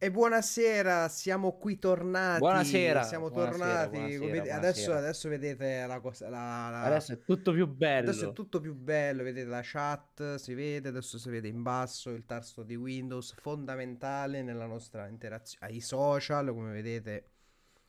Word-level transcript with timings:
E 0.00 0.10
buonasera, 0.12 1.08
siamo 1.08 1.58
qui 1.58 1.78
tornati. 1.80 2.38
Buonasera. 2.38 3.02
Siamo 3.02 3.30
buonasera, 3.30 3.58
tornati. 3.88 3.88
buonasera, 3.96 4.18
buonasera. 4.28 4.56
Adesso, 4.56 4.92
adesso 4.94 5.28
vedete 5.28 5.86
la 5.86 5.98
cosa. 5.98 6.28
la- 6.28 6.68
la- 6.70 6.82
Adesso 6.82 7.12
è 7.14 7.18
tutto 7.24 7.52
più 7.52 7.66
bello. 7.66 8.10
adesso 8.10 8.30
è 8.30 8.32
tutto 8.32 8.60
più 8.60 8.74
bello. 8.76 9.24
Vedete 9.24 9.48
la 9.48 9.60
chat, 9.64 10.36
si 10.36 10.54
vede. 10.54 10.90
Adesso 10.90 11.18
si 11.18 11.28
vede 11.30 11.48
in 11.48 11.62
basso 11.62 12.10
il 12.10 12.24
tasto 12.26 12.62
di 12.62 12.76
Windows, 12.76 13.34
fondamentale 13.40 14.42
nella 14.42 14.66
nostra 14.66 15.08
interazione. 15.08 15.66
Ai 15.72 15.80
social, 15.80 16.46
come 16.52 16.70
vedete, 16.72 17.30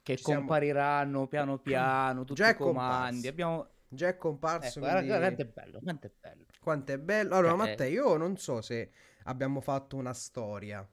che 0.01 0.17
siamo- 0.17 0.39
compariranno 0.39 1.27
piano 1.27 1.59
piano 1.61 2.21
tutti 2.23 2.41
Già 2.41 2.49
i 2.49 2.55
comandi. 2.55 3.27
Abbiamo... 3.27 3.67
già 3.87 4.07
è 4.07 4.17
comparso. 4.17 4.79
Ecco, 4.79 4.87
quindi- 4.89 5.07
guarda 5.07 5.25
quanto 5.27 5.41
è 5.43 5.45
bello, 5.45 5.79
quanto 5.83 6.07
è 6.07 6.11
bello. 6.19 6.45
Quanto 6.59 6.91
è 6.91 6.97
bello. 6.97 7.35
Allora, 7.35 7.49
Cioè, 7.55 7.67
Matteo, 7.69 7.87
io 7.89 8.17
non 8.17 8.35
so 8.37 8.61
se 8.61 8.89
abbiamo 9.25 9.61
fatto 9.61 9.95
una 9.95 10.13
storia. 10.13 10.87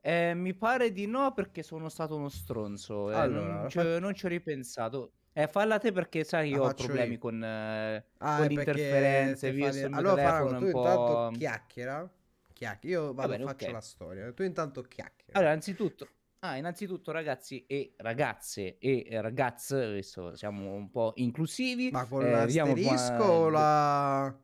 Eh, 0.00 0.32
mi 0.34 0.54
pare 0.54 0.92
di 0.92 1.06
no 1.06 1.32
perché 1.32 1.62
sono 1.62 1.88
stato 1.88 2.16
uno 2.16 2.28
stronzo. 2.28 3.10
eh, 3.10 3.16
Allora, 3.16 3.60
non, 3.60 3.70
ci, 3.70 3.78
fa- 3.78 3.98
non 3.98 4.14
ci 4.14 4.26
ho 4.26 4.28
ripensato. 4.28 5.12
Eh, 5.32 5.46
falla 5.46 5.78
te 5.78 5.92
perché 5.92 6.24
sai 6.24 6.50
io 6.50 6.64
ho 6.64 6.74
problemi 6.74 7.12
io. 7.12 7.18
con, 7.18 7.42
eh, 7.42 8.04
Ah, 8.18 8.36
con 8.38 8.50
interferenze, 8.50 9.48
il 9.48 9.54
mio 9.54 9.88
Allora, 9.92 10.38
è 10.38 10.58
tu 10.58 10.66
intanto 10.66 11.30
chiacchiera. 11.36 12.12
Chiacchiera. 12.52 13.00
Io 13.00 13.14
vado, 13.14 13.32
bene, 13.32 13.44
faccio 13.44 13.66
ok. 13.66 13.72
la 13.72 13.80
storia. 13.80 14.32
Tu 14.32 14.42
intanto 14.42 14.82
chiacchiera. 14.82 15.38
Allora, 15.38 15.52
innanzitutto, 15.52 16.08
ah, 16.40 16.56
innanzitutto 16.56 17.12
ragazzi 17.12 17.64
e 17.66 17.94
ragazze 17.98 18.78
e 18.78 19.06
ragazze, 19.20 19.76
adesso 19.84 20.34
siamo 20.34 20.72
un 20.72 20.90
po' 20.90 21.12
inclusivi. 21.16 21.90
Ma 21.90 22.04
con 22.06 22.24
eh, 22.24 22.46
vediamo 22.46 22.72
qua- 22.72 22.82
l'asterisco 22.92 23.22
o 23.24 23.48
la... 23.48 24.38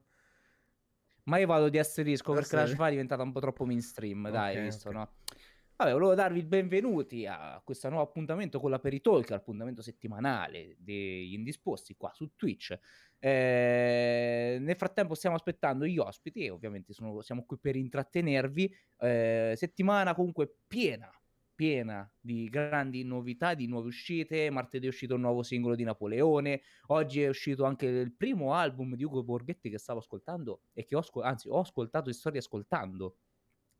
Ma 1.24 1.38
io 1.38 1.46
vado 1.46 1.70
di 1.70 1.78
asterisco 1.78 2.34
perché 2.34 2.54
la 2.54 2.66
Shify 2.66 2.88
è 2.88 2.90
diventata 2.90 3.22
un 3.22 3.32
po' 3.32 3.40
troppo 3.40 3.64
mainstream, 3.64 4.28
dai, 4.30 4.56
Ok, 4.58 4.62
visto, 4.62 4.88
ok. 4.90 4.94
no? 4.94 5.08
Vabbè, 5.76 5.92
volevo 5.92 6.14
darvi 6.14 6.38
il 6.38 6.46
benvenuti 6.46 7.26
a 7.26 7.60
questo 7.64 7.88
nuovo 7.88 8.04
appuntamento 8.04 8.60
con 8.60 8.70
la 8.70 8.78
Peritalk, 8.78 9.30
l'appuntamento 9.30 9.82
settimanale 9.82 10.76
degli 10.78 11.32
indisposti 11.32 11.96
qua 11.96 12.12
su 12.14 12.30
Twitch. 12.36 12.78
Eh, 13.18 14.58
nel 14.60 14.76
frattempo 14.76 15.14
stiamo 15.14 15.34
aspettando 15.34 15.84
gli 15.84 15.98
ospiti 15.98 16.44
e 16.44 16.50
ovviamente 16.50 16.92
sono- 16.92 17.20
siamo 17.22 17.44
qui 17.44 17.58
per 17.58 17.74
intrattenervi. 17.74 18.72
Eh, 18.98 19.54
settimana 19.56 20.14
comunque 20.14 20.58
piena, 20.68 21.10
piena 21.52 22.08
di 22.20 22.48
grandi 22.48 23.02
novità, 23.02 23.54
di 23.54 23.66
nuove 23.66 23.88
uscite. 23.88 24.50
Martedì 24.50 24.86
è 24.86 24.88
uscito 24.88 25.16
un 25.16 25.22
nuovo 25.22 25.42
singolo 25.42 25.74
di 25.74 25.82
Napoleone. 25.82 26.62
Oggi 26.88 27.22
è 27.22 27.28
uscito 27.28 27.64
anche 27.64 27.86
il 27.86 28.14
primo 28.14 28.54
album 28.54 28.94
di 28.94 29.02
Ugo 29.02 29.24
Borghetti 29.24 29.70
che 29.70 29.78
stavo 29.78 29.98
ascoltando 29.98 30.62
e 30.72 30.84
che 30.84 30.94
ho, 30.94 31.02
anzi, 31.22 31.48
ho 31.48 31.58
ascoltato 31.58 32.10
e 32.10 32.12
sto 32.12 32.30
riascoltando, 32.30 33.16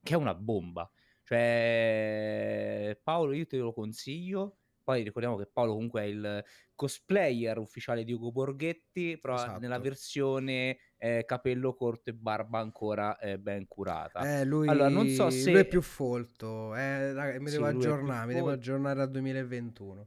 che 0.02 0.14
è 0.14 0.16
una 0.16 0.34
bomba. 0.34 0.90
Cioè, 1.24 3.00
Paolo, 3.02 3.32
io 3.32 3.46
te 3.46 3.56
lo 3.56 3.72
consiglio. 3.72 4.58
Poi 4.84 5.02
ricordiamo 5.02 5.36
che 5.38 5.46
Paolo 5.46 5.72
comunque 5.72 6.02
è 6.02 6.04
il 6.04 6.44
cosplayer 6.74 7.56
ufficiale 7.58 8.04
di 8.04 8.12
Ugo 8.12 8.30
Borghetti, 8.32 9.18
però 9.18 9.36
Esatto. 9.36 9.58
nella 9.58 9.78
versione 9.78 10.76
eh, 10.98 11.24
capello 11.26 11.74
corto 11.74 12.10
e 12.10 12.12
barba 12.12 12.58
ancora 12.58 13.18
eh, 13.18 13.38
ben 13.38 13.66
curata. 13.66 14.40
Eh, 14.40 14.44
lui... 14.44 14.68
Allora, 14.68 14.90
non 14.90 15.08
so 15.08 15.30
se- 15.30 15.50
lui 15.50 15.60
è 15.60 15.66
più 15.66 15.80
folto. 15.80 16.74
Eh, 16.74 17.14
raga, 17.14 17.40
mi 17.40 17.48
Sì, 17.48 17.56
devo 17.56 17.78
mi 18.26 18.34
devo 18.34 18.50
aggiornare 18.50 19.00
al 19.00 19.10
2021. 19.10 20.06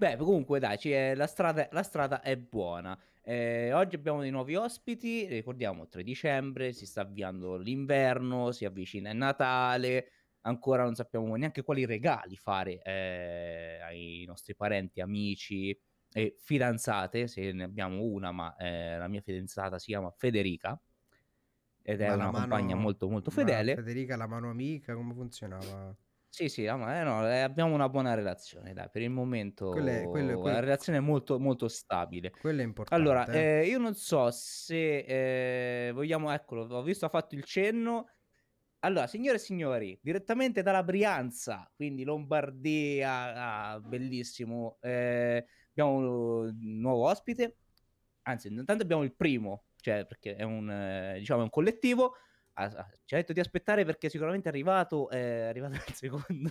Beh, 0.00 0.16
comunque 0.16 0.60
dai, 0.60 0.78
ci 0.78 0.92
è- 0.92 1.14
la, 1.16 1.26
strada, 1.26 1.68
la 1.72 1.82
strada 1.82 2.20
è 2.22 2.36
buona. 2.36 2.96
Eh, 3.20 3.72
oggi 3.72 3.96
abbiamo 3.96 4.20
dei 4.20 4.30
nuovi 4.30 4.54
ospiti, 4.54 5.26
ricordiamo 5.26 5.88
3 5.88 6.04
dicembre, 6.04 6.72
si 6.72 6.86
sta 6.86 7.00
avviando 7.00 7.56
l'inverno, 7.56 8.52
si 8.52 8.64
avvicina 8.64 9.10
il 9.10 9.16
Natale, 9.16 10.10
ancora 10.42 10.84
non 10.84 10.94
sappiamo 10.94 11.34
neanche 11.34 11.62
quali 11.62 11.84
regali 11.84 12.36
fare 12.36 12.80
eh, 12.80 13.80
ai 13.82 14.24
nostri 14.26 14.54
parenti, 14.54 15.00
amici 15.00 15.76
e 16.12 16.36
fidanzate, 16.38 17.26
se 17.26 17.50
ne 17.52 17.64
abbiamo 17.64 18.00
una, 18.04 18.30
ma 18.30 18.54
eh, 18.56 18.96
la 18.98 19.08
mia 19.08 19.20
fidanzata 19.20 19.78
si 19.80 19.86
chiama 19.86 20.10
Federica 20.16 20.80
ed 21.82 22.00
è 22.00 22.06
Ma 22.06 22.14
la 22.14 22.28
una 22.28 22.30
mano- 22.30 22.46
compagna 22.46 22.76
molto 22.76 23.08
molto 23.08 23.30
ma 23.30 23.36
fedele. 23.36 23.74
Federica, 23.74 24.16
la 24.16 24.26
mano 24.28 24.48
amica, 24.48 24.94
come 24.94 25.12
funzionava? 25.12 25.96
Sì, 26.38 26.48
sì, 26.48 26.68
ah, 26.68 26.76
ma, 26.76 27.00
eh, 27.00 27.02
no, 27.02 27.28
eh, 27.28 27.40
abbiamo 27.40 27.74
una 27.74 27.88
buona 27.88 28.14
relazione, 28.14 28.72
dai, 28.72 28.88
per 28.92 29.02
il 29.02 29.10
momento 29.10 29.70
Quello 29.70 29.88
è- 29.88 30.04
quello 30.04 30.30
è- 30.30 30.34
quello- 30.34 30.52
la 30.54 30.60
relazione 30.60 30.98
è 30.98 31.00
molto, 31.00 31.40
molto 31.40 31.66
stabile. 31.66 32.30
Quello 32.30 32.60
è 32.60 32.64
importante. 32.64 33.02
Allora, 33.02 33.26
eh. 33.26 33.62
eh, 33.62 33.66
io 33.66 33.78
non 33.78 33.96
so 33.96 34.30
se 34.30 34.98
eh, 35.88 35.90
vogliamo, 35.92 36.30
eccolo, 36.30 36.62
ho 36.62 36.82
visto, 36.84 37.06
ha 37.06 37.08
fatto 37.08 37.34
il 37.34 37.42
cenno. 37.42 38.06
Allora, 38.84 39.08
signore 39.08 39.38
e 39.38 39.40
signori, 39.40 39.98
direttamente 40.00 40.62
dalla 40.62 40.84
Brianza, 40.84 41.68
quindi 41.74 42.04
Lombardia, 42.04 43.70
ah, 43.72 43.80
bellissimo, 43.80 44.78
eh, 44.80 45.44
abbiamo 45.70 45.94
un 45.96 46.56
nuovo 46.78 47.08
ospite, 47.08 47.56
anzi, 48.22 48.46
intanto 48.46 48.84
abbiamo 48.84 49.02
il 49.02 49.16
primo, 49.16 49.64
cioè 49.80 50.06
perché 50.06 50.36
è 50.36 50.44
un, 50.44 50.70
eh, 50.70 51.16
diciamo, 51.18 51.40
è 51.40 51.42
un 51.42 51.50
collettivo, 51.50 52.14
Ah, 52.60 52.90
ci 53.04 53.14
ha 53.14 53.18
detto 53.18 53.32
di 53.32 53.38
aspettare 53.38 53.84
perché 53.84 54.08
sicuramente 54.08 54.48
è 54.48 54.50
arrivato, 54.50 55.08
eh, 55.10 55.44
è 55.44 55.48
arrivato 55.48 55.74
il 55.86 55.94
secondo. 55.94 56.50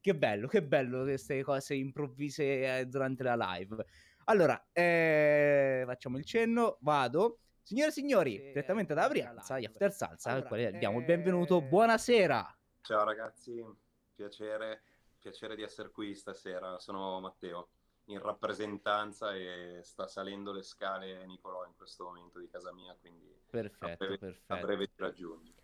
che 0.00 0.16
bello, 0.16 0.48
che 0.48 0.64
bello 0.64 1.04
queste 1.04 1.44
cose 1.44 1.74
improvvise 1.74 2.78
eh, 2.78 2.86
durante 2.86 3.22
la 3.22 3.36
live. 3.36 3.84
Allora, 4.24 4.68
eh, 4.72 5.84
facciamo 5.86 6.18
il 6.18 6.24
cenno, 6.24 6.78
vado. 6.80 7.38
Signore 7.62 7.90
e 7.90 7.92
signori, 7.92 8.36
direttamente 8.38 8.94
da 8.94 9.08
Brianza, 9.08 9.60
gli 9.60 9.64
After 9.64 9.92
Salsa, 9.92 10.32
al 10.32 10.44
quale 10.44 10.72
diamo 10.72 10.98
il 10.98 11.04
benvenuto. 11.04 11.62
Buonasera. 11.62 12.58
Ciao 12.80 13.04
ragazzi, 13.04 13.64
piacere, 14.12 14.82
piacere 15.20 15.54
di 15.54 15.62
essere 15.62 15.92
qui 15.92 16.16
stasera. 16.16 16.80
Sono 16.80 17.20
Matteo 17.20 17.68
in 18.06 18.18
rappresentanza 18.20 19.34
e 19.34 19.80
sta 19.82 20.06
salendo 20.08 20.52
le 20.52 20.62
scale 20.62 21.24
Nicolò 21.26 21.64
in 21.64 21.72
questo 21.76 22.04
momento 22.04 22.38
di 22.38 22.48
casa 22.48 22.72
mia, 22.72 22.96
quindi 23.00 23.26
a 23.28 23.50
Perfetto, 23.50 23.96
breve, 23.96 24.14
a 24.14 24.18
perfetto. 24.18 24.66
breve 24.66 24.86
ti 24.86 24.94
raggiungi. 24.96 25.54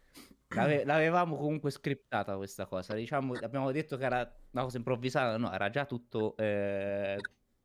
L'ave- 0.55 0.85
l'avevamo 0.85 1.37
comunque 1.37 1.71
scriptata 1.71 2.37
questa 2.37 2.67
cosa. 2.67 2.95
Diciamo, 2.95 3.35
abbiamo 3.35 3.71
detto 3.71 3.97
che 3.97 4.05
era 4.05 4.19
una 4.53 4.63
cosa 4.63 4.79
improvvisata, 4.79 5.37
no, 5.37 5.53
era 5.53 5.69
già 5.69 5.85
tutto, 5.85 6.37
eh, 6.37 7.21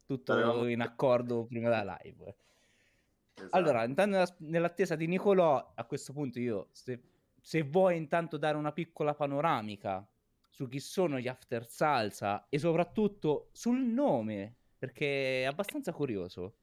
tutto 0.06 0.34
Avevamo- 0.34 0.68
in 0.68 0.82
accordo 0.82 1.46
prima 1.46 1.70
della 1.70 1.98
live. 2.02 2.36
Esatto. 3.36 3.56
Allora, 3.56 3.84
intanto 3.86 4.12
nella- 4.18 4.36
nell'attesa 4.40 4.96
di 4.96 5.08
Nicolò, 5.08 5.72
a 5.76 5.86
questo 5.86 6.14
punto 6.14 6.40
io, 6.40 6.68
se, 6.72 7.02
se 7.40 7.62
vuoi 7.64 7.96
intanto 7.98 8.38
dare 8.38 8.58
una 8.58 8.72
piccola 8.74 9.14
panoramica 9.14 10.06
su 10.50 10.68
chi 10.68 10.80
sono 10.80 11.20
gli 11.20 11.28
After 11.28 11.66
Salsa 11.68 12.48
e 12.50 12.60
soprattutto 12.60 13.50
sul 13.54 13.80
nome, 13.80 14.58
perché 14.84 15.44
è 15.44 15.46
abbastanza 15.46 15.94
curioso. 15.94 16.56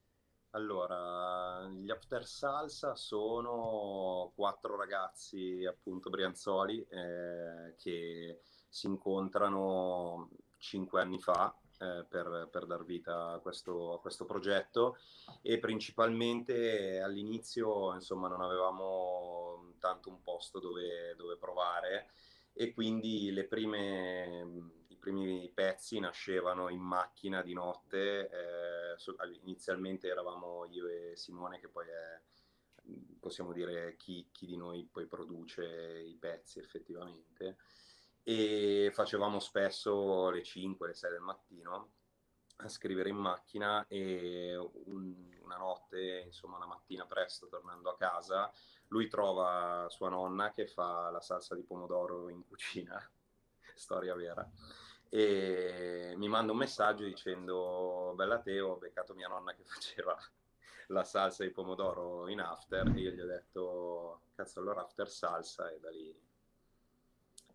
Allora, 0.51 1.67
gli 1.71 1.91
After 1.91 2.27
Salsa 2.27 2.95
sono 2.95 4.31
quattro 4.35 4.77
ragazzi, 4.77 5.65
appunto, 5.65 6.11
brianzoli, 6.11 6.87
eh, 6.91 7.75
che 7.79 8.43
si 8.69 8.89
incontrano 8.89 10.29
cinque 10.59 11.01
anni 11.01 11.19
fa 11.19 11.59
eh, 11.79 12.05
per, 12.07 12.51
per 12.53 12.67
dar 12.67 12.85
vita 12.85 13.31
a 13.31 13.39
questo, 13.39 13.95
a 13.95 14.01
questo 14.01 14.27
progetto 14.27 14.99
e 15.41 15.59
principalmente 15.59 17.01
all'inizio, 17.01 17.95
insomma, 17.95 18.29
non 18.29 18.43
avevamo 18.43 19.73
tanto 19.79 20.11
un 20.11 20.21
posto 20.21 20.59
dove, 20.61 21.15
dove 21.17 21.39
provare 21.39 22.11
e 22.53 22.75
quindi 22.75 23.31
le 23.31 23.47
prime, 23.47 24.80
primi 25.01 25.51
pezzi 25.53 25.99
nascevano 25.99 26.69
in 26.69 26.81
macchina 26.81 27.43
di 27.43 27.53
notte. 27.55 28.29
eh, 28.31 28.97
inizialmente 29.43 30.09
eravamo 30.09 30.65
io 30.67 30.87
e 30.87 31.17
Simone, 31.17 31.59
che 31.59 31.69
poi 31.69 31.87
è, 31.89 32.21
possiamo 33.19 33.53
dire, 33.53 33.97
chi, 33.97 34.29
chi 34.33 34.47
di 34.47 34.57
noi 34.57 34.89
poi 34.91 35.07
produce 35.07 35.65
i 35.65 36.17
pezzi 36.17 36.59
effettivamente. 36.59 37.57
E 38.23 38.91
facevamo 38.93 39.41
spesso 39.41 40.31
le 40.31 40.43
5, 40.43 40.89
le 40.89 40.95
6 40.95 41.11
del 41.11 41.21
mattino 41.21 41.93
a 42.59 42.69
scrivere 42.69 43.09
in 43.09 43.17
macchina 43.17 43.87
e 43.89 44.55
un- 44.57 45.39
una 45.43 45.57
notte, 45.57 46.25
insomma, 46.27 46.57
una 46.57 46.67
mattina 46.67 47.07
presto 47.07 47.49
tornando 47.49 47.91
a 47.91 47.97
casa, 47.97 48.53
lui 48.89 49.09
trova 49.09 49.87
sua 49.89 50.11
nonna 50.11 50.53
che 50.53 50.67
fa 50.67 51.11
la 51.11 51.21
salsa 51.21 51.55
di 51.55 51.63
pomodoro 51.63 52.29
in 52.29 52.45
cucina, 52.47 53.01
storia 53.75 54.15
vera, 54.15 54.49
e 55.11 56.15
mi 56.17 56.29
manda 56.29 56.53
un 56.53 56.59
messaggio 56.59 57.05
dicendo 57.05 58.13
Bella 58.17 58.41
Teo, 58.41 58.69
ho 58.71 58.77
beccato 58.77 59.15
mia 59.15 59.29
nonna 59.29 59.53
che 59.55 59.65
faceva 59.67 60.17
la 60.89 61.05
salsa 61.05 61.45
di 61.45 61.51
pomodoro 61.51 62.29
in 62.29 62.41
after 62.41 62.87
e 62.95 63.01
io 63.01 63.11
gli 63.11 63.21
ho 63.21 63.27
detto 63.27 64.23
cazzo 64.35 64.61
allora 64.61 64.83
after 64.83 65.09
salsa 65.11 65.71
e 65.71 65.79
da 65.81 65.91
lì... 65.91 66.15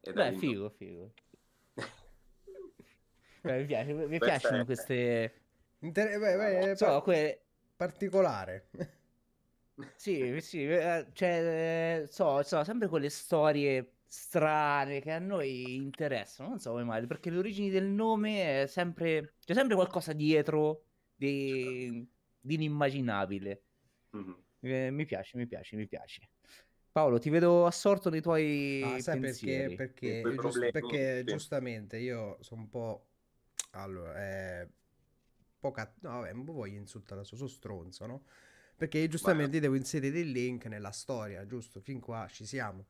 E 0.01 0.13
da 0.13 0.23
Beh, 0.25 0.31
lì- 0.31 0.37
figo, 0.39 0.69
figo. 0.69 1.11
Beh, 3.41 3.57
mi 3.59 3.65
piace- 3.65 3.93
mi 3.93 4.19
piacciono 4.19 4.61
è- 4.61 4.65
queste... 4.65 5.41
Inter- 5.79 6.17
beh, 6.19 6.35
beh, 6.37 6.65
Non 6.65 6.75
so, 6.75 6.85
pa- 6.85 7.01
que- 7.03 7.41
particolare. 7.75 8.69
Sì, 9.97 10.39
sì, 10.41 10.63
eh, 10.65 11.07
cioè, 11.13 12.01
eh, 12.03 12.07
so, 12.07 12.41
so, 12.43 12.63
sempre 12.63 12.87
quelle 12.87 13.09
storie 13.09 13.94
strane 14.07 15.01
che 15.01 15.11
a 15.11 15.19
noi 15.19 15.75
interessano, 15.75 16.49
non 16.49 16.59
so 16.59 16.71
come 16.71 16.83
mai, 16.83 17.05
perché 17.07 17.29
le 17.29 17.37
origini 17.37 17.69
del 17.69 17.85
nome 17.87 18.63
è 18.63 18.67
sempre 18.67 19.35
c'è 19.43 19.53
sempre 19.53 19.75
qualcosa 19.75 20.13
dietro 20.13 20.83
di, 21.15 22.07
di 22.39 22.53
inimmaginabile. 22.55 23.63
Mhm. 24.13 24.35
Eh, 24.61 24.89
mi 24.91 25.05
piace, 25.05 25.37
mi 25.37 25.45
piace, 25.47 25.75
mi 25.75 25.87
piace. 25.87 26.29
Paolo, 26.91 27.19
ti 27.19 27.29
vedo 27.29 27.65
assorto 27.65 28.09
nei 28.09 28.21
tuoi 28.21 28.79
Ah, 28.81 28.99
sai 28.99 29.19
perché? 29.19 29.19
pensieri. 29.21 29.75
Perché, 29.75 30.21
quei 30.21 30.37
giust- 30.39 30.71
perché 30.71 31.23
sì. 31.23 31.25
giustamente 31.25 31.97
io 31.97 32.37
sono 32.41 32.61
un 32.61 32.69
po'... 32.69 33.07
Allora, 33.71 34.61
eh, 34.61 34.61
un 34.63 34.69
po' 35.59 35.71
cat- 35.71 35.97
no, 36.01 36.19
vabbè, 36.21 36.31
non 36.33 36.45
voglio 36.45 36.77
insultare 36.77 37.19
adesso, 37.19 37.35
sono 37.35 37.49
stronzo, 37.49 38.05
no? 38.05 38.23
Perché 38.77 39.07
giustamente 39.07 39.59
devo 39.59 39.75
inserire 39.75 40.19
il 40.19 40.31
link 40.31 40.65
nella 40.65 40.91
storia, 40.91 41.45
giusto? 41.45 41.79
Fin 41.81 41.99
qua 41.99 42.27
ci 42.29 42.45
siamo. 42.45 42.85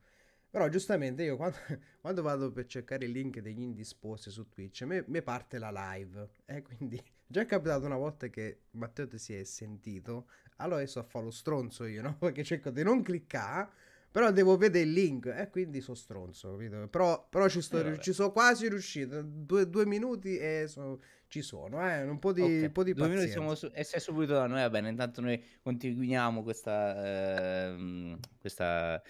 Però 0.56 0.70
giustamente 0.70 1.22
io 1.22 1.36
quando, 1.36 1.58
quando 2.00 2.22
vado 2.22 2.50
per 2.50 2.64
cercare 2.64 3.04
il 3.04 3.10
link 3.10 3.40
degli 3.40 3.60
indisposti 3.60 4.30
su 4.30 4.48
Twitch, 4.48 4.84
mi 5.06 5.20
parte 5.20 5.58
la 5.58 5.70
live. 5.70 6.30
E 6.46 6.62
quindi 6.62 6.98
già 7.28 7.42
è 7.42 7.44
capitato 7.44 7.84
una 7.84 7.98
volta 7.98 8.28
che 8.28 8.60
Matteo 8.70 9.06
ti 9.06 9.18
si 9.18 9.34
è 9.34 9.44
sentito, 9.44 10.30
allora 10.56 10.80
io 10.80 10.86
sto 10.86 11.00
a 11.00 11.02
fare 11.02 11.26
lo 11.26 11.30
stronzo 11.30 11.84
io, 11.84 12.00
no? 12.00 12.16
Perché 12.18 12.42
cerco 12.42 12.70
di 12.70 12.82
non 12.82 13.02
cliccare, 13.02 13.68
però 14.10 14.30
devo 14.30 14.56
vedere 14.56 14.86
il 14.86 14.92
link 14.94 15.26
e 15.26 15.50
quindi 15.50 15.82
sono 15.82 15.94
stronzo, 15.94 16.52
capito? 16.52 16.88
Però, 16.88 17.26
però 17.28 17.48
ci, 17.50 17.60
sto, 17.60 17.98
Eh, 17.98 17.98
ci 17.98 18.14
sono 18.14 18.32
quasi 18.32 18.66
riuscito, 18.70 19.20
due, 19.22 19.68
due 19.68 19.84
minuti 19.84 20.38
e 20.38 20.64
so- 20.68 21.02
ci 21.26 21.42
sono, 21.42 21.86
eh? 21.86 22.00
Un 22.02 22.18
po' 22.18 22.32
di, 22.32 22.40
Ok, 22.40 22.62
un 22.64 22.72
po' 22.72 22.82
di 22.82 22.94
due 22.94 23.08
minuti 23.08 23.28
pazienza. 23.28 23.30
siamo 23.30 23.54
su- 23.54 23.70
e 23.72 23.82
sei 23.82 23.98
subito 24.00 24.34
da 24.34 24.46
noi, 24.46 24.60
va 24.60 24.68
bene, 24.70 24.90
intanto 24.90 25.20
noi 25.22 25.42
continuiamo 25.62 26.42
questa, 26.42 27.66
ehm, 27.68 28.18
questa, 28.38 29.02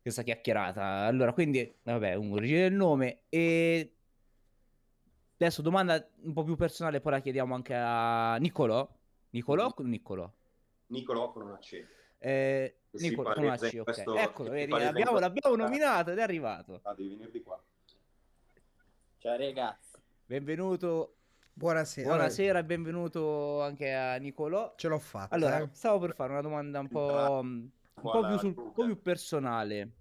questa 0.00 0.22
chiacchierata. 0.22 0.82
Allora, 1.04 1.32
quindi, 1.32 1.72
vabbè, 1.82 2.14
un 2.14 2.32
origine 2.32 2.60
del 2.62 2.72
nome 2.74 3.22
e 3.28 3.94
adesso 5.34 5.62
domanda 5.62 6.06
un 6.22 6.32
po' 6.32 6.44
più 6.44 6.56
personale, 6.56 7.00
poi 7.00 7.12
la 7.12 7.20
chiediamo 7.20 7.54
anche 7.54 7.74
a 7.74 8.36
Nicolò. 8.36 8.88
Nicolò 9.30 9.66
o 9.66 9.82
Niccolò? 9.82 10.30
Nicolò 10.88 11.30
con 11.32 11.42
una 11.42 11.58
C. 11.58 11.84
Eh, 12.18 12.76
Nicolò, 12.92 13.32
con 13.32 13.44
una 13.44 13.56
C, 13.56 13.74
ok. 13.78 13.82
questo- 13.84 14.16
Eccolo, 14.16 14.50
vedi, 14.50 14.70
l'abbiamo, 14.70 15.18
l'abbiamo 15.18 15.56
nominato 15.56 16.10
ed 16.10 16.18
è 16.18 16.22
arrivato. 16.22 16.80
Ah, 16.82 16.94
devi 16.94 17.10
venire 17.10 17.30
di 17.30 17.42
qua. 17.42 17.62
Ciao 19.18 19.36
ragazzi. 19.36 19.98
Benvenuto, 20.26 21.16
Buonasera. 21.52 22.08
buonasera 22.08 22.58
e 22.58 22.64
benvenuto 22.64 23.62
anche 23.62 23.92
a 23.92 24.16
Nicolò. 24.16 24.74
Ce 24.76 24.88
l'ho 24.88 24.98
fatta. 24.98 25.34
Allora, 25.34 25.58
eh. 25.58 25.68
stavo 25.72 25.98
per 25.98 26.14
fare 26.14 26.32
una 26.32 26.40
domanda 26.40 26.80
un 26.80 26.88
po', 26.88 27.44
un 28.02 28.10
po' 28.10 28.10
Buona 28.18 28.28
più, 28.28 28.38
sul- 28.38 28.54
un 28.56 28.72
po' 28.72 28.84
più 28.84 29.00
personale. 29.00 29.92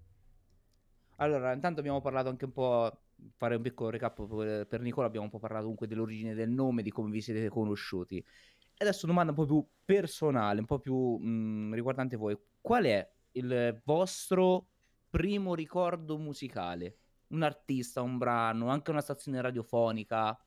Allora, 1.17 1.51
intanto 1.53 1.79
abbiamo 1.81 1.99
parlato 2.01 2.29
anche 2.29 2.45
un 2.45 2.53
po', 2.53 3.01
fare 3.35 3.55
un 3.55 3.61
piccolo 3.61 3.89
recap 3.89 4.25
per, 4.25 4.67
per 4.67 4.81
Nicola, 4.81 5.07
abbiamo 5.07 5.25
un 5.25 5.31
po' 5.31 5.39
parlato 5.39 5.63
comunque 5.63 5.87
dell'origine 5.87 6.33
del 6.33 6.49
nome, 6.49 6.81
di 6.81 6.91
come 6.91 7.11
vi 7.11 7.21
siete 7.21 7.49
conosciuti. 7.49 8.17
E 8.17 8.85
adesso 8.85 9.05
domanda 9.05 9.31
un 9.31 9.37
po' 9.37 9.45
più 9.45 9.67
personale, 9.83 10.59
un 10.61 10.65
po' 10.65 10.79
più 10.79 10.95
mh, 11.17 11.73
riguardante 11.73 12.15
voi. 12.15 12.37
Qual 12.61 12.85
è 12.85 13.11
il 13.33 13.81
vostro 13.83 14.69
primo 15.09 15.55
ricordo 15.55 16.17
musicale? 16.17 16.97
Un 17.27 17.43
artista, 17.43 18.01
un 18.01 18.17
brano, 18.17 18.69
anche 18.69 18.91
una 18.91 19.01
stazione 19.01 19.41
radiofonica? 19.41 20.41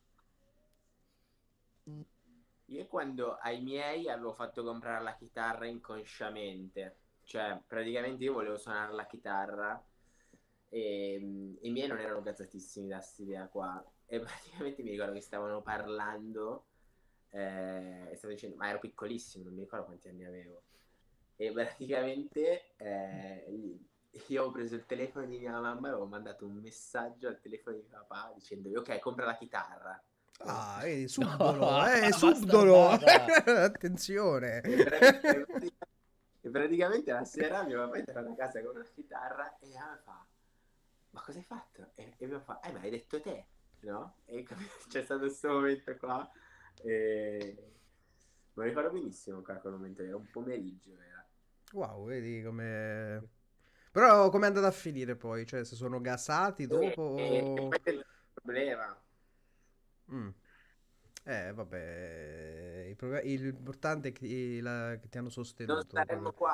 Io 2.67 2.87
quando 2.89 3.37
ai 3.37 3.61
miei 3.63 4.09
avevo 4.09 4.33
fatto 4.33 4.65
comprare 4.65 5.03
la 5.05 5.15
chitarra 5.15 5.67
inconsciamente, 5.67 7.02
cioè 7.33 7.59
praticamente 7.67 8.23
io 8.25 8.35
volevo 8.35 8.59
suonare 8.59 8.93
la 8.93 9.07
chitarra 9.07 9.83
e 10.69 11.15
i 11.63 11.71
miei 11.71 11.89
non 11.89 11.99
erano 11.99 12.21
gazzatissimi 12.21 12.89
da 12.89 12.97
questa 12.97 13.23
idea 13.23 13.49
qua 13.49 13.83
e 14.05 14.21
praticamente 14.21 14.83
mi 14.83 14.91
ricordo 14.91 15.15
che 15.15 15.23
stavano 15.23 15.63
parlando 15.63 16.67
eh, 17.31 18.11
e 18.11 18.17
stavo 18.17 18.35
dicendo, 18.35 18.57
ma 18.57 18.69
ero 18.69 18.81
piccolissimo, 18.81 19.45
non 19.45 19.55
mi 19.55 19.63
ricordo 19.63 19.87
quanti 19.87 20.09
anni 20.09 20.27
avevo 20.27 20.65
e 21.37 21.51
praticamente 21.53 22.75
eh, 22.77 23.79
io 24.27 24.45
ho 24.45 24.51
preso 24.51 24.75
il 24.75 24.85
telefono 24.85 25.25
di 25.25 25.39
mia 25.39 25.59
mamma 25.59 25.87
e 25.87 25.91
avevo 25.91 26.05
mandato 26.05 26.45
un 26.45 26.57
messaggio 26.57 27.29
al 27.29 27.41
telefono 27.41 27.77
di 27.77 27.87
papà 27.89 28.31
dicendogli 28.35 28.75
ok 28.75 28.99
compra 28.99 29.25
la 29.25 29.37
chitarra 29.39 30.05
Ah, 30.45 30.81
vedi, 30.85 31.09
subdolo, 31.09 31.87
eh, 31.87 32.09
basta 32.11 32.11
subdolo. 32.35 32.89
Attenzione. 32.89 34.61
E 34.61 34.85
praticamente, 34.85 35.73
e 36.43 36.51
praticamente 36.51 37.11
la 37.13 37.25
sera 37.25 37.63
mio 37.63 37.79
papà 37.79 37.97
è 37.97 38.05
tornato 38.05 38.33
a 38.33 38.35
casa 38.35 38.63
con 38.63 38.75
una 38.75 38.85
chitarra 38.85 39.59
e 39.59 39.67
mi 39.67 39.73
fa 39.73 40.27
ma 41.11 41.21
cosa 41.21 41.39
hai 41.39 41.45
fatto? 41.45 41.93
E, 41.95 42.15
e 42.19 42.27
mio 42.27 42.41
papà 42.43 42.69
eh 42.69 42.73
ma 42.73 42.81
hai 42.81 42.91
detto 42.91 43.21
te 43.21 43.47
no? 43.81 44.17
E 44.27 44.45
c'è 44.89 45.03
stato 45.03 45.21
questo 45.21 45.49
momento 45.49 45.97
qua 45.97 46.31
e 46.83 47.57
me 48.55 48.63
lo 48.65 48.69
ricordo 48.69 48.91
benissimo 48.91 49.41
quel 49.43 49.61
momento 49.65 50.03
era 50.03 50.17
un 50.17 50.31
pomeriggio 50.31 51.01
era 51.01 51.27
Wow, 51.73 52.07
vedi 52.07 52.43
come... 52.43 53.31
Però 53.91 54.29
come 54.29 54.45
è 54.45 54.49
andata 54.49 54.67
a 54.67 54.73
finire 54.73 55.17
poi? 55.17 55.47
Cioè, 55.47 55.65
se 55.65 55.75
sono 55.75 56.01
gasati 56.01 56.67
dopo... 56.67 57.17
e, 57.17 57.39
e 57.39 57.67
poi 57.69 57.81
c'è 57.83 57.91
il 57.93 58.07
problema 58.33 59.03
Mm. 60.13 60.29
Eh, 61.25 61.53
vabbè, 61.55 62.72
il 63.25 63.43
l'importante 63.43 64.09
è 64.09 64.13
che, 64.13 64.59
la- 64.61 64.97
che 65.01 65.09
ti 65.09 65.19
hanno 65.19 65.27
non 65.27 65.31
sostenuto. 65.31 65.97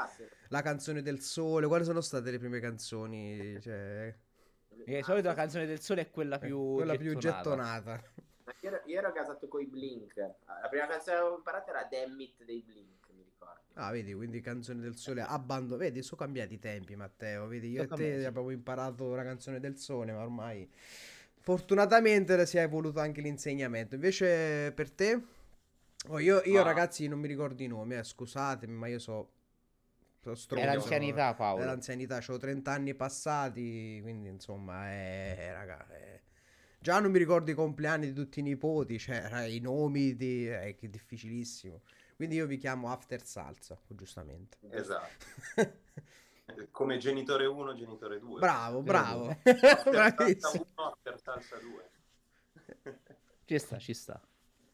se 0.06 0.28
La 0.48 0.62
canzone 0.62 1.02
del 1.02 1.20
sole, 1.20 1.66
quali 1.66 1.84
sono 1.84 2.00
state 2.00 2.30
le 2.30 2.38
prime 2.38 2.60
canzoni? 2.60 3.58
Cioè, 3.60 4.14
E 4.84 4.96
di 4.96 5.02
solito 5.02 5.28
la 5.28 5.34
canzone 5.34 5.66
del 5.66 5.80
sole 5.80 6.02
è 6.02 6.10
quella 6.10 6.36
eh, 6.36 6.46
più 6.46 6.74
quella 6.74 6.96
più 6.96 7.14
gettonata. 7.16 7.96
gettonata. 7.96 8.02
io 8.62 8.68
ero, 8.68 8.80
io 8.86 8.98
ero 8.98 9.12
casato 9.12 9.46
con 9.48 9.60
i 9.60 9.66
Blink 9.66 10.16
la 10.16 10.68
prima 10.70 10.86
canzone 10.86 11.16
che 11.16 11.20
avevo 11.22 11.36
imparato 11.36 11.70
era 11.70 11.86
Damn 11.90 12.18
It 12.20 12.44
dei 12.44 12.62
Blink 12.62 13.06
mi 13.10 13.22
ricordo 13.24 13.60
Ah, 13.74 13.92
vedi, 13.92 14.12
quindi 14.12 14.40
canzone 14.40 14.80
del 14.80 14.96
sole, 14.96 15.22
abbandon... 15.22 15.78
Vedi, 15.78 16.02
sono 16.02 16.20
cambiati 16.20 16.54
i 16.54 16.58
tempi, 16.58 16.96
Matteo. 16.96 17.46
Vedi, 17.46 17.70
io 17.70 17.82
e 17.82 17.86
Sono 17.86 17.96
te 17.96 18.02
cambiati. 18.02 18.24
abbiamo 18.24 18.50
imparato 18.50 19.14
la 19.14 19.22
canzone 19.22 19.60
del 19.60 19.78
sole, 19.78 20.12
ma 20.12 20.22
ormai 20.22 20.68
fortunatamente 21.40 22.44
si 22.46 22.58
è 22.58 22.62
evoluto 22.62 22.98
anche 23.00 23.20
l'insegnamento. 23.20 23.94
Invece 23.94 24.72
per 24.74 24.90
te? 24.90 25.22
Oh, 26.08 26.18
io, 26.18 26.40
io 26.44 26.60
Ah. 26.60 26.64
ragazzi 26.64 27.06
non 27.06 27.18
mi 27.20 27.26
ricordo 27.28 27.62
i 27.62 27.66
nomi, 27.66 27.94
eh, 27.96 28.02
scusatemi, 28.04 28.72
ma 28.72 28.86
io 28.86 28.98
so... 28.98 29.32
so 30.20 30.32
È 30.32 30.36
stronzo. 30.36 30.66
l'anzianità, 30.66 31.30
È 31.32 31.34
Paolo. 31.36 31.64
l'anzianità, 31.64 32.20
ho 32.26 32.36
30 32.36 32.72
anni 32.72 32.94
passati, 32.94 33.98
quindi 34.02 34.28
insomma, 34.28 34.90
eh, 34.90 35.52
raga, 35.52 35.86
eh. 35.96 36.22
Già 36.80 37.00
non 37.00 37.10
mi 37.10 37.18
ricordo 37.18 37.50
i 37.50 37.54
compleanni 37.54 38.06
di 38.06 38.12
tutti 38.14 38.38
i 38.40 38.42
nipoti, 38.42 38.98
cioè 38.98 39.42
i 39.44 39.58
nomi 39.60 40.14
di... 40.16 40.48
eh, 40.48 40.74
che 40.76 40.86
è 40.86 40.88
difficilissimo. 40.88 41.82
Quindi 42.16 42.36
io 42.36 42.46
vi 42.46 42.56
chiamo 42.56 42.90
After 42.90 43.24
Salsa, 43.24 43.78
giustamente. 43.88 44.58
Esatto. 44.70 45.26
Come 46.70 46.96
genitore 46.98 47.46
1, 47.46 47.74
genitore 47.74 48.18
2. 48.18 48.40
Bravo, 48.40 48.80
bravo. 48.82 49.36
Salsa 49.44 49.90
Bravissimo. 49.90 50.66
1, 50.76 50.96
per 51.02 51.20
salsa 51.20 51.56
2. 51.58 51.90
Ci 53.44 53.58
sta, 53.58 53.78
ci 53.78 53.92
sta. 53.94 54.20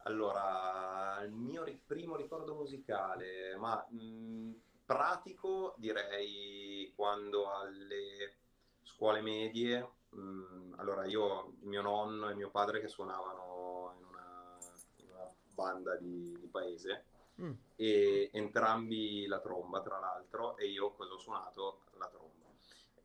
Allora, 0.06 1.22
il 1.24 1.32
mio 1.32 1.64
ri- 1.64 1.80
primo 1.84 2.14
ricordo 2.16 2.54
musicale, 2.54 3.56
ma 3.56 3.86
mh, 3.88 4.52
pratico 4.84 5.74
direi 5.78 6.92
quando 6.94 7.50
alle 7.50 8.36
scuole 8.82 9.22
medie, 9.22 9.80
mh, 10.10 10.74
allora 10.76 11.04
io, 11.06 11.54
mio 11.62 11.80
nonno 11.80 12.28
e 12.28 12.34
mio 12.34 12.50
padre 12.50 12.80
che 12.80 12.88
suonavano 12.88 13.94
in 13.98 14.04
una, 14.04 14.58
in 14.96 15.08
una 15.10 15.34
banda 15.54 15.96
di, 15.96 16.36
di 16.38 16.48
paese 16.48 17.06
Mm. 17.40 17.50
e 17.74 18.30
entrambi 18.32 19.26
la 19.26 19.40
tromba 19.40 19.80
tra 19.82 19.98
l'altro 19.98 20.56
e 20.56 20.68
io 20.68 20.92
cosa 20.92 21.14
ho 21.14 21.18
suonato? 21.18 21.82
La 21.98 22.06
tromba 22.08 22.46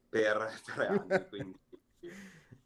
per 0.07 0.61
tre 0.63 0.85
anni, 0.87 1.25
quindi 1.29 1.59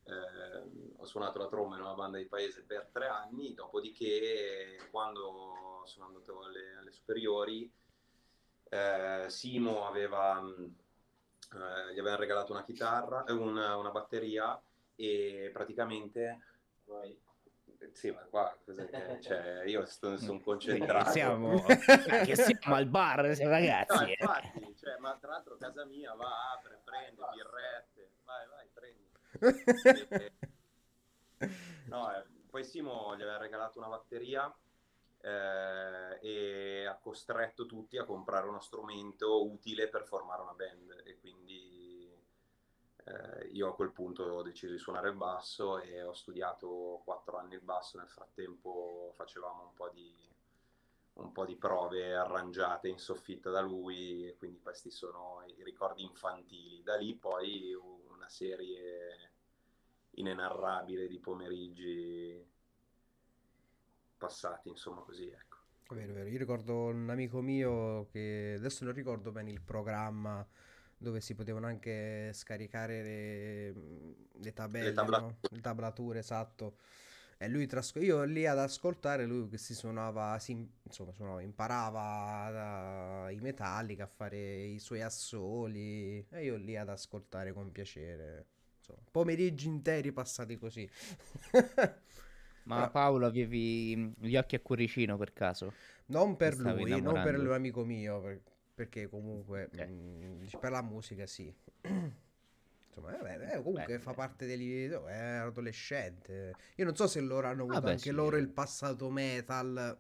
ehm, 0.04 0.73
ho 1.04 1.06
suonato 1.06 1.38
la 1.38 1.48
tromba 1.48 1.76
in 1.76 1.82
una 1.82 1.94
banda 1.94 2.18
di 2.18 2.26
paese 2.26 2.64
per 2.64 2.88
tre 2.92 3.08
anni, 3.08 3.54
dopodiché 3.54 4.88
quando 4.90 5.82
sono 5.86 6.06
andato 6.06 6.42
alle, 6.42 6.78
alle 6.80 6.92
superiori 6.92 7.70
eh, 8.70 9.26
Simo 9.28 9.86
aveva, 9.86 10.40
mh, 10.40 10.76
eh, 11.56 11.94
gli 11.94 12.00
aveva 12.00 12.16
regalato 12.16 12.54
una 12.54 12.64
chitarra, 12.64 13.26
eh, 13.26 13.34
una, 13.34 13.76
una 13.76 13.92
batteria 13.92 14.60
e 14.96 15.50
praticamente... 15.54 16.40
Vai. 16.86 17.20
Sì, 17.92 18.12
ma 18.12 18.22
qua 18.22 18.56
cos'è 18.64 18.86
che 18.88 19.20
cioè, 19.22 19.64
io 19.66 19.86
sto, 19.86 20.16
sono 20.18 20.40
concentrato. 20.40 21.12
Siamo, 21.12 21.62
che 22.24 22.36
siamo 22.38 22.76
al 22.76 22.86
bar, 22.86 23.26
No, 23.26 23.50
ragazzi. 23.50 24.04
eh. 24.06 24.16
infatti, 24.18 24.76
cioè, 24.78 24.96
ma 25.00 25.18
tra 25.20 25.32
l'altro 25.32 25.58
casa 25.58 25.84
mia 25.84 26.14
va, 26.14 26.54
apre, 26.54 26.80
prende, 26.82 27.22
birrette, 27.34 28.12
vai, 28.24 28.48
vai, 28.48 28.68
prendi. 28.74 29.12
E- 30.24 30.32
no, 31.88 32.16
eh, 32.16 32.26
poi 32.50 32.64
Simo 32.64 33.16
gli 33.16 33.22
aveva 33.22 33.38
regalato 33.38 33.80
una 33.80 33.88
batteria 33.88 34.54
eh, 35.22 36.20
e 36.22 36.86
ha 36.86 36.96
costretto 36.96 37.66
tutti 37.66 37.98
a 37.98 38.04
comprare 38.04 38.48
uno 38.48 38.60
strumento 38.60 39.46
utile 39.50 39.88
per 39.88 40.04
formare 40.06 40.42
una 40.42 40.54
band 40.54 41.02
e 41.06 41.18
quindi 41.20 41.74
eh, 43.06 43.48
io 43.52 43.70
a 43.70 43.76
quel 43.76 43.92
punto 43.92 44.24
ho 44.24 44.42
deciso 44.42 44.72
di 44.72 44.80
suonare 44.80 45.10
il 45.10 45.16
basso 45.16 45.80
e 45.80 46.04
ho 46.04 46.14
studiato 46.14 47.02
quattro 47.04 47.38
anni 47.38 47.56
il 47.56 47.62
basso, 47.62 47.98
nel 47.98 48.08
frattempo 48.08 49.12
facevamo 49.16 49.64
un 49.64 49.74
po' 49.74 49.90
di, 49.90 50.16
un 51.16 51.32
po' 51.32 51.46
di 51.46 51.56
prove 51.56 52.16
arrangiate 52.16 52.88
in 52.88 52.98
soffitta 52.98 53.50
da 53.50 53.62
lui, 53.62 54.28
e 54.28 54.36
quindi 54.36 54.62
questi 54.62 54.90
sono 54.90 55.44
i 55.46 55.64
ricordi 55.64 56.04
infantili. 56.04 56.82
Da 56.82 56.96
lì 56.96 57.14
poi 57.16 57.74
una 57.74 58.30
serie 58.30 59.33
inenarrabile 60.16 61.08
di 61.08 61.20
pomeriggi 61.20 62.46
passati, 64.18 64.70
insomma 64.70 65.02
così, 65.02 65.30
ecco. 65.30 65.58
Vero, 65.90 66.14
vero. 66.14 66.28
Io 66.30 66.38
ricordo 66.40 66.86
un 66.86 67.10
amico 67.10 67.42
mio 67.42 68.08
che 68.12 68.56
adesso 68.58 68.84
non 68.84 68.94
ricordo 68.94 69.32
bene 69.32 69.52
il 69.52 69.62
programma 69.62 70.46
dove 70.98 71.22
si 71.22 71.36
potevano 71.36 71.68
anche 71.68 72.32
scaricare 72.34 73.04
le, 73.04 73.74
le 74.42 74.54
tabelle, 74.54 74.84
Le 74.84 74.94
tablature. 74.94 75.22
no? 75.22 75.38
Le 75.50 75.62
tablature, 75.62 76.20
esatto. 76.20 76.78
E 77.38 77.48
lui 77.50 77.68
trasco- 77.68 78.00
io 78.00 78.24
lì 78.24 78.46
ad 78.48 78.58
ascoltare 78.58 79.26
lui 79.26 79.50
che 79.50 79.58
si 79.60 79.76
suonava, 79.76 80.40
si, 80.40 80.52
insomma, 80.84 81.12
suonava, 81.14 81.42
imparava 81.42 83.30
i 83.32 83.40
Metallica 83.40 84.06
a 84.06 84.08
fare 84.08 84.64
i 84.66 84.80
suoi 84.80 85.02
assoli 85.02 86.26
e 86.30 86.44
io 86.44 86.56
lì 86.56 86.76
ad 86.78 86.90
ascoltare 86.90 87.54
con 87.54 87.72
piacere. 87.72 88.48
Insomma, 88.84 89.00
pomeriggi 89.12 89.68
interi 89.68 90.12
passati 90.12 90.58
così. 90.58 90.90
Ma 92.64 92.76
Però- 92.76 92.90
Paolo 92.90 93.26
avevi 93.26 94.14
gli 94.20 94.36
occhi 94.36 94.56
a 94.56 94.60
cuoricino 94.60 95.18
per 95.18 95.32
caso? 95.34 95.78
Non 96.08 96.36
per 96.36 96.58
lui, 96.58 97.02
non 97.02 97.20
per 97.22 97.36
innamorando? 97.36 97.44
l'amico 97.48 97.84
mio, 97.86 98.22
per- 98.22 98.42
perché 98.74 99.08
comunque 99.08 99.70
Ok. 99.74 99.88
mm, 99.88 100.46
per 100.60 100.72
la 100.72 100.82
musica 100.82 101.26
sì. 101.26 101.54
Insomma, 102.88 103.12
vabbè, 103.18 103.56
eh, 103.56 103.62
comunque 103.64 103.98
Beh, 103.98 104.00
fa 104.00 104.12
beh. 104.12 104.16
parte 104.16 104.46
degli... 104.46 104.88
oh, 104.92 105.08
è 105.08 105.16
adolescente. 105.18 106.56
Io 106.76 106.86
non 106.86 106.96
so 106.96 107.08
se 107.08 107.22
loro 107.22 107.48
hanno 107.48 107.64
avuto 107.64 107.76
Vabbè, 107.82 107.92
anche 107.92 108.10
sì. 108.10 108.12
loro 108.12 108.38
il 108.38 108.50
passato 108.50 109.10
metal. 109.10 109.98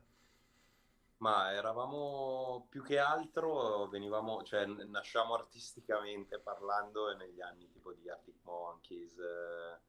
Ma 1.23 1.53
eravamo 1.53 2.65
più 2.67 2.83
che 2.83 2.99
altro, 2.99 3.87
venivamo, 3.87 4.43
cioè 4.43 4.65
nasciamo 4.65 5.35
artisticamente 5.35 6.37
parlando 6.37 7.15
negli 7.15 7.39
anni 7.39 7.69
tipo 7.71 7.93
di 7.93 8.09
Arctic 8.09 8.39
Monkeys, 8.41 9.17
eh, 9.19 9.79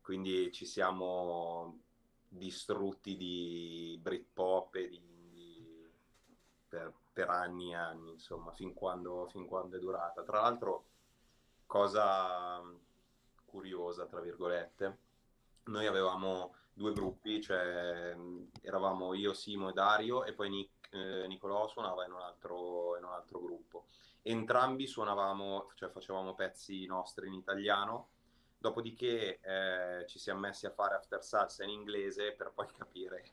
quindi 0.00 0.50
ci 0.50 0.66
siamo 0.66 1.78
distrutti 2.26 3.16
di 3.16 4.00
Britpop 4.02 4.74
e 4.74 4.88
di 4.88 4.96
indie 4.96 5.92
per, 6.66 6.92
per 7.12 7.28
anni 7.28 7.70
e 7.70 7.76
anni, 7.76 8.10
insomma, 8.10 8.50
fin 8.50 8.74
quando, 8.74 9.28
fin 9.28 9.46
quando 9.46 9.76
è 9.76 9.78
durata. 9.78 10.24
Tra 10.24 10.40
l'altro, 10.40 10.86
cosa 11.66 12.60
curiosa, 13.44 14.06
tra 14.06 14.20
virgolette, 14.20 14.98
noi 15.66 15.86
avevamo 15.86 16.56
due 16.80 16.92
gruppi, 16.92 17.40
cioè 17.42 18.14
mh, 18.14 18.50
eravamo 18.62 19.12
io, 19.14 19.34
Simo 19.34 19.68
e 19.70 19.72
Dario 19.72 20.24
e 20.24 20.32
poi 20.32 20.48
Nic- 20.50 20.88
eh, 20.94 21.26
Nicolò 21.26 21.68
suonava 21.68 22.04
in 22.06 22.12
un 22.12 22.20
altro, 22.20 22.96
in 22.96 23.04
un 23.04 23.12
altro 23.12 23.40
gruppo. 23.40 23.86
Entrambi 24.22 24.86
suonavamo, 24.86 25.70
cioè 25.74 25.90
facevamo 25.90 26.34
pezzi 26.34 26.86
nostri 26.86 27.26
in 27.28 27.34
italiano, 27.34 28.08
dopodiché 28.58 29.40
eh, 29.40 30.06
ci 30.06 30.18
siamo 30.18 30.40
messi 30.40 30.66
a 30.66 30.70
fare 30.70 30.94
after 30.94 31.22
salsa 31.24 31.64
in 31.64 31.70
inglese 31.70 32.32
per 32.32 32.52
poi 32.54 32.66
capire, 32.76 33.24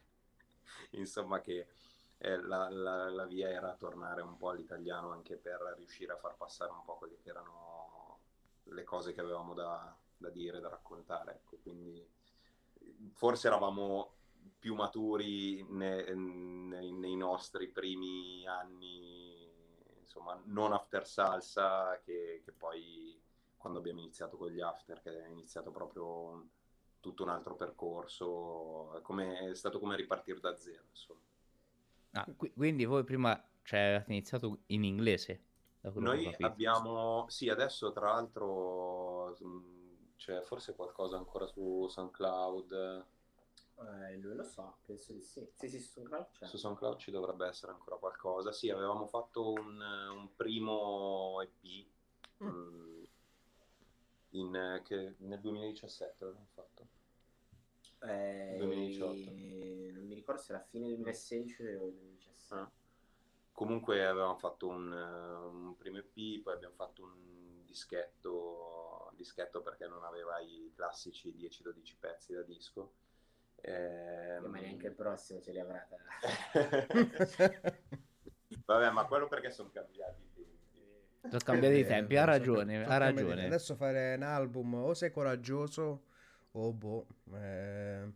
insomma, 0.92 1.40
che 1.42 1.68
eh, 2.18 2.38
la, 2.42 2.70
la- 2.70 3.10
la 3.10 3.26
via 3.26 3.50
era 3.50 3.76
tornare 3.76 4.22
un 4.22 4.38
po' 4.38 4.50
all'italiano 4.50 5.12
anche 5.12 5.38
per 5.38 5.74
riuscire 5.78 6.14
a 6.14 6.18
far 6.18 6.36
passare 6.36 6.72
un 6.72 6.84
po' 6.84 6.98
quelle 6.98 7.18
che 7.22 7.30
erano 7.30 8.20
le 8.64 8.84
cose 8.84 9.14
che 9.14 9.22
avevamo 9.22 9.54
da, 9.54 9.96
da 10.18 10.30
dire, 10.30 10.60
da 10.60 10.70
raccontare. 10.70 11.34
Ecco, 11.36 11.58
quindi 11.62 12.06
forse 13.18 13.48
eravamo 13.48 14.14
più 14.60 14.76
maturi 14.76 15.66
ne- 15.70 16.14
nei, 16.14 16.92
nei 16.92 17.16
nostri 17.16 17.68
primi 17.68 18.46
anni, 18.48 19.52
insomma, 20.02 20.40
non 20.46 20.72
after 20.72 21.06
salsa, 21.06 22.00
che, 22.04 22.42
che 22.44 22.52
poi 22.52 23.20
quando 23.58 23.80
abbiamo 23.80 24.00
iniziato 24.00 24.38
con 24.38 24.52
gli 24.52 24.62
after, 24.62 25.02
che 25.02 25.26
è 25.26 25.28
iniziato 25.30 25.72
proprio 25.72 26.48
tutto 27.00 27.24
un 27.24 27.30
altro 27.30 27.56
percorso, 27.56 28.96
è, 28.96 29.02
come- 29.02 29.50
è 29.50 29.56
stato 29.56 29.80
come 29.80 29.96
ripartire 29.96 30.40
da 30.40 30.56
zero, 30.56 30.84
insomma. 30.90 31.20
Ah, 32.14 32.28
qui- 32.36 32.54
quindi 32.54 32.86
voi 32.86 33.04
prima 33.04 33.42
cioè, 33.64 33.80
avete 33.80 34.12
iniziato 34.12 34.60
in 34.68 34.84
inglese? 34.84 35.42
Noi 35.94 36.36
abbiamo, 36.42 37.26
sì, 37.28 37.50
adesso 37.50 37.92
tra 37.92 38.12
l'altro 38.12 39.36
c'è 40.18 40.42
forse 40.42 40.76
qualcosa 40.76 41.18
ancora 41.18 41.48
su 41.48 41.88
SoundCloud. 41.88 43.06
Eh, 43.80 44.18
lui 44.18 44.36
lo 44.36 44.44
so, 44.44 44.78
penso 44.86 45.14
di 45.14 45.22
sì. 45.22 45.48
Sì, 45.56 45.70
sì, 45.70 45.80
su 45.80 45.92
SoundCloud 45.92 46.32
c'è. 46.32 46.46
Su 46.46 46.58
SoundCloud 46.58 46.98
ci 46.98 47.12
dovrebbe 47.12 47.48
essere 47.48 47.72
ancora 47.72 47.98
qualcosa. 47.98 48.52
Sì, 48.52 48.70
avevamo 48.70 49.06
fatto 49.08 49.52
un, 49.52 49.80
un 49.80 50.36
primo 50.36 51.42
EP 51.42 51.88
Mm. 52.44 52.48
mh, 52.48 53.08
in, 54.32 54.82
che 54.84 55.16
nel 55.20 55.40
2017 55.40 56.26
l'abbiamo 56.26 56.48
fatto. 56.54 56.88
Eh, 58.04 58.56
2018. 58.58 59.32
Non 59.98 60.06
mi 60.06 60.14
ricordo 60.14 60.42
se 60.42 60.54
era 60.54 60.62
fine 60.62 60.88
2016 60.88 61.64
o 61.64 61.90
2017. 61.90 62.54
Ah. 62.54 62.72
Comunque 63.52 64.06
avevamo 64.06 64.38
fatto 64.38 64.68
un, 64.68 64.92
un 64.92 65.76
primo 65.78 65.98
EP, 65.98 66.44
poi 66.44 66.54
abbiamo 66.54 66.76
fatto 66.76 67.04
un 67.04 67.64
dischetto, 67.66 68.97
dischetto 69.18 69.62
perché 69.62 69.88
non 69.88 70.04
aveva 70.06 70.40
i 70.40 70.72
classici 70.74 71.34
10-12 71.36 71.98
pezzi 72.00 72.34
da 72.34 72.44
disco. 72.44 72.94
Eh, 73.60 74.40
Ma 74.40 74.60
neanche 74.60 74.88
il 74.88 74.94
prossimo 74.94 75.42
ce 75.42 75.52
li 75.52 75.60
avrà. 75.60 75.86
Vabbè, 78.66 78.90
ma 78.92 79.06
quello 79.06 79.28
perché 79.28 79.50
sono 79.50 79.70
cambiati 79.72 80.22
i 80.22 80.32
tempi. 80.34 81.30
Sono 81.30 81.42
cambiati 81.44 81.78
i 81.80 81.86
tempi, 81.86 82.16
ha 82.16 82.24
ragione, 82.24 82.86
ha 82.86 82.98
ragione. 82.98 83.46
Adesso 83.46 83.76
fare 83.76 84.14
un 84.16 84.24
album 84.24 84.76
o 84.76 84.94
sei 84.94 85.12
coraggioso 85.12 86.04
o 86.52 86.72
boh, 86.74 87.08
eh, 87.34 88.12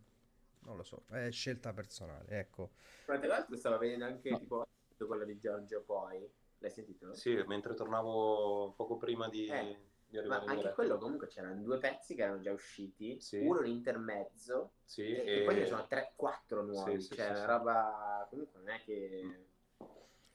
non 0.60 0.76
lo 0.76 0.82
so, 0.82 1.04
è 1.10 1.30
scelta 1.30 1.72
personale, 1.72 2.38
ecco. 2.38 2.70
Ma 3.06 3.18
tra 3.18 3.26
l'altro 3.26 3.56
stavo 3.56 3.78
vedendo 3.78 4.04
anche 4.04 4.30
No. 4.30 4.38
tipo 4.38 4.66
quello 5.06 5.24
di 5.24 5.38
Giorgio 5.38 5.82
Poi. 5.82 6.30
L'hai 6.58 6.70
sentito? 6.70 7.12
Sì, 7.14 7.34
mentre 7.46 7.74
tornavo 7.74 8.72
poco 8.76 8.96
prima 8.96 9.28
di, 9.28 9.46
Eh, 9.48 9.80
di 10.12 10.18
Ma 10.18 10.36
arrivare 10.36 10.50
anche 10.50 10.72
quello 10.74 10.98
comunque 10.98 11.26
c'erano 11.26 11.60
due 11.62 11.78
pezzi 11.78 12.14
che 12.14 12.22
erano 12.22 12.40
già 12.40 12.52
usciti, 12.52 13.20
Sì. 13.20 13.38
uno 13.38 13.60
in 13.60 13.72
intermezzo 13.72 14.72
Sì, 14.84 15.02
e, 15.02 15.24
e- 15.40 15.42
poi 15.42 15.54
ce 15.54 15.60
ne 15.60 15.66
sono 15.66 15.86
3-4 15.86 16.62
nuovi, 16.62 17.00
Sì, 17.00 17.08
sì, 17.08 17.14
cioè 17.14 17.26
sì, 17.26 17.30
una 17.30 17.40
sì. 17.40 17.46
roba 17.46 18.26
comunque 18.30 18.60
non 18.60 18.68
è 18.70 18.80
che... 18.82 19.46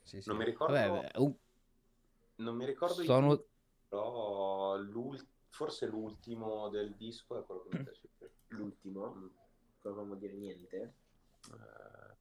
Sì, 0.04 0.22
sì. 0.22 0.28
Non 0.30 0.38
mi 0.38 0.46
ricordo, 0.46 0.74
Vabbè, 0.74 1.10
beh, 1.12 1.20
un- 1.20 1.36
non 2.38 2.56
mi 2.56 2.66
ricordo 2.66 3.02
sono... 3.02 3.32
titoli, 3.32 3.48
però 3.88 4.78
forse 5.50 5.86
l'ultimo 5.88 6.70
del 6.70 6.96
disco 6.96 7.40
è 7.40 7.46
quello 7.46 7.62
che 7.64 7.70
mi 7.70 7.84
piace 7.84 8.08
più. 8.18 8.30
L'ultimo, 8.58 9.14
Mm. 9.16 9.28
non 9.84 10.06
vuol 10.06 10.18
dire 10.18 10.34
niente. 10.34 10.94
Eh, 11.52 12.16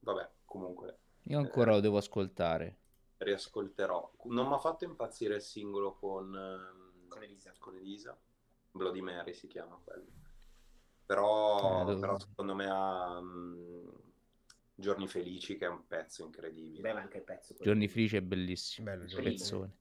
vabbè, 0.00 0.28
comunque 0.44 0.98
Io 1.28 1.38
ancora 1.38 1.70
lo 1.72 1.80
devo 1.80 1.96
ascoltare. 1.96 2.79
Riascolterò. 3.20 4.12
Non 4.24 4.48
mi 4.48 4.54
ha 4.54 4.58
fatto 4.58 4.84
impazzire 4.84 5.36
il 5.36 5.42
singolo 5.42 5.94
con, 5.94 6.34
ehm, 6.34 7.08
Con 7.08 7.22
Elisa. 7.22 7.52
con 7.58 7.76
Elisa. 7.76 8.18
Bloody 8.72 9.00
Mary 9.00 9.34
si 9.34 9.46
chiama 9.46 9.78
quello. 9.82 10.06
Però, 11.06 11.90
Eh, 11.90 11.98
però 11.98 12.18
secondo 12.18 12.54
me 12.54 12.68
ha 12.70 13.20
mm, 13.20 13.88
Giorni 14.74 15.08
Felici 15.08 15.56
che 15.56 15.66
è 15.66 15.68
un 15.68 15.86
pezzo 15.86 16.24
incredibile. 16.24 16.80
Beh, 16.82 16.92
ma 16.92 17.00
anche 17.00 17.18
il 17.18 17.24
pezzo. 17.24 17.54
Giorni 17.60 17.88
Felici 17.88 18.16
è 18.16 18.22
bellissimo. 18.22 18.90
Bello, 18.90 19.06
pezzone. 19.20 19.76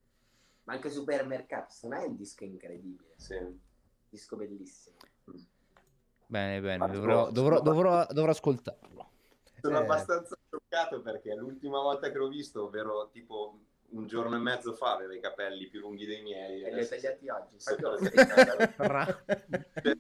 Ma 0.63 0.74
anche 0.74 0.89
Supermercato, 0.89 1.72
secondo 1.72 1.96
me 1.98 2.03
è 2.03 2.08
un 2.08 2.15
disco 2.15 2.43
incredibile. 2.43 3.13
Sì. 3.17 3.38
Disco 4.10 4.36
bellissimo. 4.38 4.98
Bene, 6.25 6.62
bene, 6.62 6.77
Ma 6.77 6.88
dovrò, 6.88 7.31
dovrò, 7.31 7.62
dovrò, 7.62 8.05
dovrò 8.08 8.31
ascoltarlo. 8.31 9.12
Sono 9.62 9.77
Eh. 9.79 9.81
abbastanza 9.84 10.38
scioccato 10.50 11.01
perché 11.01 11.36
l'ultima 11.36 11.79
volta 11.79 12.12
che 12.12 12.18
l'ho 12.18 12.27
visto, 12.27 12.65
ovvero 12.65 13.10
tipo 13.12 13.60
un 13.91 14.08
giorno 14.08 14.36
e 14.36 14.39
mezzo 14.39 14.74
fa, 14.74 14.94
aveva 14.96 15.15
i 15.15 15.20
capelli 15.20 15.67
più 15.67 15.80
lunghi 15.80 16.06
dei 16.06 16.21
miei. 16.21 16.63
E 16.63 16.67
li 16.67 16.73
adesso 16.73 16.95
tagliati 16.95 17.30
oggi. 17.30 17.56
Tagliato- 17.63 18.73
Tra- 18.76 19.23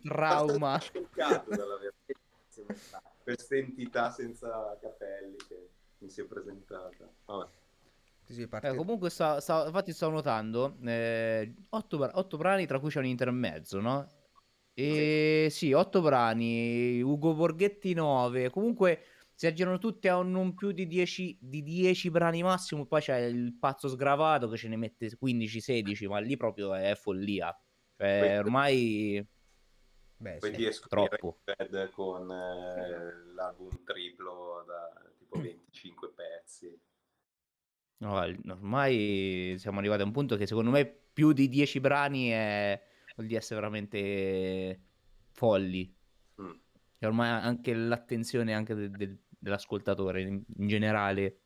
Trauma. 0.01 0.79
scioccato 0.79 1.51
questa 3.23 3.55
entità 3.55 4.09
senza 4.11 4.77
capelli 4.81 5.37
che 5.47 5.69
mi 5.99 6.09
si 6.09 6.21
è 6.21 6.25
presentata. 6.25 7.09
Vabbè. 7.25 7.47
Eh, 8.61 8.75
comunque, 8.75 9.09
sta, 9.09 9.39
sta- 9.39 9.65
infatti, 9.65 9.91
stavo 9.91 10.11
notando 10.13 10.77
eh, 10.85 11.51
otto, 11.69 12.09
otto 12.13 12.37
brani, 12.37 12.67
tra 12.67 12.79
cui 12.79 12.89
c'è 12.91 12.99
un 12.99 13.05
intermezzo, 13.05 13.79
no? 13.79 14.07
E 14.75 15.47
sì, 15.49 15.73
otto 15.73 15.99
brani, 16.01 17.01
Ugo 17.01 17.33
Borghetti 17.33 17.93
9. 17.93 18.49
Comunque 18.51 19.01
si 19.39 19.47
aggirano 19.47 19.77
tutti 19.77 20.09
a 20.09 20.21
non 20.21 20.53
più 20.53 20.73
di 20.73 20.85
10, 20.85 21.37
di 21.39 21.63
10 21.63 22.09
brani 22.09 22.43
massimo. 22.43 22.85
Poi 22.85 22.99
c'è 22.99 23.19
il 23.19 23.55
pazzo 23.57 23.87
sgravato 23.87 24.49
che 24.49 24.57
ce 24.57 24.67
ne 24.67 24.75
mette 24.75 25.17
15-16, 25.17 26.09
ma 26.09 26.19
lì 26.19 26.35
proprio 26.35 26.73
è 26.73 26.93
follia. 26.95 27.57
Cioè, 27.95 28.37
ormai 28.37 29.25
Beh, 30.17 30.39
Poi 30.39 30.53
sì. 30.73 30.81
troppo. 30.89 31.39
Red 31.45 31.89
con 31.91 32.29
eh, 32.29 33.33
l'album 33.33 33.81
triplo 33.85 34.65
da 34.67 35.09
tipo 35.17 35.39
25 35.39 36.11
pezzi. 36.11 36.77
No, 37.99 38.15
ormai 38.15 39.55
siamo 39.57 39.79
arrivati 39.79 40.01
a 40.01 40.05
un 40.05 40.11
punto 40.11 40.35
che 40.35 40.47
secondo 40.47 40.69
me 40.69 40.85
più 41.13 41.31
di 41.31 41.47
10 41.47 41.79
brani 41.79 42.27
è... 42.27 42.81
vuol 43.15 43.27
dire 43.27 43.39
essere 43.39 43.61
veramente 43.61 44.81
folli. 45.31 45.95
Mm. 46.41 46.51
E 46.97 47.05
ormai 47.05 47.29
anche 47.29 47.73
l'attenzione 47.73 48.53
anche 48.53 48.75
del- 48.75 48.91
del- 48.91 49.19
dell'ascoltatore 49.39 50.21
in, 50.21 50.43
in 50.57 50.67
generale 50.67 51.39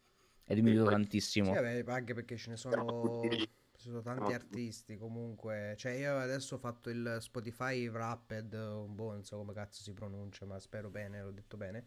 è 0.43 0.53
diminuita 0.55 0.83
poi- 0.83 0.93
tantissimo. 0.93 1.45
Sì, 1.47 1.53
vabbè, 1.53 1.83
anche 1.87 2.13
perché 2.13 2.35
ce 2.37 2.49
ne 2.49 2.57
sono, 2.57 3.29
ci 3.75 3.89
sono 3.89 4.01
tanti 4.01 4.33
artisti 4.33 4.97
comunque. 4.97 5.75
Cioè, 5.77 5.93
io 5.93 6.17
adesso 6.17 6.55
ho 6.55 6.57
fatto 6.57 6.89
il 6.89 7.17
Spotify 7.19 7.87
Wrapped, 7.87 8.53
un 8.53 8.95
po', 8.95 9.11
non 9.13 9.23
so 9.23 9.37
come 9.37 9.53
cazzo 9.53 9.81
si 9.83 9.93
pronuncia, 9.93 10.45
ma 10.45 10.59
spero 10.59 10.89
bene, 10.89 11.21
l'ho 11.21 11.31
detto 11.31 11.57
bene. 11.57 11.85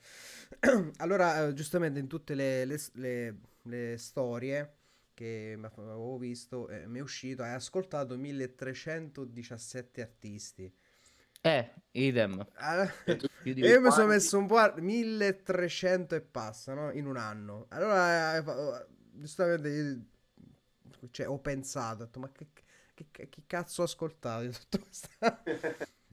allora, 0.99 1.47
eh, 1.49 1.53
giustamente 1.55 1.99
in 1.99 2.07
tutte 2.07 2.35
le, 2.35 2.65
le- 2.65 2.81
le- 2.95 3.37
le 3.63 3.97
storie 3.99 4.75
che 5.15 5.59
avevo 5.61 6.19
visto, 6.19 6.69
eh, 6.69 6.87
mi 6.87 6.99
è 6.99 7.03
uscito, 7.03 7.43
hai 7.43 7.55
ascoltato 7.55 8.17
1317 8.19 10.03
artisti. 10.03 10.71
Eh, 11.43 11.71
idem. 11.93 12.45
Allora- 12.55 12.93
E 13.05 13.17
tu- 13.17 13.26
Più 13.47 13.55
di 13.55 13.63
E 13.63 13.69
io 13.69 13.81
mi 13.81 13.93
sono 13.93 14.09
messo 14.09 14.39
un 14.39 14.47
po' 14.47 14.57
a 14.57 14.75
1300 14.77 16.17
e 16.17 16.21
passa, 16.21 16.75
no? 16.75 16.91
In 16.91 17.07
un 17.07 17.17
anno. 17.17 17.67
Allora, 17.69 18.37
eh, 18.37 18.43
fa- 18.43 18.85
giustamente, 19.13 19.69
io- 19.69 20.01
cioè, 21.13 21.29
ho 21.29 21.39
pensato, 21.39 22.03
ho 22.03 22.07
detto, 22.07 22.19
ma 22.19 22.31
che, 22.33 22.49
che- 22.95 23.29
che- 23.29 23.43
cazzo 23.47 23.83
ho 23.83 23.85
ascoltato? 23.85 24.51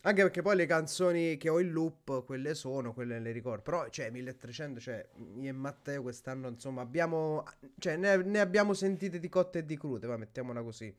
Anche 0.05 0.21
perché 0.21 0.41
poi 0.41 0.55
le 0.57 0.65
canzoni 0.65 1.37
che 1.37 1.47
ho 1.49 1.59
in 1.59 1.71
loop, 1.71 2.25
quelle 2.25 2.53
sono, 2.55 2.93
quelle 2.93 3.19
le 3.19 3.31
ricordo. 3.31 3.63
Però, 3.63 3.89
cioè, 3.89 4.09
1300, 4.11 4.79
cioè, 4.81 5.07
io 5.39 5.49
e 5.49 5.51
Matteo 5.53 6.01
quest'anno, 6.03 6.49
insomma, 6.49 6.81
abbiamo, 6.81 7.43
cioè, 7.79 7.95
ne, 7.95 8.17
ne 8.17 8.39
abbiamo 8.41 8.73
sentite 8.73 9.17
di 9.19 9.29
cotte 9.29 9.59
e 9.59 9.65
di 9.65 9.77
crude, 9.77 10.05
va, 10.05 10.17
mettiamola 10.17 10.61
così. 10.61 10.93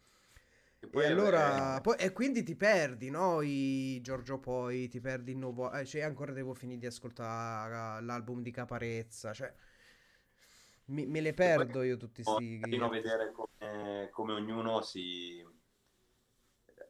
E 0.90 1.02
E 1.02 1.04
allora, 1.04 1.78
eh, 1.78 1.80
poi- 1.80 1.96
e 1.98 2.12
quindi 2.12 2.42
ti 2.44 2.54
perdi, 2.56 3.10
no? 3.10 3.40
I 3.42 4.00
Giorgio 4.00 4.38
Poi, 4.38 4.88
ti 4.88 5.00
perdi 5.00 5.32
il 5.32 5.38
nuovo. 5.38 5.70
Eh, 5.72 5.84
cioè, 5.84 6.02
ancora 6.02 6.32
devo 6.32 6.54
finire 6.54 6.78
di 6.78 6.86
ascoltare 6.86 8.00
l'album 8.02 8.42
di 8.42 8.50
Caparezza. 8.52 9.32
Cioè, 9.32 9.52
mi- 10.86 11.06
me 11.06 11.20
le 11.20 11.34
perdo 11.34 11.82
io 11.82 11.96
tutti 11.96 12.22
sti. 12.24 12.42
carino 12.58 12.88
vedere 12.88 13.32
come, 13.32 14.08
come 14.10 14.32
ognuno 14.32 14.80
si 14.82 15.42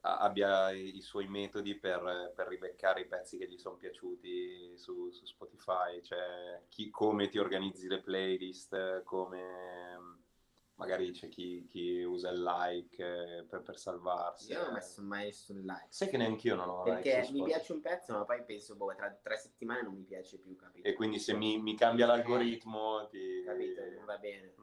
abbia 0.02 0.70
i 0.70 0.96
i 0.96 1.00
suoi 1.02 1.26
metodi 1.28 1.74
per, 1.76 2.32
per 2.36 2.46
ribeccare 2.48 3.00
i 3.00 3.06
pezzi 3.06 3.38
che 3.38 3.48
gli 3.48 3.58
sono 3.58 3.76
piaciuti 3.76 4.76
su, 4.76 5.10
su 5.10 5.24
Spotify, 5.26 6.02
cioè 6.02 6.62
chi- 6.68 6.90
come 6.90 7.28
ti 7.28 7.38
organizzi 7.38 7.88
le 7.88 8.00
playlist, 8.00 9.02
come 9.04 10.22
magari 10.76 11.10
c'è 11.12 11.28
chi, 11.28 11.66
chi 11.68 12.02
usa 12.02 12.30
il 12.30 12.42
like 12.42 13.38
eh, 13.38 13.44
per, 13.44 13.62
per 13.62 13.78
salvarsi. 13.78 14.52
Io 14.52 14.58
non 14.60 14.70
ho 14.70 14.72
messo 14.72 15.02
mai 15.02 15.32
sul 15.32 15.60
like. 15.60 15.86
Sai 15.88 16.08
che 16.08 16.16
neanche 16.16 16.48
io 16.48 16.54
non 16.56 16.68
ho 16.68 16.84
like 16.84 17.02
Perché 17.02 17.24
su 17.24 17.32
mi 17.32 17.44
piace 17.44 17.72
un 17.72 17.80
pezzo, 17.80 18.12
ma 18.12 18.24
poi 18.24 18.44
penso, 18.44 18.76
boh, 18.76 18.94
tra 18.94 19.10
tre 19.10 19.36
settimane 19.36 19.82
non 19.82 19.94
mi 19.94 20.02
piace 20.02 20.38
più, 20.38 20.54
capito? 20.56 20.86
E 20.86 20.94
quindi 20.94 21.18
se 21.18 21.34
mi, 21.34 21.60
mi 21.60 21.76
cambia 21.76 22.06
l'algoritmo 22.06 23.06
ti... 23.08 23.42
Capito? 23.44 23.82
Non 23.94 24.04
va 24.04 24.18
bene. 24.18 24.54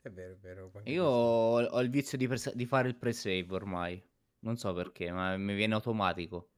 È 0.00 0.10
vero, 0.10 0.32
è 0.32 0.36
vero. 0.36 0.72
Io 0.84 1.04
ho, 1.04 1.60
ho 1.62 1.80
il 1.80 1.90
vizio 1.90 2.16
di, 2.16 2.26
presa- 2.26 2.52
di 2.54 2.66
fare 2.66 2.88
il 2.88 2.96
pre-save 2.96 3.46
ormai. 3.50 4.02
Non 4.40 4.56
so 4.56 4.72
perché, 4.72 5.10
ma 5.10 5.36
mi 5.36 5.54
viene 5.54 5.74
automatico. 5.74 6.50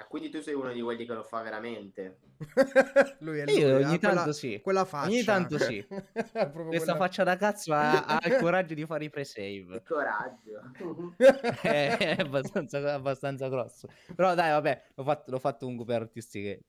Ah, 0.00 0.06
quindi 0.06 0.30
tu 0.30 0.40
sei 0.40 0.54
uno 0.54 0.72
di 0.72 0.80
quelli 0.80 1.04
che 1.04 1.12
lo 1.12 1.22
fa 1.22 1.42
veramente. 1.42 2.20
lui 3.20 3.40
è 3.40 3.50
Io 3.50 3.72
lui, 3.74 3.82
ogni 3.84 3.94
ha 3.94 3.98
tanto 3.98 4.16
quella, 4.16 4.32
sì. 4.32 4.60
quella 4.62 4.84
faccia. 4.86 5.08
Ogni 5.08 5.24
tanto 5.24 5.58
sì. 5.58 5.84
Questa 5.86 6.48
quella- 6.48 6.96
faccia 6.96 7.22
da 7.24 7.36
cazzo 7.36 7.72
ha, 7.74 8.04
ha 8.04 8.26
il 8.26 8.36
coraggio 8.40 8.72
di 8.74 8.86
fare 8.86 9.04
i 9.04 9.10
pre-save. 9.10 9.66
Che 9.72 9.82
coraggio. 9.82 10.72
è 11.62 12.16
abbastanza, 12.18 12.94
abbastanza 12.94 13.48
grosso. 13.48 13.88
Però 14.14 14.34
dai, 14.34 14.50
vabbè, 14.52 14.84
l'ho 14.94 15.04
fatto, 15.04 15.30
l'ho 15.30 15.38
fatto 15.38 15.58
comunque 15.66 15.84
per 15.84 16.00
artisti 16.02 16.40
che 16.42 16.62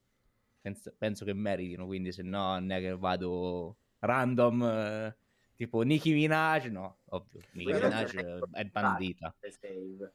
penso, 0.59 0.93
penso 0.97 1.23
che 1.23 1.33
meritino, 1.33 1.85
quindi 1.85 2.11
se 2.11 2.23
no 2.23 2.59
non 2.59 2.69
è 2.71 2.79
che 2.79 2.95
vado 2.97 3.77
random, 3.99 4.61
eh, 4.63 5.15
tipo 5.55 5.81
Nicki 5.83 6.11
Minaj, 6.11 6.65
no, 6.65 6.97
ovvio, 7.09 7.39
Nicki 7.51 7.71
Minaj 7.71 8.15
è- 8.15 8.39
è 8.51 8.65
bandita. 8.65 9.33
Save. 9.39 10.11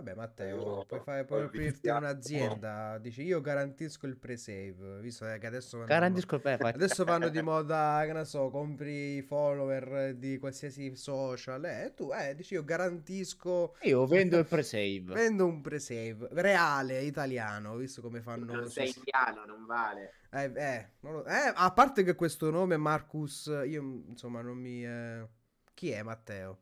Vabbè, 0.00 0.14
Matteo, 0.14 0.86
puoi, 0.86 1.00
fare, 1.00 1.24
puoi 1.26 1.42
aprirti 1.42 1.88
un'azienda. 1.88 2.96
Dici, 2.98 3.22
io 3.22 3.42
garantisco 3.42 4.06
il 4.06 4.16
pre-save. 4.16 4.98
Visto 5.00 5.26
che 5.38 5.46
adesso 5.46 5.76
vanno, 5.76 5.88
Garantisco 5.90 6.38
beh, 6.38 6.56
fa- 6.56 6.68
adesso 6.68 7.04
vanno 7.04 7.28
di 7.28 7.42
moda, 7.42 8.02
che 8.06 8.12
ne 8.14 8.24
so, 8.24 8.48
compri 8.48 9.16
i 9.16 9.22
follower 9.22 10.14
di 10.14 10.38
qualsiasi 10.38 10.96
social. 10.96 11.62
Eh, 11.66 11.92
tu, 11.94 12.10
eh, 12.14 12.34
dici, 12.34 12.54
io 12.54 12.64
garantisco. 12.64 13.76
Io 13.82 14.06
vendo 14.06 14.38
il 14.38 14.46
pre-save. 14.46 15.12
Vendo 15.12 15.44
un 15.44 15.60
pre-save 15.60 16.28
reale 16.30 17.02
italiano, 17.02 17.76
visto 17.76 18.00
come 18.00 18.22
fanno. 18.22 18.54
Non 18.54 18.70
sei 18.70 18.88
italiano, 18.88 19.44
non 19.44 19.66
vale. 19.66 20.14
Eh, 20.30 20.50
eh, 20.54 20.88
non 21.00 21.12
lo- 21.12 21.24
eh, 21.26 21.52
a 21.54 21.70
parte 21.72 22.04
che 22.04 22.14
questo 22.14 22.50
nome 22.50 22.78
Marcus, 22.78 23.46
io 23.66 23.82
insomma 24.08 24.40
non 24.40 24.56
mi... 24.56 24.82
eh, 24.82 25.28
Chi 25.74 25.90
è 25.90 26.02
Matteo? 26.02 26.58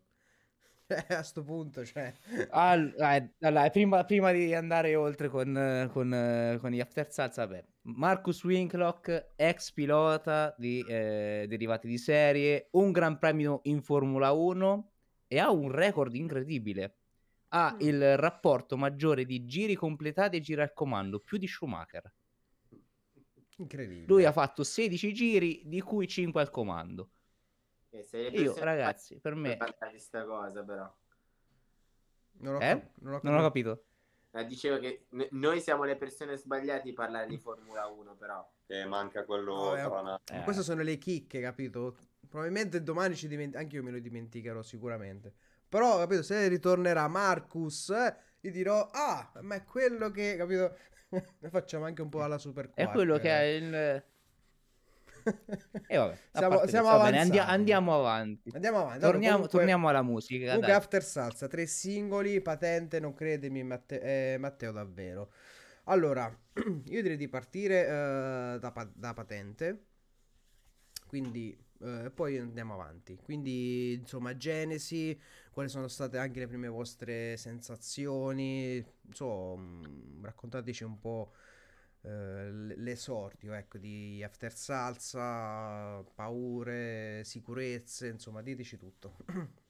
Eh, 0.90 1.14
a 1.14 1.22
sto 1.22 1.42
punto, 1.44 1.84
cioè... 1.84 2.10
Al- 2.50 2.94
eh, 2.98 3.34
allora, 3.40 3.68
prima, 3.68 4.04
prima 4.04 4.32
di 4.32 4.54
andare 4.54 4.94
oltre 4.94 5.28
con, 5.28 5.88
con, 5.92 6.58
con 6.60 6.70
gli 6.70 6.80
after 6.80 7.12
salsa, 7.12 7.44
vabbè. 7.46 7.62
Marcus 7.82 8.42
Winklock, 8.44 9.32
ex 9.36 9.72
pilota 9.72 10.54
di 10.56 10.82
eh, 10.88 11.44
derivati 11.46 11.88
di 11.88 11.98
serie, 11.98 12.68
un 12.72 12.90
gran 12.90 13.18
premio 13.18 13.60
in 13.64 13.82
Formula 13.82 14.32
1 14.32 14.90
e 15.26 15.38
ha 15.38 15.50
un 15.50 15.70
record 15.70 16.14
incredibile. 16.14 16.96
Ha 17.48 17.74
Mm. 17.74 17.80
il 17.80 18.16
rapporto 18.18 18.76
maggiore 18.76 19.24
di 19.24 19.44
giri 19.46 19.74
completati 19.74 20.36
e 20.36 20.40
giri 20.40 20.60
al 20.62 20.72
comando, 20.72 21.20
più 21.20 21.36
di 21.38 21.46
Schumacher. 21.46 22.10
Incredibile. 23.56 24.06
Lui 24.06 24.24
ha 24.24 24.32
fatto 24.32 24.62
16 24.62 25.12
giri, 25.12 25.62
di 25.64 25.80
cui 25.80 26.06
5 26.06 26.40
al 26.40 26.50
comando. 26.50 27.10
E 27.90 28.02
se 28.02 28.18
le 28.18 28.28
Io, 28.28 28.54
ragazzi, 28.58 29.18
per 29.18 29.34
me... 29.34 29.56
per 29.56 29.70
parlare 29.70 29.92
di 29.92 29.98
sta 30.00 30.24
cosa, 30.24 30.62
però. 30.62 30.94
Non 32.40 32.54
ho, 32.54 32.58
Eh? 32.58 32.60
cap- 32.60 32.90
non 32.98 33.14
ho 33.14 33.20
Non 33.22 33.34
ho 33.36 33.42
capito. 33.42 33.84
Eh, 34.30 34.44
dicevo 34.46 34.78
che 34.78 35.06
n- 35.10 35.26
noi 35.32 35.60
siamo 35.60 35.84
le 35.84 35.96
persone 35.96 36.36
sbagliate 36.36 36.82
di 36.82 36.92
parlare 36.92 37.26
di 37.26 37.38
Formula 37.38 37.86
1, 37.86 38.14
però. 38.14 38.46
E 38.66 38.84
manca 38.84 39.24
quello 39.24 39.72
tra 39.74 40.00
una- 40.00 40.20
Eh. 40.30 40.42
Queste 40.42 40.62
sono 40.62 40.82
le 40.82 40.98
chicche, 40.98 41.40
capito? 41.40 41.96
Probabilmente 42.28 42.82
domani 42.82 43.16
ci 43.16 43.26
dimenticherò, 43.26 43.62
anche 43.64 43.76
io 43.76 43.82
me 43.82 43.90
lo 43.90 43.98
dimenticherò 43.98 44.62
sicuramente. 44.62 45.32
Però, 45.66 45.98
capito, 45.98 46.22
se 46.22 46.46
ritornerà 46.48 47.08
Marcus, 47.08 47.88
eh, 47.90 48.14
gli 48.40 48.50
dirò, 48.50 48.88
ah, 48.92 49.32
ma 49.40 49.54
è 49.54 49.64
quello 49.64 50.10
che, 50.10 50.36
capito? 50.36 50.76
Ne 51.40 51.48
facciamo 51.48 51.86
anche 51.86 52.02
un 52.02 52.10
po' 52.10 52.22
alla 52.22 52.36
Super 52.36 52.66
È 52.74 52.82
Quark, 52.82 52.92
quello 52.92 53.16
che 53.16 53.28
eh. 53.30 53.40
è 53.40 53.44
il... 53.44 54.04
E 55.86 55.96
vabbè, 55.96 56.18
Siamo- 56.32 56.32
siamo 56.32 56.58
questo, 56.58 56.82
va 56.82 57.04
bene, 57.04 57.18
andi- 57.18 57.36
avanzati. 57.38 57.50
andiamo 57.58 57.94
avanti. 57.94 58.50
Andiamo 58.54 58.78
avanti. 58.78 59.00
Torniamo, 59.00 59.16
Allora, 59.26 59.32
comunque- 59.34 59.58
torniamo 59.58 59.88
alla 59.88 60.02
musica. 60.02 60.44
Comunque, 60.46 60.66
dai. 60.68 60.76
After 60.76 61.02
Salsa, 61.02 61.46
tre 61.48 61.66
singoli, 61.66 62.40
patente, 62.40 63.00
non 63.00 63.14
credemi, 63.14 63.62
Matte- 63.62 64.00
eh, 64.34 64.38
Matteo, 64.38 64.72
davvero. 64.72 65.32
Allora, 65.84 66.26
io 66.84 67.02
direi 67.02 67.16
di 67.16 67.28
partire 67.28 67.86
eh, 67.86 68.58
da, 68.60 68.70
pa- 68.72 68.90
da 68.94 69.14
patente, 69.14 69.84
quindi 71.06 71.56
eh, 71.80 72.10
poi 72.14 72.36
andiamo 72.38 72.74
avanti. 72.74 73.16
Quindi, 73.22 73.94
insomma, 73.94 74.36
Genesi, 74.36 75.18
quali 75.50 75.68
sono 75.68 75.88
state 75.88 76.18
anche 76.18 76.40
le 76.40 76.46
prime 76.46 76.68
vostre 76.68 77.36
sensazioni? 77.38 78.84
Insomma, 79.06 79.80
raccontateci 80.22 80.84
un 80.84 80.98
po' 80.98 81.32
l'esordio, 82.02 83.52
ecco, 83.54 83.78
di 83.78 84.22
After 84.22 84.52
Salsa, 84.52 86.02
paure, 86.14 87.22
sicurezze, 87.24 88.08
insomma, 88.08 88.42
diteci 88.42 88.76
tutto. 88.76 89.16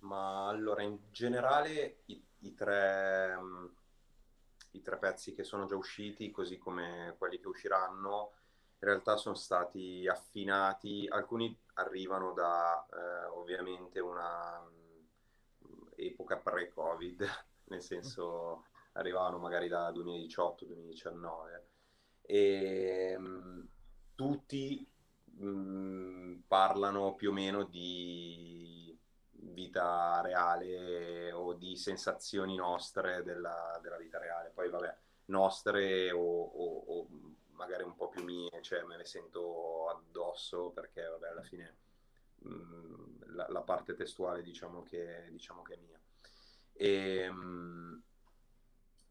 Ma 0.00 0.48
allora, 0.48 0.82
in 0.82 0.98
generale, 1.10 2.02
i, 2.06 2.22
i 2.40 2.54
tre, 2.54 3.38
i 4.72 4.82
tre 4.82 4.98
pezzi 4.98 5.34
che 5.34 5.44
sono 5.44 5.66
già 5.66 5.76
usciti, 5.76 6.30
così 6.30 6.58
come 6.58 7.14
quelli 7.18 7.38
che 7.38 7.48
usciranno, 7.48 8.32
in 8.80 8.88
realtà 8.88 9.16
sono 9.16 9.34
stati 9.34 10.06
affinati. 10.06 11.06
Alcuni 11.08 11.56
arrivano 11.74 12.32
da 12.32 12.86
eh, 12.86 13.26
ovviamente 13.26 13.98
una 14.00 14.60
mm, 14.60 15.86
epoca 15.96 16.36
pre-Covid, 16.36 17.26
nel 17.68 17.82
senso 17.82 18.66
arrivavano 18.94 19.38
magari 19.38 19.68
da 19.68 19.90
2018-2019 19.90 21.62
e 22.22 23.16
mm, 23.18 23.60
tutti 24.14 24.86
mm, 25.42 26.40
parlano 26.46 27.14
più 27.14 27.30
o 27.30 27.32
meno 27.32 27.64
di 27.64 28.96
vita 29.30 30.20
reale 30.22 31.32
o 31.32 31.54
di 31.54 31.76
sensazioni 31.76 32.56
nostre 32.56 33.22
della, 33.22 33.78
della 33.82 33.96
vita 33.96 34.18
reale. 34.18 34.50
Poi 34.50 34.70
vabbè, 34.70 34.96
nostre 35.26 36.10
o, 36.10 36.20
o, 36.20 36.84
o, 36.86 37.08
magari 37.52 37.82
un 37.84 37.94
po' 37.94 38.08
più 38.08 38.24
mie, 38.24 38.62
cioè 38.62 38.82
me 38.82 38.96
le 38.96 39.04
sento 39.04 39.88
addosso 39.88 40.70
perché 40.70 41.02
vabbè 41.02 41.28
alla 41.28 41.42
fine 41.42 41.76
mh, 42.38 42.48
mm, 42.48 43.22
la, 43.34 43.46
la, 43.48 43.62
parte 43.62 43.94
testuale 43.94 44.42
diciamo 44.42 44.82
che, 44.82 45.28
diciamo 45.30 45.62
che 45.62 45.74
è 45.74 45.78
mia. 45.78 46.00
E, 46.72 47.30
mh, 47.30 47.34
mm, 47.34 47.98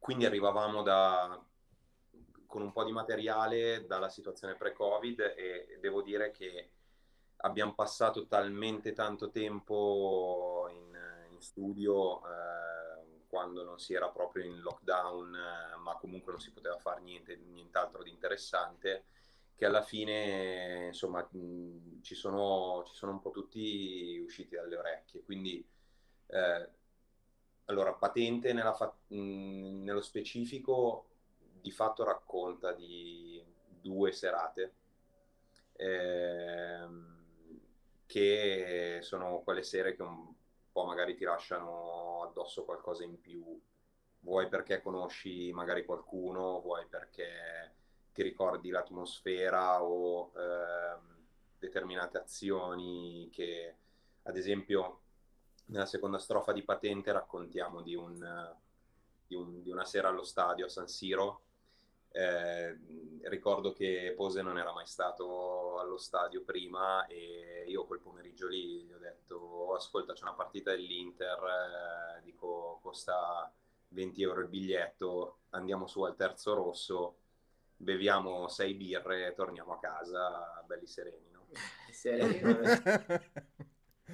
quindi 0.04 0.26
arrivavamo 0.26 0.82
da, 0.82 1.42
con 2.46 2.62
un 2.62 2.74
po' 2.74 2.84
di 2.84 2.92
materiale 2.92 3.86
dalla 3.88 4.10
situazione 4.10 4.56
pre-Covid 4.56 5.34
e 5.38 5.78
devo 5.80 6.02
dire 6.02 6.32
che 6.32 6.72
abbiamo 7.38 7.74
passato 7.74 8.28
talmente 8.28 8.92
tanto 8.92 9.30
tempo 9.30 10.68
in, 10.74 11.00
in 11.32 11.40
studio 11.40 12.18
eh, 12.18 13.24
quando 13.30 13.64
non 13.64 13.80
si 13.80 13.94
era 13.94 14.10
proprio 14.10 14.44
in 14.44 14.60
lockdown, 14.60 15.36
eh, 15.36 15.78
ma 15.78 15.96
comunque 15.96 16.34
non 16.34 16.42
si 16.42 16.52
poteva 16.52 16.78
fare 16.78 17.00
niente, 17.00 17.38
nient'altro 17.38 18.04
di 18.04 18.10
interessante, 18.10 19.06
che 19.56 19.66
alla 19.66 19.84
fine 19.84 20.88
insomma 20.88 21.26
mh, 21.32 22.02
ci, 22.02 22.14
sono, 22.14 22.84
ci 22.86 22.94
sono 22.94 23.14
un 23.14 23.22
po' 23.22 23.32
tutti 23.32 24.20
usciti 24.22 24.56
dalle 24.56 24.76
orecchie. 24.76 25.24
Quindi 25.24 25.66
eh, 26.28 26.70
allora, 27.66 27.94
patente 27.94 28.54
fa- 28.74 28.94
mh, 29.08 29.84
nello 29.84 30.02
specifico 30.02 31.08
di 31.62 31.72
fatto 31.72 32.04
racconta 32.04 32.74
di 32.74 33.44
due 33.82 34.12
serate. 34.12 34.74
Ehm, 35.76 37.12
che 38.06 39.00
sono 39.02 39.42
quelle 39.44 39.64
sere 39.64 39.96
che 39.96 40.02
un 40.04 40.34
po' 40.72 40.86
magari 40.86 41.16
ti 41.16 41.24
lasciano 41.24 42.24
addosso 42.24 42.64
qualcosa 42.66 43.04
in 43.04 43.20
più, 43.20 43.60
vuoi 44.22 44.48
perché 44.50 44.82
conosci 44.82 45.52
magari 45.54 45.86
qualcuno, 45.86 46.62
vuoi 46.62 46.86
perché 46.88 47.74
ti 48.14 48.22
ricordi 48.24 48.70
l'atmosfera 48.70 49.84
o 49.84 50.32
eh, 50.36 50.98
determinate 51.60 52.18
azioni 52.20 53.30
che, 53.32 53.76
ad 54.24 54.38
esempio, 54.38 55.03
nella 55.66 55.86
seconda 55.86 56.18
strofa 56.18 56.52
di 56.52 56.64
Patente 56.64 57.12
raccontiamo 57.12 57.82
di, 57.82 57.96
un, 57.96 58.56
di, 59.26 59.36
un, 59.36 59.62
di 59.62 59.72
una 59.72 59.86
sera 59.86 60.10
allo 60.10 60.24
stadio 60.24 60.66
a 60.66 60.70
San 60.70 60.88
Siro 60.88 61.44
eh, 62.16 62.78
ricordo 63.24 63.74
che 63.74 64.14
Pose 64.16 64.44
non 64.44 64.60
era 64.60 64.72
mai 64.72 64.86
stato 64.86 65.80
allo 65.80 65.98
stadio 65.98 66.44
prima 66.44 67.08
e 67.08 67.64
io 67.66 67.86
quel 67.86 68.02
pomeriggio 68.02 68.48
lì 68.48 68.84
gli 68.84 68.94
ho 68.94 69.00
detto 69.00 69.36
oh, 69.36 69.74
ascolta 69.74 70.14
c'è 70.14 70.22
una 70.22 70.34
partita 70.34 70.70
dell'Inter, 70.70 71.40
eh, 71.40 72.22
dico 72.22 72.80
costa 72.84 73.52
20 73.88 74.22
euro 74.22 74.42
il 74.42 74.48
biglietto, 74.48 75.40
andiamo 75.50 75.88
su 75.88 76.04
al 76.04 76.16
terzo 76.16 76.54
rosso, 76.54 77.18
beviamo 77.78 78.48
sei 78.48 78.76
birre 78.76 79.26
e 79.26 79.34
torniamo 79.34 79.74
a 79.74 79.80
casa 79.80 80.64
belli 80.68 80.86
sereni. 80.86 81.32
No? 81.32 81.48
sereni 81.92 82.42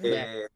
e, 0.00 0.50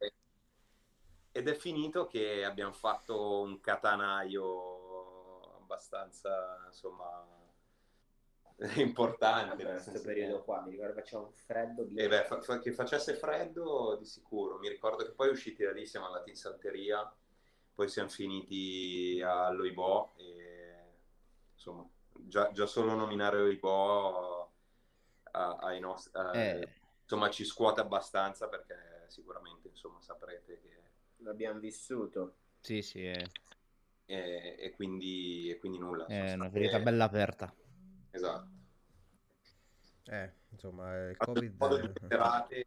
ed 1.37 1.49
è 1.49 1.55
finito 1.55 2.07
che 2.07 2.45
abbiamo 2.45 2.73
fatto 2.73 3.41
un 3.41 3.59
catanaio 3.61 5.57
abbastanza 5.57 6.63
insomma 6.67 7.27
importante 8.77 9.61
in 9.61 9.69
questo 9.69 10.01
periodo 10.01 10.45
qua 10.45 10.61
mi 10.61 10.71
ricordo 10.71 10.95
che 10.95 11.01
faceva 11.01 11.23
un 11.23 11.33
freddo 11.33 11.89
eh 11.93 12.07
beh, 12.07 12.23
fa, 12.23 12.41
fa, 12.41 12.61
che 12.61 12.71
facesse 12.71 13.15
freddo 13.15 13.97
di 13.97 14.05
sicuro 14.05 14.59
mi 14.59 14.69
ricordo 14.69 15.05
che 15.05 15.11
poi 15.11 15.31
usciti 15.31 15.65
da 15.65 15.73
lì 15.73 15.85
siamo 15.87 16.07
andati 16.07 16.31
in 16.31 16.37
Santeria 16.37 17.13
poi 17.75 17.89
siamo 17.89 18.11
finiti 18.11 19.21
a 19.21 19.51
Loibò 19.51 20.13
e 20.17 20.93
insomma 21.53 21.85
già, 22.13 22.53
già 22.53 22.67
solo 22.67 22.95
nominare 22.95 23.39
Loibò 23.39 24.53
ai 25.33 25.81
nostri 25.81 26.13
eh. 26.35 26.69
insomma 27.03 27.29
ci 27.29 27.45
scuote 27.45 27.81
abbastanza 27.81 28.47
perché 28.47 29.07
sicuramente 29.09 29.67
insomma 29.67 30.01
saprete 30.01 30.61
che 30.61 30.84
l'abbiamo 31.25 31.59
vissuto 31.59 32.37
sì 32.61 32.83
sì 32.83 33.05
eh 33.07 33.27
e, 34.07 34.57
e, 34.59 34.71
quindi, 34.73 35.51
e 35.51 35.59
quindi, 35.59 35.79
nulla. 35.79 36.07
È 36.07 36.35
una 36.35 36.51
ferita 36.51 36.79
bella 36.79 37.05
aperta. 37.05 37.53
Esatto. 38.11 38.53
Eh, 40.07 40.33
insomma, 40.51 41.09
il 41.09 41.17
Covid... 41.17 41.63
Un 41.63 41.93
di 41.93 42.07
serate 42.09 42.65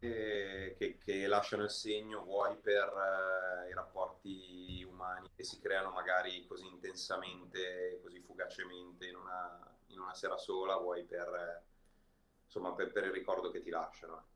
che, 0.76 0.98
che, 0.98 1.26
lasciano 1.28 1.62
il 1.62 1.70
segno, 1.70 2.24
vuoi 2.24 2.56
per 2.56 2.88
uh, 2.88 3.68
i 3.68 3.74
rapporti 3.74 4.84
umani 4.88 5.30
che 5.36 5.44
si 5.44 5.60
creano 5.60 5.90
magari 5.92 6.44
così 6.46 6.66
intensamente, 6.66 8.00
così 8.02 8.20
fugacemente 8.20 9.06
in 9.06 9.14
una, 9.14 9.78
in 9.86 10.00
una 10.00 10.14
sera 10.14 10.36
sola, 10.36 10.76
vuoi 10.76 11.04
per, 11.04 11.62
insomma, 12.44 12.74
per, 12.74 12.90
per 12.90 13.04
il 13.04 13.12
ricordo 13.12 13.50
che 13.52 13.62
ti 13.62 13.70
lasciano. 13.70 14.26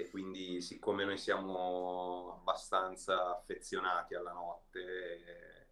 E 0.00 0.08
quindi, 0.08 0.62
siccome 0.62 1.04
noi 1.04 1.18
siamo 1.18 2.32
abbastanza 2.32 3.36
affezionati 3.36 4.14
alla 4.14 4.32
notte, 4.32 5.68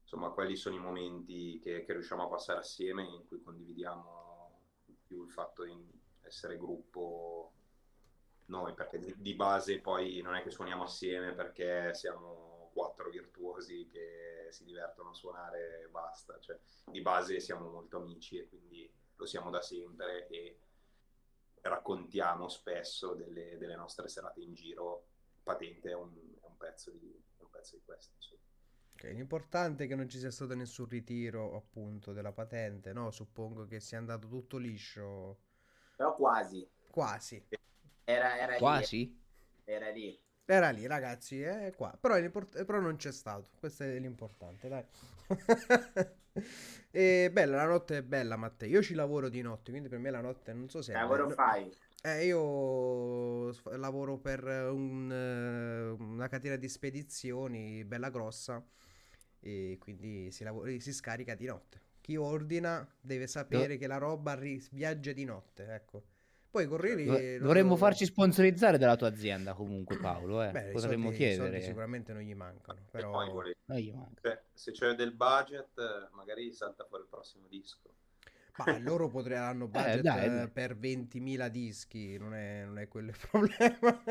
insomma, 0.00 0.30
quelli 0.30 0.56
sono 0.56 0.76
i 0.76 0.78
momenti 0.78 1.58
che, 1.58 1.84
che, 1.84 1.92
riusciamo 1.92 2.24
a 2.24 2.28
passare 2.28 2.60
assieme 2.60 3.02
in 3.02 3.26
cui 3.28 3.42
condividiamo 3.42 4.60
più 5.06 5.24
il 5.24 5.30
fatto 5.30 5.64
di 5.64 6.00
essere 6.22 6.56
gruppo 6.56 7.52
noi, 8.46 8.72
perché 8.72 8.98
di, 8.98 9.14
di 9.18 9.34
base 9.34 9.80
poi 9.80 10.22
non 10.22 10.34
è 10.34 10.42
che 10.42 10.50
suoniamo 10.50 10.84
assieme 10.84 11.32
perché 11.32 11.92
siamo 11.92 12.70
quattro 12.72 13.10
virtuosi 13.10 13.86
che 13.86 14.46
si 14.48 14.64
divertono 14.64 15.10
a 15.10 15.14
suonare 15.14 15.82
e 15.84 15.88
basta, 15.88 16.38
cioè 16.40 16.58
di 16.86 17.02
base 17.02 17.38
siamo 17.38 17.68
molto 17.68 17.98
amici 17.98 18.38
e 18.38 18.48
quindi 18.48 18.90
lo 19.16 19.26
siamo 19.26 19.50
da 19.50 19.60
sempre 19.60 20.26
e 20.28 20.58
raccontiamo 21.62 22.48
spesso 22.48 23.14
delle, 23.14 23.56
delle 23.58 23.76
nostre 23.76 24.08
serate 24.08 24.40
in 24.40 24.54
giro, 24.54 25.06
patente 25.42 25.90
è 25.90 25.94
un, 25.94 26.12
è 26.40 26.46
un, 26.46 26.56
pezzo, 26.56 26.90
di, 26.90 27.12
è 27.38 27.42
un 27.42 27.50
pezzo 27.50 27.76
di 27.76 27.82
questo. 27.84 28.14
Insomma. 28.16 28.40
Okay, 28.94 29.14
l'importante 29.14 29.84
è 29.84 29.86
che 29.86 29.94
non 29.94 30.08
ci 30.08 30.18
sia 30.18 30.30
stato 30.30 30.54
nessun 30.54 30.86
ritiro 30.86 31.56
appunto 31.56 32.12
della 32.12 32.32
patente, 32.32 32.92
no? 32.92 33.10
Suppongo 33.10 33.66
che 33.66 33.80
sia 33.80 33.98
andato 33.98 34.28
tutto 34.28 34.58
liscio. 34.58 35.40
Però 35.96 36.14
quasi. 36.14 36.68
Quasi. 36.88 37.46
Era, 38.04 38.38
era 38.38 38.56
quasi? 38.56 38.98
Lì. 38.98 39.22
Era 39.64 39.90
lì. 39.90 40.20
Era 40.44 40.70
lì, 40.70 40.86
ragazzi, 40.86 41.40
è 41.40 41.72
qua. 41.76 41.96
Però, 42.00 42.14
però, 42.30 42.80
non 42.80 42.96
c'è 42.96 43.12
stato. 43.12 43.48
Questo 43.58 43.84
è 43.84 43.98
l'importante, 43.98 44.68
dai. 44.68 44.84
e 46.90 47.30
bella, 47.32 47.56
la 47.56 47.66
notte 47.66 47.98
è 47.98 48.02
bella, 48.02 48.36
Matteo. 48.36 48.68
Io 48.68 48.82
ci 48.82 48.94
lavoro 48.94 49.28
di 49.28 49.40
notte, 49.40 49.70
quindi 49.70 49.88
per 49.88 49.98
me 49.98 50.10
la 50.10 50.20
notte 50.20 50.52
non 50.52 50.68
so 50.68 50.82
se... 50.82 50.92
Lavoro 50.92 51.30
fai? 51.30 51.72
Eh, 52.04 52.26
io 52.26 53.52
lavoro 53.76 54.18
per 54.18 54.42
un, 54.44 55.08
una 55.98 56.28
catena 56.28 56.56
di 56.56 56.68
spedizioni 56.68 57.84
bella 57.84 58.10
grossa 58.10 58.60
e 59.38 59.76
quindi 59.78 60.32
si, 60.32 60.42
lavora, 60.42 60.76
si 60.80 60.92
scarica 60.92 61.36
di 61.36 61.46
notte. 61.46 61.80
Chi 62.00 62.16
ordina 62.16 62.84
deve 63.00 63.28
sapere 63.28 63.74
no. 63.74 63.78
che 63.78 63.86
la 63.86 63.98
roba 63.98 64.34
ri- 64.34 64.66
viaggia 64.72 65.12
di 65.12 65.24
notte, 65.24 65.72
ecco. 65.72 66.02
Poi 66.52 66.66
corrieri... 66.66 67.04
Dov- 67.06 67.38
dovremmo 67.38 67.70
lo... 67.70 67.76
farci 67.76 68.04
sponsorizzare 68.04 68.76
dalla 68.76 68.94
tua 68.94 69.08
azienda 69.08 69.54
comunque 69.54 69.96
Paolo, 69.96 70.42
eh. 70.42 70.50
Beh, 70.50 70.64
potremmo 70.72 71.04
soldi, 71.04 71.16
chiedere. 71.16 71.62
sicuramente 71.62 72.12
non 72.12 72.20
gli 72.20 72.34
mancano, 72.34 72.80
però... 72.90 73.24
Non 73.64 73.78
gli 73.78 73.90
mancano. 73.90 74.38
Se 74.52 74.70
c'è 74.70 74.92
del 74.94 75.14
budget 75.14 76.10
magari 76.12 76.52
salta 76.52 76.84
fuori 76.84 77.04
il 77.04 77.08
prossimo 77.08 77.46
disco. 77.48 77.80
Ma 78.58 78.78
loro 78.80 79.08
potranno 79.08 79.66
budget 79.68 79.96
eh, 79.96 80.02
dai, 80.02 80.50
per 80.50 80.76
20.000 80.76 81.48
dischi, 81.48 82.18
non 82.18 82.34
è, 82.34 82.64
non 82.66 82.78
è 82.78 82.86
quello 82.86 83.08
il 83.08 83.16
problema. 83.30 84.02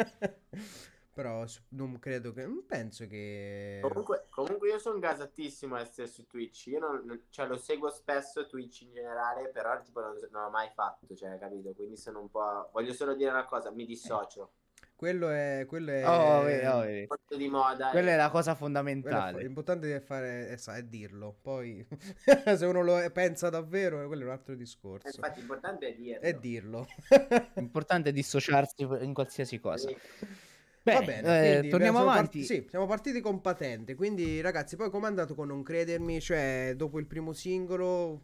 Però 1.13 1.43
non 1.69 2.00
credo 2.00 2.32
che. 2.32 2.45
Non 2.45 2.65
penso 2.65 3.06
che. 3.08 3.80
Comunque, 3.82 4.28
comunque 4.30 4.69
io 4.69 4.80
sono 4.80 4.97
gasatissimo 5.00 5.76
a 5.76 5.82
essere 5.82 6.08
su 6.08 6.26
Twitch. 6.26 6.67
Io 6.67 6.80
non, 6.80 7.26
cioè, 7.30 7.47
lo 7.47 7.58
seguo 7.58 7.89
spesso 7.89 8.47
Twitch 8.47 8.82
in 8.82 8.93
generale, 8.93 9.50
però 9.50 9.80
tipo 9.82 10.00
non, 10.00 10.15
non 10.32 10.43
l'ho 10.43 10.50
mai 10.50 10.69
fatto, 10.74 11.13
cioè, 11.15 11.38
capito? 11.38 11.74
Quindi 11.74 11.97
sono 11.97 12.21
un 12.21 12.30
po'. 12.30 12.69
Voglio 12.71 12.93
solo 12.93 13.13
dire 13.13 13.30
una 13.30 13.45
cosa, 13.45 13.71
mi 13.71 13.86
dissocio. 13.86 14.54
Quello 15.02 15.30
è, 15.30 15.65
quello 15.67 15.89
è... 15.89 16.08
Oh, 16.08 16.43
vedi, 16.43 16.65
oh, 16.67 16.80
vedi. 16.82 17.08
di 17.36 17.47
moda. 17.50 17.89
Quella 17.89 18.12
è 18.12 18.15
la 18.15 18.30
cosa 18.30 18.54
fondamentale. 18.54 19.41
L'importante 19.41 19.95
è, 19.95 20.00
fare, 20.00 20.50
è, 20.50 20.60
è 20.60 20.84
dirlo. 20.84 21.39
Poi, 21.41 21.84
se 22.56 22.65
uno 22.67 22.84
lo 22.84 23.10
pensa 23.12 23.50
davvero, 23.50 24.06
quello 24.06 24.21
è 24.21 24.26
un 24.26 24.32
altro 24.32 24.54
discorso. 24.54 25.08
Eh, 25.08 25.12
infatti, 25.15 25.39
l'importante 25.39 25.88
è 25.88 25.95
dirlo. 25.95 26.21
È 26.21 26.34
dirlo. 26.36 26.88
l'importante 27.56 28.10
è 28.10 28.13
dissociarsi 28.13 28.84
in 28.84 29.13
qualsiasi 29.15 29.60
cosa. 29.60 29.88
Sì. 29.88 29.97
Bene, 30.84 31.00
Va 31.00 31.06
bene, 31.06 31.60
eh, 31.60 31.67
torniamo 31.70 32.00
beh, 32.00 32.04
avanti. 32.04 32.39
Part- 32.39 32.52
sì, 32.52 32.65
siamo 32.67 32.88
partiti 32.88 33.22
con 33.22 33.39
patente. 33.39 33.94
Quindi, 33.94 34.41
ragazzi, 34.41 34.76
poi 34.76 34.89
com'è 34.89 35.06
andato 35.06 35.36
con 35.36 35.48
Non 35.48 35.62
Credermi? 35.62 36.20
Cioè, 36.20 36.74
dopo 36.76 36.98
il 36.98 37.06
primo 37.06 37.34
singolo, 37.34 38.22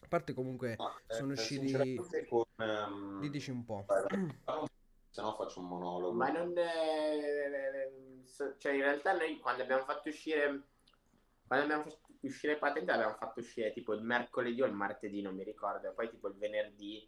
a 0.00 0.08
parte 0.08 0.32
comunque, 0.32 0.76
ah, 0.78 0.98
sono 1.06 1.30
eh, 1.30 1.34
usciti. 1.34 2.00
Con, 2.28 2.44
um... 2.56 3.28
Dici 3.28 3.50
un 3.50 3.64
po'. 3.66 3.84
Se 5.10 5.20
no 5.20 5.34
faccio 5.34 5.60
un 5.60 5.66
monologo. 5.66 6.12
Ma 6.14 6.30
non... 6.30 6.56
eh, 6.56 8.22
so- 8.24 8.56
cioè, 8.56 8.72
in 8.72 8.80
realtà 8.80 9.14
noi 9.14 9.38
quando 9.38 9.62
abbiamo 9.62 9.84
fatto 9.84 10.08
uscire... 10.08 10.62
Quando 11.46 11.64
abbiamo 11.66 11.82
fatto 11.82 12.12
uscire 12.20 12.56
patente 12.56 12.90
l'abbiamo 12.90 13.16
fatto 13.16 13.40
uscire 13.40 13.72
tipo 13.72 13.92
il 13.92 14.02
mercoledì 14.02 14.62
o 14.62 14.66
il 14.66 14.72
martedì, 14.72 15.20
non 15.20 15.34
mi 15.34 15.44
ricordo. 15.44 15.90
E 15.90 15.92
poi 15.92 16.08
tipo 16.08 16.28
il 16.28 16.36
venerdì... 16.38 17.06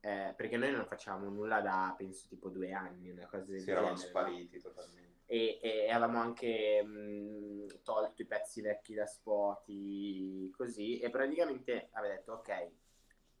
eh, 0.00 0.32
perché 0.36 0.56
noi 0.56 0.72
non 0.72 0.86
facevamo 0.86 1.28
nulla 1.28 1.60
da, 1.60 1.94
penso, 1.96 2.26
tipo 2.28 2.48
due 2.48 2.72
anni, 2.72 3.10
una 3.10 3.26
cosa 3.26 3.44
del 3.44 3.66
erano 3.68 3.88
genere, 3.88 3.90
no? 3.90 3.96
spariti 3.96 4.60
totalmente. 4.60 5.20
e, 5.26 5.58
e 5.62 5.90
avevamo 5.90 6.20
anche 6.20 6.82
mh, 6.82 7.82
tolto 7.82 8.22
i 8.22 8.26
pezzi 8.26 8.60
vecchi 8.62 8.94
da 8.94 9.06
Spotify 9.06 10.50
così 10.50 10.98
e 11.00 11.10
praticamente 11.10 11.88
aveva 11.92 12.14
detto 12.14 12.32
ok 12.32 12.70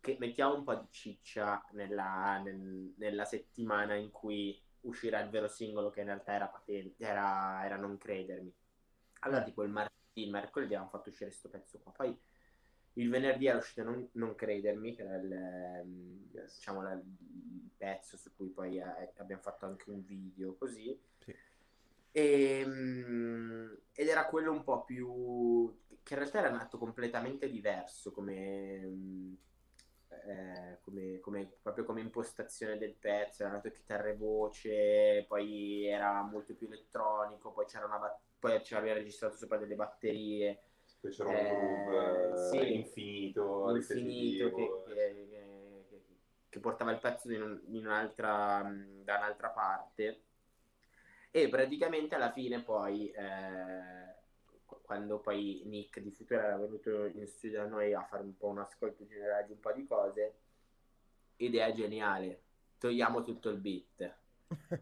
che 0.00 0.16
mettiamo 0.18 0.54
un 0.54 0.64
po' 0.64 0.74
di 0.76 0.86
ciccia 0.90 1.64
nella, 1.72 2.38
nel- 2.38 2.94
nella 2.96 3.24
settimana 3.24 3.94
in 3.94 4.10
cui 4.10 4.60
uscirà 4.82 5.20
il 5.20 5.28
vero 5.30 5.48
singolo 5.48 5.90
che 5.90 6.00
in 6.00 6.06
realtà 6.06 6.32
era 6.32 6.48
patente 6.48 7.04
era, 7.04 7.64
era 7.64 7.76
non 7.76 7.98
credermi 7.98 8.52
allora 9.20 9.42
tipo 9.42 9.62
il 9.62 9.70
martedì 9.70 10.22
il 10.24 10.30
mercoledì 10.30 10.74
abbiamo 10.74 10.90
fatto 10.90 11.08
uscire 11.10 11.28
questo 11.28 11.48
pezzo 11.48 11.78
qua 11.80 11.92
poi 11.92 12.18
il 12.94 13.08
venerdì 13.10 13.46
era 13.46 13.58
uscito 13.58 13.82
non, 13.82 14.08
Non 14.12 14.34
credermi 14.34 14.94
che 14.94 15.02
era 15.02 15.16
il, 15.16 15.32
ehm, 15.32 16.30
diciamo 16.32 16.82
la- 16.82 16.92
il 16.94 17.70
pezzo 17.76 18.16
su 18.16 18.34
cui 18.34 18.48
poi 18.48 18.78
eh, 18.78 19.12
abbiamo 19.16 19.42
fatto 19.42 19.66
anche 19.66 19.90
un 19.90 20.04
video 20.04 20.54
così. 20.56 20.98
Sì. 21.18 21.34
e, 22.12 22.64
mm, 22.66 23.72
ed 23.94 24.08
era 24.08 24.26
quello 24.26 24.52
un 24.52 24.64
po' 24.64 24.84
più 24.84 25.78
che 26.02 26.14
in 26.14 26.18
realtà 26.20 26.38
era 26.40 26.50
nato 26.50 26.78
completamente 26.78 27.48
diverso 27.48 28.10
come, 28.12 29.36
eh, 30.08 30.78
come, 30.82 31.20
come- 31.20 31.52
proprio 31.62 31.84
come 31.84 32.00
impostazione 32.00 32.78
del 32.78 32.94
pezzo. 32.94 33.42
Era 33.42 33.52
nato 33.52 33.70
chitarra 33.70 34.08
e 34.08 34.16
voce 34.16 35.24
poi 35.28 35.86
era 35.86 36.22
molto 36.22 36.54
più 36.54 36.66
elettronico 36.66 37.52
poi 37.52 37.66
c'era 37.66 37.86
una 37.86 37.98
bat- 37.98 38.18
poi 38.38 38.62
ci 38.64 38.74
aveva 38.74 38.94
registrato 38.94 39.36
sopra 39.36 39.58
delle 39.58 39.74
batterie 39.76 40.60
Poi 41.00 41.10
c'era 41.10 41.30
un 41.30 41.34
Eh, 41.36 41.48
groove 41.48 42.32
eh, 42.32 42.36
sì. 42.36 42.74
infinito, 42.74 43.74
infinito 43.74 44.52
che, 44.54 44.82
che- 44.84 45.84
che- 45.88 46.04
che 46.48 46.60
portava 46.60 46.90
il 46.92 46.98
pezzo 47.00 47.32
in, 47.32 47.42
un- 47.42 47.62
in 47.68 47.86
un'altra, 47.86 48.62
mh, 48.64 49.04
da 49.04 49.16
un'altra 49.18 49.48
parte. 49.50 50.24
E 51.32 51.48
praticamente 51.48 52.14
alla 52.16 52.32
fine 52.32 52.62
poi 52.62 53.10
eh, 53.10 54.14
qu- 54.64 54.82
quando 54.82 55.20
poi 55.20 55.62
Nick 55.66 56.00
di 56.00 56.10
Futura 56.10 56.44
era 56.44 56.56
venuto 56.56 57.04
in 57.06 57.26
studio 57.28 57.60
da 57.62 57.66
noi 57.68 57.94
a 57.94 58.04
fare 58.04 58.22
un 58.24 58.36
po' 58.36 58.48
un 58.48 58.58
ascolto 58.58 59.06
generale 59.06 59.46
di 59.46 59.52
un 59.52 59.60
po' 59.60 59.72
di 59.72 59.86
cose 59.86 60.34
idea 61.36 61.72
geniale 61.72 62.42
togliamo 62.78 63.22
tutto 63.24 63.48
il 63.50 63.58
beat 63.58 64.14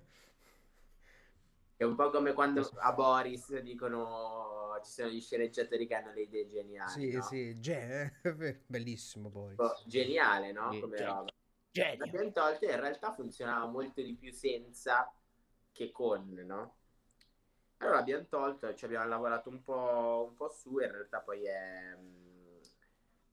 è 1.78 1.84
un 1.84 1.94
po' 1.94 2.10
come 2.10 2.32
quando 2.32 2.68
a 2.80 2.92
Boris 2.92 3.56
dicono 3.60 4.78
ci 4.84 4.90
sono 4.90 5.08
gli 5.08 5.20
sceneggiatori 5.20 5.86
che 5.86 5.94
hanno 5.94 6.12
le 6.12 6.22
idee 6.22 6.48
geniali 6.48 6.90
Sì, 6.90 7.16
no? 7.16 7.22
sì, 7.22 7.60
ge- 7.60 8.14
bellissimo 8.66 9.30
poi. 9.30 9.50
Tipo, 9.50 9.74
geniale, 9.86 10.50
no? 10.50 10.76
Come 10.80 10.96
genio. 10.96 11.12
roba. 11.14 11.32
Genio. 11.70 12.04
L'abbiamo 12.04 12.32
tolto 12.32 12.64
e 12.66 12.72
in 12.72 12.80
realtà 12.80 13.12
funzionava 13.12 13.66
molto 13.66 14.02
di 14.02 14.14
più 14.16 14.32
senza 14.32 15.12
che 15.72 15.92
con, 15.92 16.28
no? 16.44 16.74
Allora 17.76 17.98
l'abbiamo 17.98 18.26
tolto, 18.28 18.74
ci 18.74 18.84
abbiamo 18.84 19.06
lavorato 19.06 19.48
un 19.48 19.62
po', 19.62 20.26
un 20.30 20.34
po' 20.36 20.48
su 20.48 20.80
e 20.80 20.86
in 20.86 20.90
realtà 20.90 21.20
poi 21.20 21.44
è, 21.44 21.96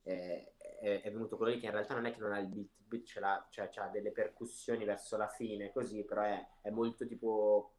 è, 0.04 0.54
è- 0.82 1.02
è 1.02 1.12
venuto 1.12 1.36
quello 1.36 1.54
lì 1.54 1.60
che 1.60 1.66
in 1.66 1.72
realtà 1.72 1.96
non 1.96 2.06
è 2.06 2.14
che 2.14 2.20
non 2.20 2.32
ha 2.32 2.38
il 2.40 2.48
beat, 2.48 2.70
il 2.78 2.86
beat 2.86 3.06
ce 3.06 3.20
l'ha, 3.20 3.48
cioè 3.50 3.70
c'ha 3.70 3.88
delle 3.88 4.12
percussioni 4.12 4.86
verso 4.86 5.18
la 5.18 5.28
fine 5.28 5.72
così, 5.72 6.04
però 6.04 6.22
è, 6.22 6.48
è 6.62 6.70
molto 6.70 7.08
tipo, 7.08 7.75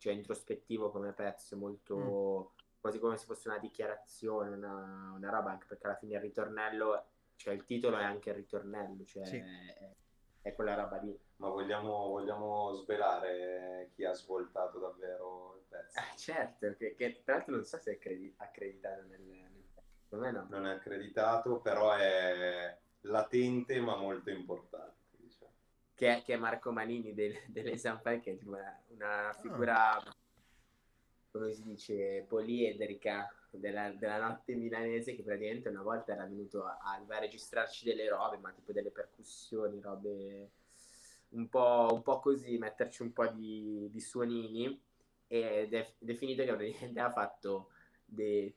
cioè 0.00 0.14
introspettivo 0.14 0.90
come 0.90 1.12
pezzo, 1.12 1.56
molto 1.58 2.54
quasi 2.80 2.98
come 2.98 3.18
se 3.18 3.26
fosse 3.26 3.48
una 3.48 3.58
dichiarazione, 3.58 4.56
una, 4.56 5.12
una 5.14 5.30
roba, 5.30 5.50
anche 5.50 5.66
perché 5.66 5.86
alla 5.86 5.96
fine 5.96 6.14
il 6.14 6.22
ritornello, 6.22 7.04
cioè 7.36 7.52
il 7.52 7.66
titolo 7.66 7.98
è 7.98 8.02
anche 8.02 8.30
il 8.30 8.36
ritornello, 8.36 9.04
cioè 9.04 9.26
Sì. 9.26 9.36
è, 9.36 9.94
è 10.40 10.54
quella 10.54 10.74
roba 10.74 10.96
lì. 10.96 11.14
Ma 11.36 11.48
vogliamo, 11.50 12.08
vogliamo 12.08 12.72
svelare 12.72 13.90
chi 13.94 14.06
ha 14.06 14.14
svoltato 14.14 14.78
davvero 14.78 15.56
il 15.58 15.64
pezzo? 15.68 15.98
Eh, 15.98 16.16
certo, 16.16 16.74
che, 16.76 16.94
che 16.94 17.20
tra 17.22 17.34
l'altro 17.34 17.54
non 17.56 17.66
so 17.66 17.76
se 17.76 17.90
è 17.90 17.94
accredi- 17.96 18.32
accreditato 18.38 19.02
nel, 19.02 19.20
nel 19.20 20.18
me 20.18 20.30
no. 20.30 20.46
Non 20.48 20.66
è 20.66 20.70
accreditato, 20.70 21.60
però 21.60 21.92
è 21.92 22.74
latente 23.02 23.78
ma 23.80 23.96
molto 23.96 24.30
importante. 24.30 24.96
Che, 26.00 26.16
è, 26.16 26.22
che 26.22 26.32
è 26.32 26.36
Marco 26.38 26.72
Manini 26.72 27.12
del, 27.12 27.34
delle 27.52 27.76
Zampai, 27.76 28.20
che 28.20 28.32
è 28.32 28.36
tipo 28.38 28.52
una, 28.52 28.82
una 28.88 29.36
figura, 29.38 30.02
come 31.30 31.52
si 31.52 31.62
dice, 31.62 32.24
poliedrica 32.26 33.30
della, 33.50 33.90
della 33.90 34.16
notte 34.16 34.54
milanese, 34.54 35.14
che 35.14 35.22
praticamente 35.22 35.68
una 35.68 35.82
volta 35.82 36.14
era 36.14 36.24
venuto 36.24 36.64
a, 36.64 36.78
a, 36.80 37.04
a 37.06 37.18
registrarci 37.18 37.84
delle 37.84 38.08
robe, 38.08 38.38
ma 38.38 38.50
tipo 38.50 38.72
delle 38.72 38.90
percussioni, 38.90 39.78
robe 39.78 40.50
un 41.32 41.50
po', 41.50 41.88
un 41.92 42.00
po' 42.00 42.18
così, 42.20 42.56
metterci 42.56 43.02
un 43.02 43.12
po' 43.12 43.26
di, 43.26 43.90
di 43.90 44.00
suonini, 44.00 44.80
ed 45.26 45.74
è, 45.74 45.92
ed 45.98 46.08
è 46.08 46.14
finito 46.14 46.42
che 46.44 46.54
praticamente 46.54 46.98
ha 46.98 47.10
fatto 47.12 47.72
dei, 48.06 48.50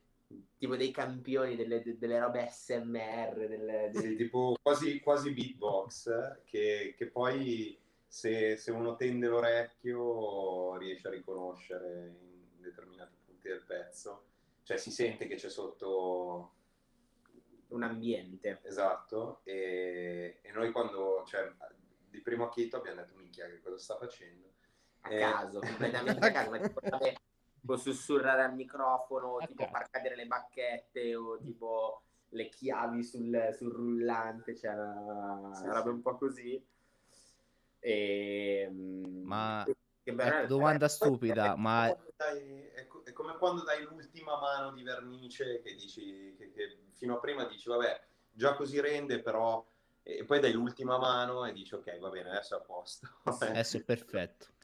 tipo 0.58 0.76
dei 0.76 0.91
campioni 0.91 1.56
delle, 1.56 1.82
delle 1.98 2.19
robe 2.19 2.48
SMR, 2.50 3.48
delle, 3.48 3.91
Sì, 3.93 4.02
delle- 4.02 4.15
tipo 4.15 4.56
quasi, 4.62 5.00
quasi 5.00 5.32
beatbox, 5.32 6.08
eh, 6.08 6.41
che, 6.46 6.93
che 6.98 7.08
poi 7.08 7.78
se, 8.08 8.56
se 8.58 8.72
uno 8.72 8.96
tende 8.96 9.28
l'orecchio 9.28 10.78
riesce 10.78 11.08
a 11.08 11.12
riconoscere 11.12 12.15
in 12.56 12.62
determinati 12.62 13.15
punti 13.26 13.48
del 13.48 13.63
pezzo. 13.65 14.26
Cioè 14.63 14.78
si 14.78 14.91
sente 14.91 15.28
che 15.28 15.36
c'è 15.36 15.50
sotto 15.50 16.52
un 17.69 17.84
ambiente. 17.84 18.60
Esatto, 18.63 19.41
e, 19.43 20.39
e 20.41 20.52
noi 20.52 20.72
quando, 20.72 21.24
cioè, 21.28 21.52
di 22.10 22.22
primo 22.22 22.46
acchito 22.46 22.78
abbiamo 22.78 23.02
detto, 23.02 23.15
minchia, 23.15 23.48
che 23.48 23.60
cosa 23.60 23.78
sta 23.78 23.98
facendo? 23.98 24.52
a 25.06 25.12
Eh. 25.12 25.19
caso, 25.19 25.60
completamente 25.60 26.26
a 26.26 26.32
caso, 26.32 26.50
ma 26.50 26.60
tipo, 26.62 26.80
vabbè, 26.82 27.13
tipo 27.63 27.78
sussurrare 27.78 28.43
al 28.43 28.54
microfono, 28.56 29.38
A 29.38 29.47
tipo 29.47 29.65
far 29.67 29.89
cadere 29.89 30.17
le 30.17 30.28
bacchette 30.28 31.15
o 31.15 31.39
tipo 31.39 32.02
le 32.30 32.49
chiavi 32.49 33.02
sul, 33.04 33.49
sul 33.54 33.71
rullante, 33.71 34.54
cioè 34.54 34.73
una, 34.73 35.52
Sì, 35.54 35.65
roba 35.67 35.82
sì. 35.84 35.88
un 35.88 36.02
po' 36.02 36.17
così. 36.17 36.67
E, 37.80 38.67
mm, 38.69 39.23
Ma 39.26 39.65
ecco, 40.04 40.45
domanda 40.47 40.89
stupida, 40.89 41.56
ma 41.56 41.86
Quando 41.88 42.13
dai- 42.17 42.69
è, 42.73 42.86
co- 42.88 43.04
è 43.06 43.13
come 43.13 43.38
quando 43.38 43.63
dai 43.63 43.82
l'ultima 43.84 44.38
mano 44.39 44.73
di 44.73 44.84
vernice 44.84 45.62
che 45.62 45.73
dici, 45.76 46.36
che, 46.38 46.52
che 46.52 46.78
fino 46.91 47.15
a 47.15 47.19
prima 47.19 47.45
dici, 47.45 47.69
vabbè, 47.69 48.02
già 48.32 48.56
così 48.56 48.80
rende, 48.82 49.21
però... 49.21 49.65
E 50.06 50.26
poi 50.26 50.41
dai 50.41 50.52
l'ultima 50.52 50.97
mano 50.97 51.45
e 51.45 51.54
dici, 51.54 51.76
ok, 51.76 51.97
va 51.99 52.10
bene, 52.10 52.32
adesso 52.32 52.58
è 52.58 52.60
a 52.60 52.62
posto. 52.62 53.08
adesso 53.23 53.78
è 53.78 53.84
perfetto. 53.84 54.47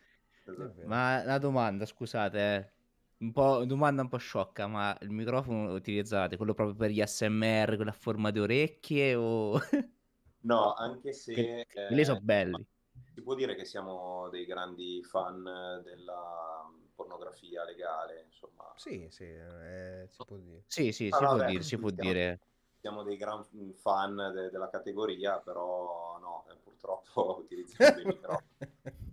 Esatto. 0.49 0.81
Ma 0.87 1.23
la 1.23 1.37
domanda, 1.37 1.85
scusate, 1.85 2.55
eh, 2.55 2.71
un 3.19 3.31
po' 3.31 3.65
domanda 3.65 4.01
un 4.01 4.07
po' 4.09 4.17
sciocca, 4.17 4.67
ma 4.67 4.97
il 5.01 5.09
microfono 5.11 5.67
lo 5.67 5.73
utilizzate 5.73 6.37
quello 6.37 6.53
proprio 6.53 6.75
per 6.75 6.91
gli 6.91 7.01
ASMR, 7.01 7.75
quello 7.75 7.91
a 7.91 7.93
forma 7.93 8.31
di 8.31 8.39
orecchie 8.39 9.15
o 9.15 9.59
No, 10.41 10.73
anche 10.73 11.13
se... 11.13 11.33
che 11.33 11.65
eh, 11.67 11.67
quelli 11.85 12.05
sono 12.05 12.19
belli? 12.21 12.65
Si 13.13 13.21
può 13.21 13.35
dire 13.35 13.55
che 13.55 13.65
siamo 13.65 14.29
dei 14.29 14.45
grandi 14.45 15.03
fan 15.03 15.43
della 15.83 16.65
pornografia 16.95 17.63
legale, 17.65 18.23
insomma. 18.25 18.73
Sì, 18.73 19.07
sì, 19.09 19.23
eh, 19.25 20.05
si 20.07 20.23
può 20.23 20.37
dire. 20.37 20.63
Sì, 20.67 20.91
sì, 20.93 21.11
Ah, 21.11 21.19
si 21.19 21.25
può 21.27 21.39
vabbè, 21.39 21.41
dire, 21.41 21.63
si 21.63 21.77
può 21.77 21.89
dire. 21.89 22.39
Siamo 22.79 23.03
dei 23.03 23.17
gran 23.17 23.43
fan 23.75 24.15
de- 24.33 24.49
della 24.49 24.69
categoria, 24.69 25.39
però 25.39 26.17
no, 26.19 26.45
eh, 26.49 26.55
purtroppo 26.63 27.39
utilizziamo 27.43 27.95
dei 27.95 28.05
microfoni. 28.07 28.47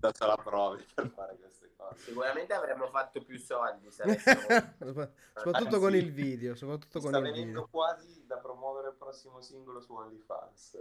Senza 0.01 0.27
la 0.27 0.37
prove 0.37 0.85
per 0.95 1.09
fare 1.11 1.37
queste 1.37 1.73
cose. 1.77 2.01
Sicuramente 2.03 2.53
avremmo 2.55 2.87
fatto 2.89 3.23
più 3.23 3.39
soldi 3.39 3.91
se 3.91 4.03
avessimo... 4.05 4.41
soprattutto 5.35 5.77
Ah, 5.77 5.79
con 5.81 5.91
sì. 5.93 5.97
il 5.97 6.13
video, 6.13 6.55
soprattutto 6.55 7.01
Sta 7.01 7.11
con 7.11 7.17
il 7.19 7.33
venendo 7.33 7.47
video. 7.63 7.69
quasi 7.69 8.25
da 8.27 8.37
promuovere 8.37 8.89
il 8.89 8.95
prossimo 8.95 9.41
singolo 9.41 9.81
su 9.81 9.93
OnlyFans. 9.95 10.79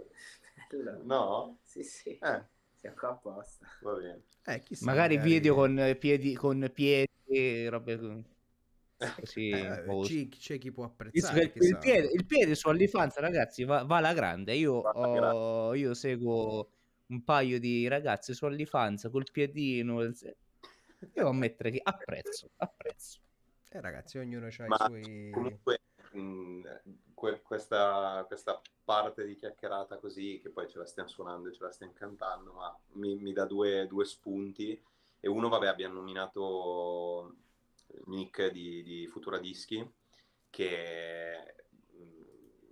Bello. 0.68 1.02
No? 1.02 1.58
Sì, 1.62 1.82
sì, 1.82 2.18
Eh, 2.18 2.44
siamo 2.78 2.96
qua 2.96 3.08
apposta. 3.10 3.66
va 3.80 3.92
bene. 3.94 4.22
Eh, 4.44 4.60
chissà, 4.62 4.84
Magari 4.84 5.18
video 5.18 5.54
con 5.56 5.76
eh, 5.78 5.96
piedi, 5.96 6.34
con 6.34 6.70
piedi, 6.72 7.68
robe 7.68 7.98
con- 7.98 8.24
così. 8.96 9.50
Eh, 9.50 9.68
un 9.68 9.82
po' 9.86 10.02
c'è, 10.02 10.28
c'è 10.28 10.58
chi 10.58 10.72
può 10.72 10.84
apprezzare. 10.84 11.42
il, 11.42 11.52
il 11.54 11.78
piede, 11.78 12.10
il 12.12 12.26
piede 12.26 12.54
su 12.54 12.68
OnlyFans, 12.68 13.16
ragazzi, 13.18 13.64
va, 13.64 13.84
va 13.84 13.96
alla 13.98 14.12
grande. 14.14 14.54
Io, 14.54 14.80
Va 14.80 14.90
alla 14.90 15.34
ho- 15.34 15.74
io 15.74 15.94
seguo 15.94 16.70
un 17.06 17.22
paio 17.22 17.60
di 17.60 17.86
ragazze 17.88 18.34
su 18.34 18.44
OnlyFans 18.44 19.08
col 19.10 19.30
piedino. 19.30 20.00
Devo 20.98 21.28
ammettere 21.28 21.70
che 21.70 21.80
apprezzo, 21.82 22.50
apprezzo. 22.56 23.20
Eh, 23.70 23.80
ragazzi, 23.80 24.18
ognuno 24.18 24.46
ha 24.46 24.66
Ma 24.66 24.76
i 24.76 24.78
suoi... 24.86 25.30
Comunque, 25.30 25.80
mh, 26.12 26.60
que- 27.14 27.42
questa, 27.42 28.24
questa 28.26 28.60
parte 28.84 29.26
di 29.26 29.36
chiacchierata 29.36 29.98
così, 29.98 30.40
che 30.40 30.48
poi 30.50 30.68
ce 30.68 30.78
la 30.78 30.86
stiamo 30.86 31.08
suonando 31.08 31.48
e 31.48 31.52
ce 31.52 31.62
la 31.62 31.70
stiamo 31.72 31.92
cantando, 31.92 32.52
ma 32.52 32.76
mi, 32.92 33.16
mi 33.16 33.32
dà 33.32 33.44
due, 33.44 33.86
due 33.86 34.04
spunti. 34.04 34.80
E 35.18 35.28
uno, 35.28 35.48
vabbè, 35.48 35.66
abbiamo 35.66 35.94
nominato 35.94 37.34
Nick 38.06 38.50
di, 38.50 38.82
di 38.82 39.06
Futura 39.06 39.38
Dischi, 39.38 39.88
che 40.50 41.54
mh, 41.90 42.70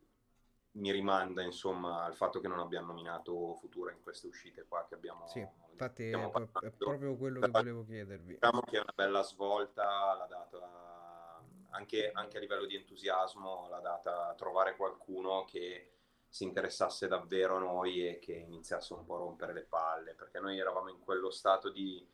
mi 0.72 0.90
rimanda 0.90 1.42
insomma 1.42 2.04
al 2.04 2.14
fatto 2.14 2.40
che 2.40 2.48
non 2.48 2.58
abbiamo 2.58 2.88
nominato 2.88 3.54
Futura 3.54 3.92
in 3.92 4.02
queste 4.02 4.26
uscite 4.26 4.64
qua 4.66 4.84
che 4.88 4.94
abbiamo 4.94 5.26
Sì, 5.26 5.46
infatti 5.70 6.10
è, 6.10 6.16
è 6.16 6.70
proprio 6.76 7.16
quello 7.16 7.40
che 7.40 7.50
volevo 7.50 7.84
chiedervi. 7.84 8.34
Diciamo 8.34 8.60
che 8.62 8.76
è 8.76 8.80
una 8.80 8.92
bella 8.94 9.22
svolta, 9.22 10.14
l'ha 10.14 10.26
data 10.26 11.42
anche, 11.70 12.10
anche 12.12 12.36
a 12.36 12.40
livello 12.40 12.66
di 12.66 12.76
entusiasmo, 12.76 13.68
l'ha 13.68 13.80
data 13.80 14.34
trovare 14.36 14.76
qualcuno 14.76 15.44
che 15.44 15.90
si 16.28 16.44
interessasse 16.44 17.06
davvero 17.06 17.56
a 17.56 17.60
noi 17.60 18.08
e 18.08 18.18
che 18.18 18.32
iniziasse 18.32 18.94
un 18.94 19.04
po' 19.04 19.16
a 19.16 19.18
rompere 19.18 19.52
le 19.52 19.64
palle, 19.64 20.14
perché 20.14 20.40
noi 20.40 20.58
eravamo 20.58 20.88
in 20.88 20.98
quello 20.98 21.30
stato 21.30 21.70
di 21.70 22.04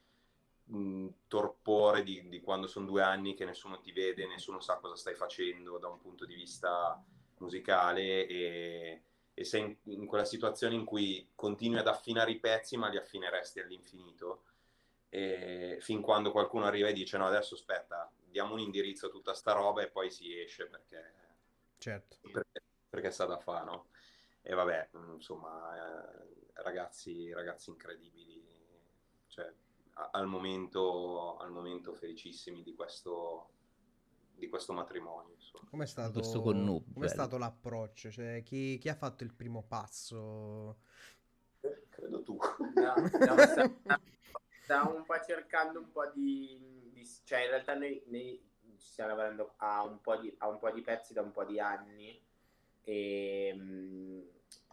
mh, 0.71 1.09
torpore 1.29 2.03
di, 2.03 2.29
di 2.29 2.41
quando 2.41 2.67
sono 2.67 2.87
due 2.87 3.03
anni 3.03 3.35
che 3.35 3.45
nessuno 3.45 3.81
ti 3.81 3.93
vede, 3.93 4.27
nessuno 4.27 4.61
sa 4.61 4.77
cosa 4.77 4.97
stai 4.97 5.15
facendo 5.15 5.79
da 5.79 5.89
un 5.89 5.99
punto 5.99 6.25
di 6.25 6.35
vista 6.35 7.03
musicale 7.39 8.27
e, 8.27 9.03
e 9.35 9.45
sei 9.45 9.63
in, 9.63 9.77
in 10.01 10.07
quella 10.07 10.25
situazione 10.25 10.75
in 10.75 10.85
cui 10.85 11.29
continui 11.35 11.79
ad 11.79 11.87
affinare 11.89 12.31
i 12.31 12.39
pezzi 12.39 12.77
ma 12.77 12.89
li 12.89 12.97
affineresti 12.97 13.61
all'infinito 13.61 14.45
e 15.09 15.79
fin 15.81 16.01
quando 16.01 16.31
qualcuno 16.31 16.67
arriva 16.67 16.89
e 16.89 16.93
dice 16.93 17.19
no 17.19 17.27
adesso 17.27 17.55
aspetta 17.55 18.09
diamo 18.23 18.53
un 18.55 18.61
indirizzo 18.61 19.07
a 19.07 19.11
tutta 19.11 19.35
sta 19.35 19.53
roba 19.53 19.83
e 19.83 19.89
poi 19.89 20.11
si 20.11 20.39
esce 20.39 20.67
perché, 20.67 21.13
Certo. 21.79 22.19
perché, 22.31 22.63
perché 22.89 23.11
sta 23.11 23.25
da 23.25 23.39
fare 23.39 23.65
no? 23.65 23.89
e 24.43 24.55
vabbè 24.55 24.91
insomma 25.15 25.75
eh, 25.75 26.53
ragazzi 26.63 27.33
ragazzi 27.33 27.71
incredibili 27.71 28.41
cioè 29.27 29.53
al 29.95 30.27
momento 30.27 31.37
al 31.39 31.51
momento 31.51 31.95
felicissimi 31.95 32.63
di 32.63 32.75
questo 32.75 33.51
di 34.35 34.49
questo 34.49 34.73
matrimonio 34.73 35.35
insomma. 35.35 35.69
Com'è 35.71 37.09
stato, 37.09 37.37
l'approccio? 37.37 38.11
Cioè, 38.11 38.43
chi, 38.43 38.79
chi 38.79 38.89
ha 38.89 38.95
fatto 38.95 39.23
il 39.23 39.35
primo 39.35 39.63
passo? 39.63 40.79
Eh, 41.61 41.87
credo 41.91 42.23
tu 42.23 42.39
No, 42.75 42.95
no, 42.97 43.37
sta- 43.47 44.01
stavo 44.63 44.97
un 44.97 45.05
po' 45.05 45.21
cercando 45.21 45.79
un 45.81 45.91
po' 45.91 46.11
di, 46.15 46.91
di- 46.93 47.09
cioè 47.25 47.41
in 47.41 47.51
realtà 47.51 47.75
noi, 47.75 48.03
noi 48.07 48.51
ci 48.79 48.87
stiamo 48.87 49.11
lavorando 49.11 49.55
a 49.59 49.85
un, 49.85 50.01
po 50.01 50.17
di, 50.17 50.35
a 50.39 50.49
un 50.49 50.59
po' 50.59 50.71
di 50.71 50.81
pezzi 50.81 51.13
da 51.13 51.21
un 51.23 51.33
po' 51.33 51.45
di 51.45 51.61
anni 51.61 52.21
e, 52.83 53.53
mm, 53.55 54.21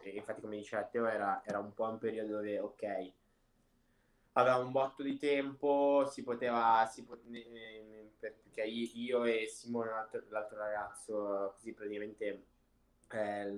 e 0.00 0.10
infatti 0.10 0.40
come 0.40 0.56
diceva 0.56 0.84
Teo 0.84 1.06
era, 1.06 1.42
era 1.44 1.58
un 1.58 1.74
po' 1.74 1.84
un 1.84 1.98
periodo 1.98 2.36
dove 2.36 2.58
ok 2.58 3.12
aveva 4.40 4.56
un 4.56 4.70
botto 4.72 5.02
di 5.02 5.16
tempo 5.18 6.06
si 6.10 6.22
poteva 6.22 6.88
si 6.90 7.04
po- 7.04 7.20
ne- 7.24 7.46
ne- 7.48 8.10
perché 8.18 8.62
io, 8.62 9.24
e 9.24 9.46
Simone 9.46 9.90
l'altro, 9.90 10.22
l'altro 10.28 10.58
ragazzo 10.58 11.52
così 11.54 11.72
praticamente 11.72 12.46
eh, 13.10 13.50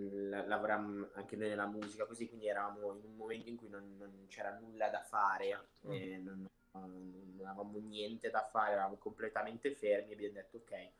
lavoravamo 0.46 1.08
anche 1.14 1.36
noi 1.36 1.48
nella 1.48 1.66
musica 1.66 2.06
così 2.06 2.28
quindi 2.28 2.48
eravamo 2.48 2.94
in 2.96 3.04
un 3.04 3.16
momento 3.16 3.48
in 3.48 3.56
cui 3.56 3.68
non, 3.68 3.96
non 3.98 4.26
c'era 4.28 4.56
nulla 4.58 4.88
da 4.88 5.02
fare 5.02 5.68
e 5.82 6.18
non, 6.18 6.46
non 6.72 7.40
avevamo 7.44 7.78
niente 7.78 8.30
da 8.30 8.46
fare 8.50 8.72
eravamo 8.72 8.96
completamente 8.96 9.74
fermi 9.74 10.10
e 10.10 10.14
abbiamo 10.14 10.34
detto 10.34 10.58
ok 10.58 10.90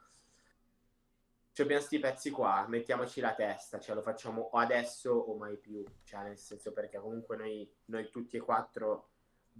ci 1.52 1.62
abbiamo 1.62 1.82
sti 1.82 1.98
pezzi 1.98 2.30
qua 2.30 2.64
mettiamoci 2.68 3.20
la 3.20 3.34
testa 3.34 3.78
cioè 3.78 3.94
lo 3.94 4.02
facciamo 4.02 4.48
o 4.52 4.58
adesso 4.58 5.12
o 5.12 5.36
mai 5.36 5.56
più 5.56 5.84
cioè 6.04 6.22
nel 6.24 6.38
senso 6.38 6.72
perché 6.72 6.98
comunque 6.98 7.36
noi, 7.36 7.70
noi 7.86 8.08
tutti 8.10 8.36
e 8.36 8.40
quattro 8.40 9.09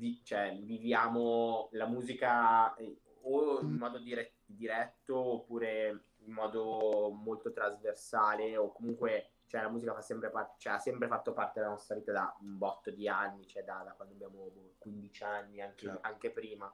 vi- 0.00 0.20
cioè, 0.24 0.56
viviamo 0.62 1.68
la 1.72 1.86
musica 1.86 2.74
eh, 2.76 3.00
o 3.22 3.60
in 3.60 3.74
modo 3.76 3.98
dire- 3.98 4.36
diretto 4.46 5.14
oppure 5.16 6.04
in 6.24 6.32
modo 6.32 7.10
molto 7.10 7.52
trasversale 7.52 8.56
o 8.56 8.72
comunque 8.72 9.32
cioè, 9.46 9.62
la 9.62 9.68
musica 9.68 9.92
fa 9.92 10.00
sempre 10.00 10.30
par- 10.30 10.54
cioè, 10.58 10.74
ha 10.74 10.78
sempre 10.78 11.08
fatto 11.08 11.32
parte 11.32 11.58
della 11.58 11.72
nostra 11.72 11.96
vita 11.96 12.12
da 12.12 12.34
un 12.40 12.56
botto 12.56 12.90
di 12.92 13.08
anni, 13.08 13.46
cioè 13.48 13.64
da, 13.64 13.82
da 13.84 13.92
quando 13.94 14.14
abbiamo 14.14 14.48
boh, 14.48 14.74
15 14.78 15.24
anni, 15.24 15.60
anche, 15.60 15.86
Certo. 15.86 15.98
anche 16.02 16.30
prima. 16.30 16.72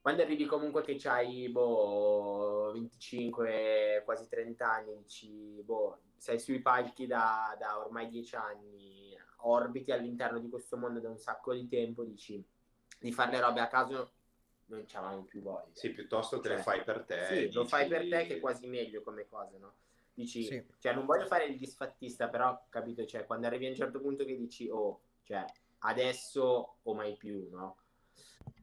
Quando 0.00 0.22
arrivi 0.22 0.46
comunque 0.46 0.82
che 0.82 0.96
c'hai 0.98 1.48
boh, 1.48 2.72
25, 2.72 4.02
quasi 4.04 4.28
30 4.28 4.68
anni, 4.70 4.96
dici, 4.98 5.62
boh, 5.62 6.00
sei 6.16 6.40
sui 6.40 6.60
palchi 6.60 7.06
da, 7.06 7.54
da 7.56 7.78
ormai 7.78 8.08
10 8.08 8.34
anni, 8.34 9.13
orbiti 9.46 9.92
all'interno 9.92 10.38
di 10.38 10.48
questo 10.48 10.76
mondo 10.76 11.00
da 11.00 11.08
un 11.08 11.18
sacco 11.18 11.52
di 11.54 11.68
tempo, 11.68 12.04
dici 12.04 12.42
di 12.98 13.12
fare 13.12 13.32
le 13.32 13.40
robe 13.40 13.60
a 13.60 13.66
caso 13.68 14.12
non 14.66 14.84
c'avevamo 14.86 15.24
più 15.24 15.42
voglia. 15.42 15.68
sì 15.72 15.90
piuttosto 15.90 16.40
te 16.40 16.48
Cioè, 16.48 16.56
le 16.56 16.62
fai 16.62 16.84
per 16.84 17.04
te 17.04 17.24
Sì, 17.26 17.34
e 17.44 17.52
lo 17.52 17.64
fai 17.66 17.86
dici- 17.86 17.96
per 17.96 18.08
te 18.20 18.26
che 18.26 18.36
è 18.36 18.40
quasi 18.40 18.66
meglio 18.66 19.02
come 19.02 19.26
cosa, 19.28 19.56
no? 19.58 19.74
Dici, 20.14 20.44
Sì. 20.44 20.64
cioè 20.78 20.94
non 20.94 21.06
voglio 21.06 21.26
fare 21.26 21.44
il 21.44 21.58
disfattista, 21.58 22.28
però 22.28 22.64
capito, 22.68 23.04
cioè 23.04 23.26
quando 23.26 23.46
arrivi 23.46 23.66
a 23.66 23.70
un 23.70 23.74
certo 23.74 24.00
punto 24.00 24.24
che 24.24 24.36
dici, 24.36 24.68
oh, 24.68 25.00
cioè 25.22 25.44
adesso 25.80 26.76
o 26.82 26.94
mai 26.94 27.14
più, 27.16 27.48
no? 27.50 27.76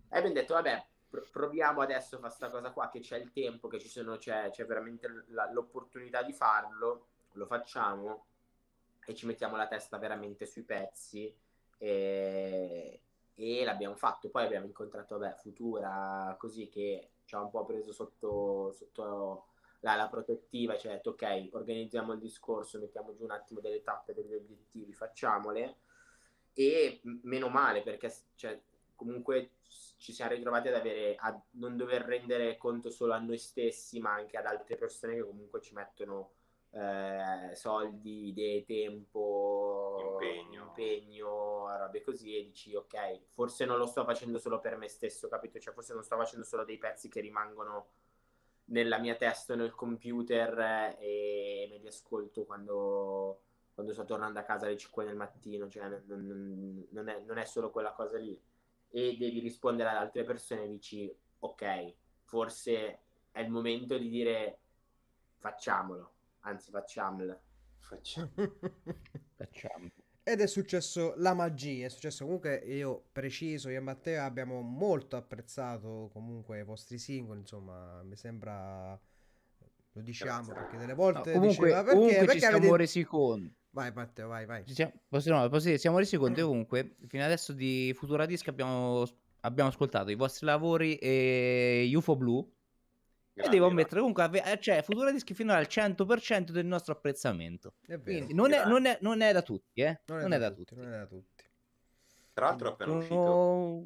E 0.09 0.17
abbiamo 0.17 0.33
detto, 0.33 0.53
vabbè, 0.55 0.85
pro- 1.09 1.27
proviamo 1.31 1.81
adesso 1.81 2.15
a 2.15 2.19
fare 2.19 2.33
sta 2.33 2.49
cosa 2.49 2.71
qua, 2.71 2.89
che 2.89 2.99
c'è 3.01 3.17
il 3.17 3.31
tempo, 3.31 3.67
che 3.67 3.79
ci 3.79 3.89
sono, 3.89 4.17
c'è, 4.17 4.49
c'è 4.49 4.65
veramente 4.65 5.25
la- 5.27 5.51
l'opportunità 5.51 6.23
di 6.23 6.33
farlo, 6.33 7.07
lo 7.33 7.45
facciamo 7.45 8.25
e 9.05 9.15
ci 9.15 9.25
mettiamo 9.25 9.55
la 9.55 9.67
testa 9.67 9.97
veramente 9.97 10.45
sui 10.45 10.63
pezzi 10.63 11.33
e, 11.77 13.01
e 13.33 13.63
l'abbiamo 13.63 13.95
fatto. 13.95 14.29
Poi 14.29 14.45
abbiamo 14.45 14.65
incontrato, 14.65 15.17
vabbè, 15.17 15.35
Futura, 15.35 16.35
così 16.39 16.69
che 16.69 17.11
ci 17.25 17.35
ha 17.35 17.41
un 17.41 17.49
po' 17.49 17.65
preso 17.65 17.91
sotto, 17.91 18.71
sotto 18.71 19.45
la, 19.81 19.95
la 19.95 20.07
protettiva, 20.07 20.77
cioè 20.77 20.91
ha 20.91 20.95
detto 20.95 21.11
ok, 21.11 21.49
organizziamo 21.51 22.13
il 22.13 22.19
discorso, 22.19 22.79
mettiamo 22.79 23.13
giù 23.13 23.23
un 23.23 23.31
attimo 23.31 23.59
delle 23.59 23.83
tappe, 23.83 24.13
degli 24.13 24.33
obiettivi, 24.33 24.93
facciamole 24.93 25.77
e 26.53 27.01
meno 27.23 27.49
male 27.49 27.81
perché 27.81 28.13
cioè, 28.35 28.59
comunque 28.95 29.51
ci 29.97 30.13
siamo 30.13 30.33
ritrovati 30.33 30.67
ad 30.67 30.75
avere 30.75 31.15
a 31.15 31.39
non 31.51 31.77
dover 31.77 32.01
rendere 32.03 32.57
conto 32.57 32.89
solo 32.89 33.13
a 33.13 33.19
noi 33.19 33.37
stessi 33.37 33.99
ma 33.99 34.13
anche 34.13 34.37
ad 34.37 34.45
altre 34.45 34.75
persone 34.75 35.15
che 35.15 35.23
comunque 35.23 35.61
ci 35.61 35.73
mettono 35.73 36.31
eh, 36.71 37.55
soldi, 37.55 38.27
idee, 38.29 38.63
tempo, 38.65 39.97
Impegno. 39.99 40.63
impegno, 40.63 41.77
robe 41.77 42.01
così 42.01 42.37
e 42.37 42.43
dici 42.43 42.73
ok, 42.75 43.27
forse 43.33 43.65
non 43.65 43.77
lo 43.77 43.85
sto 43.85 44.03
facendo 44.05 44.37
solo 44.39 44.59
per 44.59 44.77
me 44.77 44.87
stesso, 44.87 45.27
capito? 45.27 45.59
Cioè 45.59 45.73
forse 45.73 45.93
non 45.93 46.03
sto 46.03 46.15
facendo 46.17 46.45
solo 46.45 46.63
dei 46.63 46.77
pezzi 46.77 47.09
che 47.09 47.19
rimangono 47.21 47.87
nella 48.65 48.99
mia 48.99 49.15
testa 49.15 49.53
o 49.53 49.55
nel 49.57 49.75
computer 49.75 50.57
eh, 50.59 50.97
e 50.99 51.67
me 51.69 51.77
li 51.79 51.87
ascolto 51.87 52.45
quando, 52.45 53.41
quando 53.73 53.91
sto 53.91 54.05
tornando 54.05 54.39
a 54.39 54.43
casa 54.43 54.65
alle 54.65 54.77
5 54.77 55.03
del 55.03 55.15
mattino, 55.17 55.67
cioè 55.67 55.87
non, 56.05 56.25
non- 56.25 56.87
non 56.91 57.07
è, 57.09 57.19
non 57.25 57.37
è 57.37 57.45
solo 57.45 57.69
quella 57.69 57.91
cosa 57.91 58.17
lì. 58.17 58.39
E 58.93 59.15
devi 59.17 59.39
rispondere 59.39 59.89
ad 59.89 59.97
altre 59.97 60.23
persone 60.23 60.63
e 60.63 60.67
dici, 60.69 61.13
ok, 61.39 61.93
forse 62.23 62.99
è 63.31 63.39
il 63.41 63.49
momento 63.49 63.97
di 63.97 64.09
dire 64.09 64.59
facciamolo, 65.37 66.11
anzi 66.41 66.71
facciamolo. 66.71 67.39
Facciamo. 67.77 68.31
Facciamo. 69.35 69.89
Ed 70.23 70.39
è 70.39 70.47
successo 70.47 71.13
la 71.17 71.33
magia, 71.33 71.87
è 71.87 71.89
successo 71.89 72.25
comunque 72.25 72.55
io 72.57 73.05
preciso, 73.11 73.69
io 73.69 73.77
e 73.77 73.81
Matteo 73.81 74.23
abbiamo 74.23 74.61
molto 74.61 75.17
apprezzato 75.17 76.09
comunque 76.13 76.59
i 76.59 76.63
vostri 76.63 76.99
singoli, 76.99 77.39
insomma, 77.39 78.03
mi 78.03 78.15
sembra 78.15 78.99
lo 79.93 80.01
diciamo 80.01 80.45
Grazie. 80.45 80.53
perché 80.53 80.77
delle 80.77 80.93
No, 80.93 80.95
volte 80.95 81.31
comunque 81.33 81.65
diceva 81.65 81.83
perché 81.83 81.95
comunque 81.95 82.17
perché 82.19 82.33
ci 82.33 82.39
siamo 82.39 82.57
avete 82.57 82.77
resi 82.77 83.03
conto. 83.03 83.55
Vai 83.71 83.91
Matteo, 83.93 84.27
vai, 84.27 84.45
vai. 84.45 84.65
Ci 84.65 84.73
siamo, 84.73 84.93
posso- 85.07 85.33
no, 85.33 85.49
posso 85.49 85.65
dire, 85.65 85.77
siamo 85.77 85.97
resi 85.97 86.17
conto 86.17 86.47
comunque 86.47 86.95
fino 87.07 87.23
adesso 87.23 87.51
di 87.51 87.91
Futura 87.95 88.25
Disc 88.25 88.47
abbiamo, 88.47 89.03
abbiamo 89.41 89.69
ascoltato 89.69 90.11
i 90.11 90.15
vostri 90.15 90.45
lavori 90.45 90.95
e 90.97 91.91
UFO 91.95 92.15
Blue 92.15 92.45
e 93.33 93.39
Grandi, 93.39 93.55
devo 93.55 93.67
ammettere 93.69 93.99
comunque 93.99 94.23
ave- 94.23 94.43
eh, 94.43 94.59
cioè 94.59 94.81
Futura 94.81 95.09
Disc 95.11 95.31
finora 95.33 95.57
al 95.59 95.67
100% 95.67 96.51
del 96.51 96.65
nostro 96.65 96.93
apprezzamento 96.93 97.75
È 97.81 97.97
vero. 97.97 98.01
quindi 98.03 98.33
non 98.33 98.47
è, 98.51 98.55
Grazie. 98.57 98.71
non 98.71 98.85
è- 98.85 98.97
non 99.01 99.21
è 99.21 99.31
da 99.31 99.41
tutti 99.41 99.81
eh? 99.81 100.01
non 100.07 100.33
è, 100.33 100.37
da, 100.37 100.51
tutti, 100.51 100.75
non 100.75 100.87
è 100.87 100.97
da 100.97 101.05
tutti. 101.05 101.43
Tra 102.33 102.45
l'altro 102.47 102.67
è 102.69 102.71
appena 102.71 102.91
uscito 102.93 103.85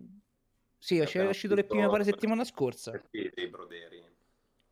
sì, 0.79 0.97
È 0.97 1.01
è 1.01 1.05
appena 1.05 1.29
uscito 1.29 1.53
le 1.53 1.61
uscito- 1.61 1.75
prime 1.77 1.89
pare 1.91 2.03
settimana 2.03 2.43
scorsa 2.43 2.99
sì, 3.11 3.31
dei 3.33 3.47
broderi. 3.47 4.03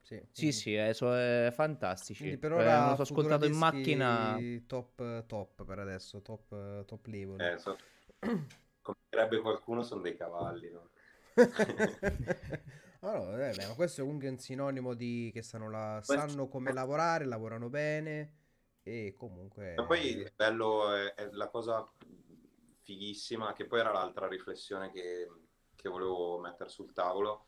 Sì, 0.01 0.21
sì 0.31 0.51
sì 0.51 0.75
eh, 0.75 0.93
sono 0.93 1.15
eh, 1.17 1.49
fantastici 1.53 2.21
Quindi 2.21 2.37
per 2.39 2.51
Eh, 2.51 2.55
ora 2.55 2.95
so 2.95 3.05
Futura 3.05 3.35
ascoltato 3.35 3.45
in 3.45 3.51
Dischi 3.51 3.63
macchina 3.63 4.37
top 4.67 5.25
top 5.27 5.63
per 5.65 5.79
adesso, 5.79 6.21
top 6.21 6.83
top 6.85 7.05
level. 7.05 7.39
Eh, 7.39 7.57
so- 7.57 7.77
come 8.81 8.97
direbbe 9.09 9.39
qualcuno, 9.39 9.81
sono 9.81 10.01
dei 10.01 10.17
cavalli. 10.17 10.69
No? 10.71 10.89
Allora, 13.03 13.49
eh, 13.49 13.53
beh, 13.53 13.67
ma 13.67 13.75
questo 13.75 14.01
è 14.01 14.03
comunque 14.03 14.29
un 14.29 14.37
sinonimo 14.39 14.93
di 14.93 15.29
che 15.33 15.41
sanno, 15.41 15.69
la- 15.69 16.01
Questo- 16.03 16.27
sanno 16.27 16.47
come 16.47 16.71
lavorare, 16.71 17.25
lavorano 17.25 17.69
bene 17.69 18.33
e 18.81 19.13
comunque... 19.17 19.73
Ma 19.75 19.85
poi 19.85 20.05
il 20.07 20.31
bello 20.35 20.93
è, 20.93 21.13
è 21.15 21.29
la 21.31 21.49
cosa 21.49 21.85
fighissima, 22.81 23.53
che 23.53 23.65
poi 23.65 23.79
era 23.79 23.91
l'altra 23.91 24.27
riflessione 24.27 24.91
che, 24.91 25.27
che 25.75 25.89
volevo 25.89 26.39
mettere 26.39 26.69
sul 26.69 26.93
tavolo, 26.93 27.47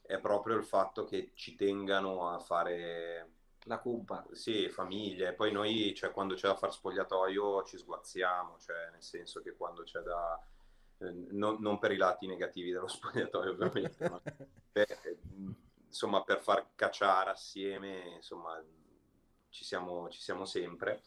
è 0.00 0.18
proprio 0.20 0.56
il 0.56 0.64
fatto 0.64 1.04
che 1.04 1.32
ci 1.34 1.54
tengano 1.54 2.28
a 2.30 2.38
fare 2.38 3.30
La 3.66 3.78
cumpa. 3.78 4.26
Sì, 4.32 4.68
famiglie. 4.68 5.34
Poi 5.34 5.52
noi, 5.52 5.94
cioè, 5.94 6.12
quando 6.12 6.34
c'è 6.34 6.48
da 6.48 6.56
far 6.56 6.72
spogliatoio, 6.72 7.62
ci 7.64 7.78
sguazziamo, 7.78 8.58
cioè, 8.58 8.90
nel 8.92 9.02
senso 9.02 9.40
che 9.42 9.54
quando 9.56 9.82
c'è 9.82 10.00
da... 10.00 10.38
eh, 10.98 11.12
non, 11.30 11.56
non 11.60 11.78
per 11.78 11.92
i 11.92 11.96
lati 11.96 12.26
negativi 12.26 12.70
dello 12.72 12.86
spogliatoio, 12.88 13.50
ovviamente, 13.52 14.04
ma 14.06 14.20
eh, 14.24 14.48
insomma, 15.94 16.24
per 16.24 16.40
far 16.40 16.70
cacciare 16.74 17.30
assieme, 17.30 18.16
insomma, 18.16 18.60
ci 19.48 19.64
siamo, 19.64 20.08
ci 20.08 20.20
siamo 20.20 20.44
sempre. 20.44 21.02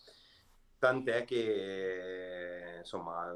Tant'è 0.80 1.26
che, 1.26 2.78
insomma, 2.80 3.36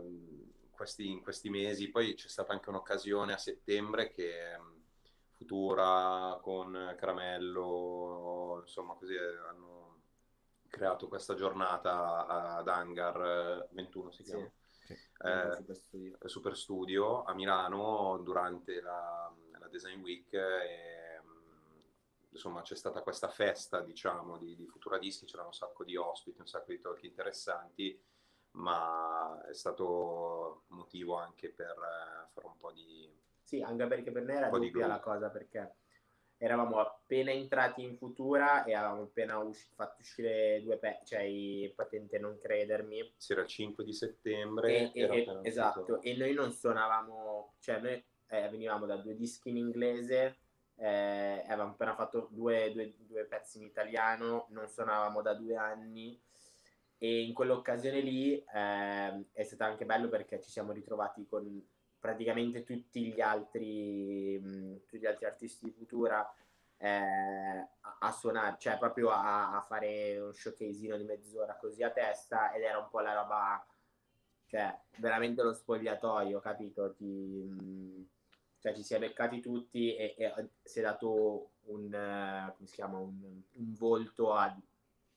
questi, 0.71 1.09
in 1.11 1.21
questi 1.21 1.49
mesi, 1.49 1.89
poi 1.91 2.13
c'è 2.13 2.29
stata 2.29 2.53
anche 2.53 2.69
un'occasione 2.69 3.33
a 3.33 3.37
settembre 3.37 4.09
che 4.11 4.57
mh, 4.57 4.79
Futura 5.33 6.39
con 6.41 6.95
Caramello, 6.97 8.59
insomma, 8.61 8.93
così 8.93 9.15
hanno 9.17 10.03
creato 10.69 11.07
questa 11.07 11.33
giornata 11.33 12.27
ad 12.27 12.67
Hangar 12.67 13.65
eh, 13.65 13.67
21, 13.71 14.11
si 14.11 14.23
chiama? 14.23 14.49
Sì. 14.85 14.93
Eh, 14.93 15.55
Super 15.57 15.75
studio. 15.75 16.17
Super 16.25 16.55
Studio 16.55 17.23
a 17.23 17.33
Milano 17.33 18.19
durante 18.23 18.81
la, 18.81 19.33
la 19.59 19.67
Design 19.67 20.01
Week 20.01 20.31
e, 20.33 21.00
insomma 22.31 22.61
c'è 22.61 22.75
stata 22.75 23.01
questa 23.01 23.27
festa 23.29 23.81
diciamo 23.81 24.37
di, 24.37 24.55
di 24.55 24.65
Futura 24.67 24.97
Dischi, 24.97 25.25
c'erano 25.25 25.49
un 25.49 25.53
sacco 25.53 25.83
di 25.83 25.95
ospiti, 25.95 26.39
un 26.39 26.47
sacco 26.47 26.71
di 26.71 26.79
talk 26.79 27.03
interessanti 27.03 27.99
ma 28.53 29.41
è 29.47 29.53
stato 29.53 30.63
motivo 30.67 31.15
anche 31.15 31.49
per 31.49 31.69
eh, 31.69 32.27
fare 32.33 32.47
un 32.47 32.57
po' 32.57 32.71
di 32.71 33.09
Sì, 33.43 33.61
anche 33.61 33.87
perché 33.87 34.11
per 34.11 34.23
noi 34.23 34.35
era 34.35 34.49
doppia 34.49 34.87
la 34.87 34.99
cosa, 34.99 35.29
perché 35.29 35.75
eravamo 36.37 36.79
appena 36.79 37.31
entrati 37.31 37.81
in 37.83 37.95
Futura 37.95 38.63
e 38.65 38.73
avevamo 38.73 39.03
appena 39.03 39.37
usci- 39.37 39.69
fatto 39.73 40.01
uscire 40.01 40.61
due 40.63 40.77
pezzi, 40.77 41.05
cioè 41.15 41.21
i 41.21 41.71
Potente 41.73 42.17
Non 42.19 42.37
Credermi. 42.39 43.13
si 43.15 43.31
era 43.31 43.41
il 43.41 43.47
5 43.47 43.83
di 43.85 43.93
settembre 43.93 44.91
E, 44.91 44.91
e- 44.95 44.99
e- 44.99 45.03
appena 45.05 45.19
uscito- 45.39 45.41
esatto, 45.47 46.01
e 46.01 46.15
noi 46.17 46.33
non 46.33 46.51
suonavamo, 46.51 47.53
cioè 47.59 47.79
noi 47.79 48.03
eh, 48.27 48.49
venivamo 48.49 48.85
da 48.85 48.97
due 48.97 49.15
dischi 49.15 49.49
in 49.49 49.57
inglese, 49.57 50.39
eh, 50.81 51.43
avevamo 51.45 51.71
appena 51.71 51.95
fatto 51.95 52.27
due, 52.31 52.71
due- 52.73 52.93
due 52.97 53.25
pezzi 53.25 53.57
in 53.59 53.63
italiano, 53.65 54.47
non 54.49 54.67
suonavamo 54.67 55.21
da 55.21 55.33
due 55.33 55.55
anni 55.55 56.19
e 56.97 57.23
in 57.23 57.33
quell'occasione 57.33 57.99
lì 58.01 58.43
ehm, 58.53 59.25
è 59.33 59.43
stato 59.43 59.63
anche 59.63 59.85
bello 59.85 60.07
perché 60.09 60.39
ci 60.41 60.49
siamo 60.51 60.71
ritrovati 60.71 61.25
con 61.27 61.63
praticamente 61.99 62.63
tutti 62.63 63.05
gli 63.13 63.21
altri, 63.21 64.39
mh, 64.39 64.79
tutti 64.85 64.99
gli 64.99 65.05
altri 65.05 65.25
artisti 65.25 65.65
di 65.65 65.71
Futura 65.71 66.31
eh, 66.77 66.87
a, 66.89 67.97
a 67.99 68.11
suonare, 68.11 68.55
cioè 68.59 68.77
proprio 68.77 69.09
a, 69.11 69.55
a 69.57 69.61
fare 69.61 70.19
un 70.19 70.33
showcaseino 70.33 70.97
di 70.97 71.03
mezz'ora 71.03 71.55
così 71.57 71.83
a 71.83 71.91
testa 71.91 72.51
ed 72.53 72.63
era 72.63 72.77
un 72.79 72.89
po' 72.89 72.99
la 73.01 73.13
roba 73.13 73.65
cioè 74.47 74.77
veramente 74.97 75.41
lo 75.43 75.53
spogliatoio, 75.53 76.39
capito? 76.39 76.93
Ti, 76.93 77.05
mh, 77.05 78.00
cioè 78.61 78.73
ci 78.75 78.83
si 78.83 78.93
è 78.93 78.99
beccati 78.99 79.41
tutti 79.41 79.95
e, 79.95 80.15
e 80.17 80.49
si 80.63 80.79
è 80.79 80.83
dato 80.83 81.51
un, 81.65 81.93
eh, 81.93 82.53
come 82.55 82.67
si 82.67 82.75
chiama, 82.75 82.97
un, 82.99 83.41
un 83.53 83.73
volto 83.73 84.33
a, 84.33 84.55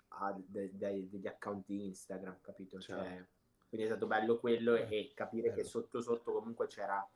a 0.08 0.34
de- 0.46 0.70
dei- 0.76 1.08
degli 1.08 1.26
account 1.26 1.64
di 1.66 1.86
Instagram, 1.86 2.38
capito? 2.40 2.80
Cioè, 2.80 2.96
Certo. 2.96 3.28
quindi 3.68 3.86
è 3.86 3.90
stato 3.90 4.06
bello 4.06 4.38
quello 4.38 4.74
Eh, 4.76 4.86
e 4.88 5.12
capire 5.14 5.52
che 5.52 5.56
bello. 5.56 5.68
sotto 5.68 6.00
sotto 6.00 6.32
comunque 6.32 6.66
c'era 6.66 7.06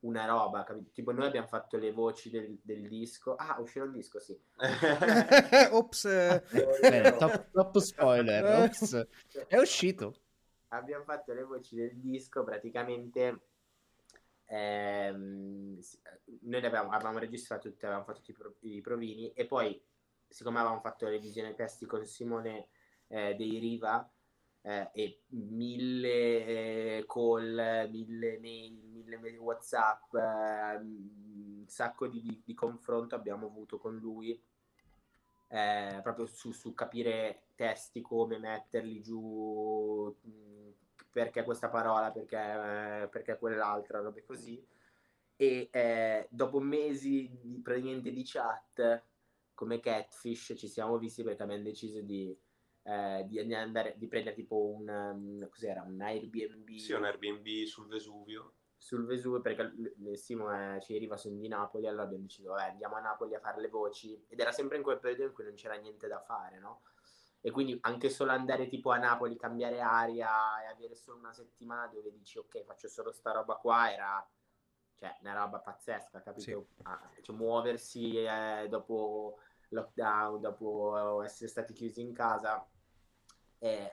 una 0.00 0.24
roba, 0.26 0.64
capito? 0.64 0.90
Tipo 0.92 1.12
noi 1.12 1.26
abbiamo 1.26 1.46
fatto 1.46 1.76
le 1.78 1.92
voci 1.92 2.30
del, 2.30 2.58
del 2.62 2.88
disco. 2.88 3.34
Ah, 3.36 3.56
uscirà 3.60 3.84
un 3.84 3.92
disco, 3.92 4.18
sì. 4.20 4.38
Ops. 5.72 6.04
eh, 6.06 6.42
Bene, 6.80 7.16
top, 7.16 7.50
top 7.52 7.78
spoiler. 7.78 8.44
Ops. 8.64 9.06
È 9.46 9.58
uscito. 9.58 10.14
abbiamo 10.68 11.04
fatto 11.04 11.32
le 11.32 11.42
voci 11.44 11.74
del 11.76 11.94
disco 11.96 12.44
praticamente 12.44 13.40
ehm, 14.50 15.78
noi 16.42 16.60
le 16.60 16.66
avevamo, 16.66 17.18
registrato 17.18 17.68
tutte, 17.70 17.86
avevamo 17.86 18.04
fatto 18.06 18.18
tutti 18.18 18.30
i, 18.32 18.34
pro- 18.34 18.56
i 18.60 18.80
provini 18.80 19.32
e 19.32 19.46
poi 19.46 19.80
siccome 20.28 20.58
avevamo 20.58 20.80
fatto 20.80 21.06
le 21.08 21.18
visioni 21.18 21.54
testi 21.54 21.86
con 21.86 22.04
Simone 22.06 22.68
eh, 23.08 23.34
dei 23.36 23.58
Riva 23.58 24.08
eh, 24.62 24.90
e 24.92 25.22
mille 25.28 26.98
eh, 26.98 27.04
call, 27.06 27.88
mille 27.90 28.38
mail, 28.40 28.74
mille 29.04 29.36
whatsapp 29.38 30.14
eh, 30.14 30.76
un 30.76 31.64
sacco 31.66 32.08
di, 32.08 32.20
di- 32.20 32.42
di 32.44 32.54
confronto 32.54 33.14
abbiamo 33.14 33.46
avuto 33.46 33.78
con 33.78 33.96
lui 33.96 34.40
eh, 35.48 36.00
proprio 36.02 36.26
su, 36.26 36.52
su 36.52 36.74
capire 36.74 37.46
testi, 37.56 38.00
come 38.00 38.38
metterli 38.38 39.00
giù, 39.02 40.14
mh, 40.22 40.70
perché 41.10 41.44
questa 41.44 41.68
parola, 41.68 42.10
perché, 42.10 42.36
eh, 42.36 43.08
perché 43.08 43.38
quell'altra, 43.38 44.00
robe 44.00 44.24
così. 44.24 44.64
E 45.36 45.68
eh, 45.72 46.26
dopo 46.30 46.60
mesi 46.60 47.30
di, 47.40 47.60
praticamente 47.62 48.10
di 48.12 48.22
chat 48.24 49.04
come 49.54 49.80
Catfish 49.80 50.54
ci 50.56 50.68
siamo 50.68 50.98
visti 50.98 51.22
perché 51.22 51.42
abbiamo 51.42 51.62
deciso 51.62 52.00
di, 52.02 52.36
eh, 52.82 53.24
di 53.26 53.54
andare, 53.54 53.94
di 53.96 54.06
prendere 54.06 54.34
tipo 54.34 54.56
un, 54.56 54.88
um, 54.88 55.48
cos'era, 55.48 55.82
un 55.82 56.00
Airbnb 56.00 56.76
sì, 56.76 56.92
un 56.92 57.04
Airbnb 57.04 57.64
sul 57.64 57.86
Vesuvio 57.88 58.54
sul 58.80 59.04
Vesuvio 59.04 59.42
perché 59.42 59.62
l- 59.64 59.94
l- 59.98 60.16
Simo 60.16 60.50
eh, 60.50 60.80
ci 60.80 60.96
arriva 60.96 61.18
sono 61.18 61.36
di 61.36 61.48
Napoli 61.48 61.86
allora 61.86 62.04
abbiamo 62.04 62.24
deciso 62.24 62.52
vabbè 62.52 62.70
andiamo 62.70 62.96
a 62.96 63.00
Napoli 63.00 63.34
a 63.34 63.40
fare 63.40 63.60
le 63.60 63.68
voci 63.68 64.24
ed 64.26 64.40
era 64.40 64.52
sempre 64.52 64.78
in 64.78 64.82
quel 64.82 64.98
periodo 64.98 65.24
in 65.24 65.32
cui 65.34 65.44
non 65.44 65.52
c'era 65.54 65.74
niente 65.74 66.08
da 66.08 66.18
fare 66.20 66.58
no? 66.58 66.80
E 67.42 67.50
quindi 67.50 67.78
anche 67.82 68.10
solo 68.10 68.32
andare 68.32 68.66
tipo 68.66 68.90
a 68.90 68.98
Napoli 68.98 69.36
cambiare 69.36 69.80
aria 69.80 70.62
e 70.62 70.66
avere 70.66 70.94
solo 70.94 71.18
una 71.18 71.32
settimana 71.32 71.86
dove 71.86 72.12
dici 72.12 72.38
ok 72.38 72.64
faccio 72.64 72.88
solo 72.88 73.12
sta 73.12 73.32
roba 73.32 73.56
qua 73.56 73.90
era 73.90 74.30
cioè 74.94 75.16
una 75.22 75.32
roba 75.32 75.60
pazzesca 75.60 76.20
capito? 76.20 76.68
Ah, 76.82 77.10
cioè, 77.22 77.34
muoversi 77.34 78.22
eh, 78.22 78.66
dopo 78.68 79.38
lockdown 79.70 80.40
dopo 80.40 81.22
essere 81.22 81.48
stati 81.48 81.72
chiusi 81.72 82.02
in 82.02 82.12
casa 82.12 82.68
e 83.58 83.92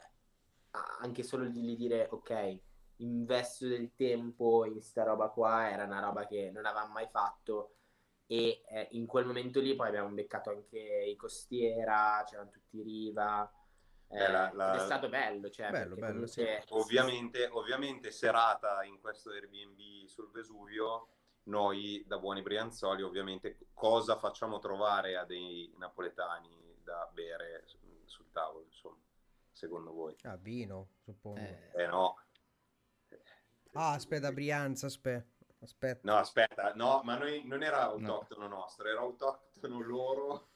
ah, 0.72 0.98
anche 1.00 1.24
solo 1.24 1.48
di 1.48 1.62
di 1.62 1.76
dire 1.78 2.10
ok 2.12 2.60
investo 2.98 3.68
del 3.68 3.94
tempo 3.96 4.66
in 4.66 4.82
sta 4.82 5.04
roba 5.04 5.30
qua 5.30 5.70
era 5.70 5.86
una 5.86 6.00
roba 6.02 6.26
che 6.26 6.52
non 6.52 6.66
avevamo 6.66 6.94
mai 6.94 7.08
fatto 7.08 7.77
e 8.28 8.62
eh, 8.68 8.88
in 8.92 9.06
quel 9.06 9.26
momento 9.26 9.60
lì 9.62 9.74
poi 9.76 9.88
abbiamo 9.88 10.10
beccato 10.10 10.50
anche 10.50 10.78
i 10.78 11.16
Costiera, 11.16 12.24
c'erano 12.28 12.50
tutti 12.50 12.78
i 12.78 12.84
Riva 12.84 13.50
eh, 14.10 14.24
Eh, 14.24 14.32
la- 14.32 14.52
la- 14.54 14.74
ed 14.74 14.80
è 14.80 14.84
stato 14.84 15.10
bello, 15.10 15.50
cioè, 15.50 15.70
Bello, 15.72 15.96
bello, 15.96 16.14
comunque- 16.14 16.64
ovviamente, 16.70 17.48
ovviamente 17.48 18.12
serata 18.12 18.84
in 18.84 19.00
questo 19.02 19.32
Airbnb 19.32 20.06
sul 20.06 20.30
Vesuvio 20.32 21.10
noi 21.44 22.04
da 22.06 22.18
buoni 22.20 22.42
brianzoli 22.42 23.02
ovviamente 23.04 23.58
cosa 23.74 24.18
facciamo 24.18 24.60
trovare 24.60 25.16
a 25.16 25.24
dei 25.24 25.74
napoletani 25.78 26.76
da 26.84 27.10
bere 27.14 27.64
su- 27.66 27.80
sul 28.04 28.30
tavolo 28.34 28.66
insomma 28.66 29.02
secondo 29.54 29.94
voi 29.94 30.14
Ah, 30.24 30.36
vino, 30.36 30.90
suppongo. 31.00 31.40
Eh, 31.40 31.72
eh 31.74 31.88
no 31.88 32.16
Ah, 33.74 33.94
aspetta, 33.94 34.32
Brianza, 34.32 34.88
aspetta. 34.88 35.37
Aspetta. 35.68 36.00
no 36.04 36.16
aspetta 36.18 36.74
no 36.76 37.02
ma 37.04 37.18
noi 37.18 37.46
non 37.46 37.62
era 37.62 37.82
autoctono 37.82 38.48
nostro 38.48 38.88
era 38.88 39.02
autoctono 39.02 39.82
loro 39.82 40.50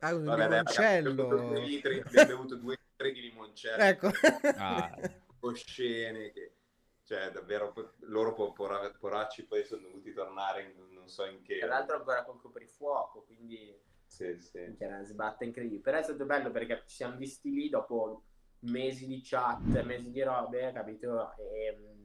Ah, 0.00 0.14
un 0.14 0.24
Vabbè, 0.24 0.48
dai, 0.48 0.58
limoncello. 0.58 1.10
abbiamo 1.10 1.28
bevuto 1.28 1.46
due 1.46 1.60
litri 1.60 2.00
abbiamo 2.00 2.26
bevuto 2.26 2.56
due 2.56 2.78
litri 2.78 3.12
di 3.12 3.20
limoncello 3.22 3.82
Ecco. 3.82 4.10
ah, 4.56 4.98
oscene 5.40 6.30
che 6.32 6.56
cioè 7.04 7.30
davvero 7.30 7.72
loro 8.00 8.32
po- 8.34 8.52
pora- 8.52 8.90
poracci 8.90 9.44
poi 9.44 9.64
sono 9.64 9.82
dovuti 9.82 10.12
tornare 10.12 10.62
in, 10.64 10.92
non 10.92 11.08
so 11.08 11.24
in 11.24 11.40
che 11.42 11.58
tra 11.58 11.68
l'altro 11.68 11.96
ancora 11.96 12.24
col 12.24 12.40
coprifuoco 12.40 13.22
quindi 13.22 13.74
sì, 14.04 14.36
sì. 14.40 14.74
c'era 14.76 14.96
una 14.96 15.04
sbatta 15.04 15.44
incredibile 15.44 15.80
però 15.80 15.98
è 15.98 16.02
stato 16.02 16.24
bello 16.26 16.50
perché 16.50 16.82
ci 16.86 16.96
siamo 16.96 17.16
visti 17.16 17.50
lì 17.50 17.68
dopo 17.70 18.24
mesi 18.60 19.06
di 19.06 19.20
chat 19.24 19.82
mesi 19.84 20.10
di 20.10 20.22
robe 20.22 20.70
capito 20.72 21.32
e 21.36 21.76
mm, 21.78 22.01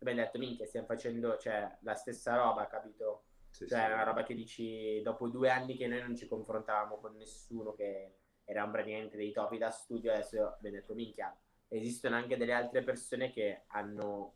abbiamo 0.00 0.20
detto 0.20 0.38
minchia 0.38 0.66
stiamo 0.66 0.86
facendo 0.86 1.36
cioè, 1.38 1.78
la 1.82 1.94
stessa 1.94 2.36
roba 2.36 2.66
capito 2.66 3.24
Sì, 3.50 3.66
Cioè, 3.66 3.86
sì. 3.86 3.92
una 3.92 4.04
roba 4.04 4.22
che 4.22 4.34
dici 4.34 5.02
dopo 5.02 5.28
due 5.28 5.50
anni 5.50 5.76
che 5.76 5.86
noi 5.88 6.00
non 6.00 6.14
ci 6.16 6.26
confrontavamo 6.28 6.98
con 6.98 7.16
nessuno, 7.16 7.74
che 7.74 8.14
eravamo 8.44 8.72
praticamente 8.72 9.16
dei 9.16 9.32
topi 9.32 9.58
da 9.58 9.70
studio, 9.70 10.12
adesso 10.12 10.54
abbiamo 10.54 10.76
detto, 10.76 10.94
minchia, 10.94 11.36
esistono 11.68 12.16
anche 12.16 12.36
delle 12.36 12.52
altre 12.52 12.82
persone 12.82 13.30
che 13.30 13.64
hanno, 13.68 14.34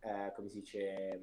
eh, 0.00 0.32
come 0.34 0.48
si 0.48 0.60
dice, 0.60 1.20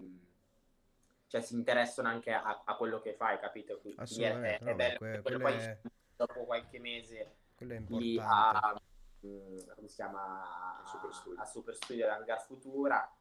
cioè 1.27 1.41
si 1.41 1.53
interessano 1.55 2.07
anche 2.09 2.31
a, 2.31 2.63
a 2.65 2.75
quello 2.75 2.99
che 2.99 3.13
fai, 3.13 3.39
capito? 3.39 3.79
Quindi 3.79 3.99
è, 3.99 4.03
Assolutamente, 4.03 4.65
è 4.65 4.75
bello, 4.75 4.97
que- 4.97 5.21
quello 5.21 5.39
quello 5.39 5.57
poi 5.57 5.77
dopo 6.15 6.45
qualche 6.45 6.79
mese 6.79 7.35
lì 7.59 8.19
a, 8.19 8.75
come 9.19 9.87
si 9.87 9.95
chiama? 9.95 10.79
A 10.79 10.85
Super 10.85 11.13
Studio. 11.13 11.41
a 11.41 11.45
Super 11.45 11.75
Studio 11.75 12.09
Hangar 12.09 12.41
Futura. 12.43 13.17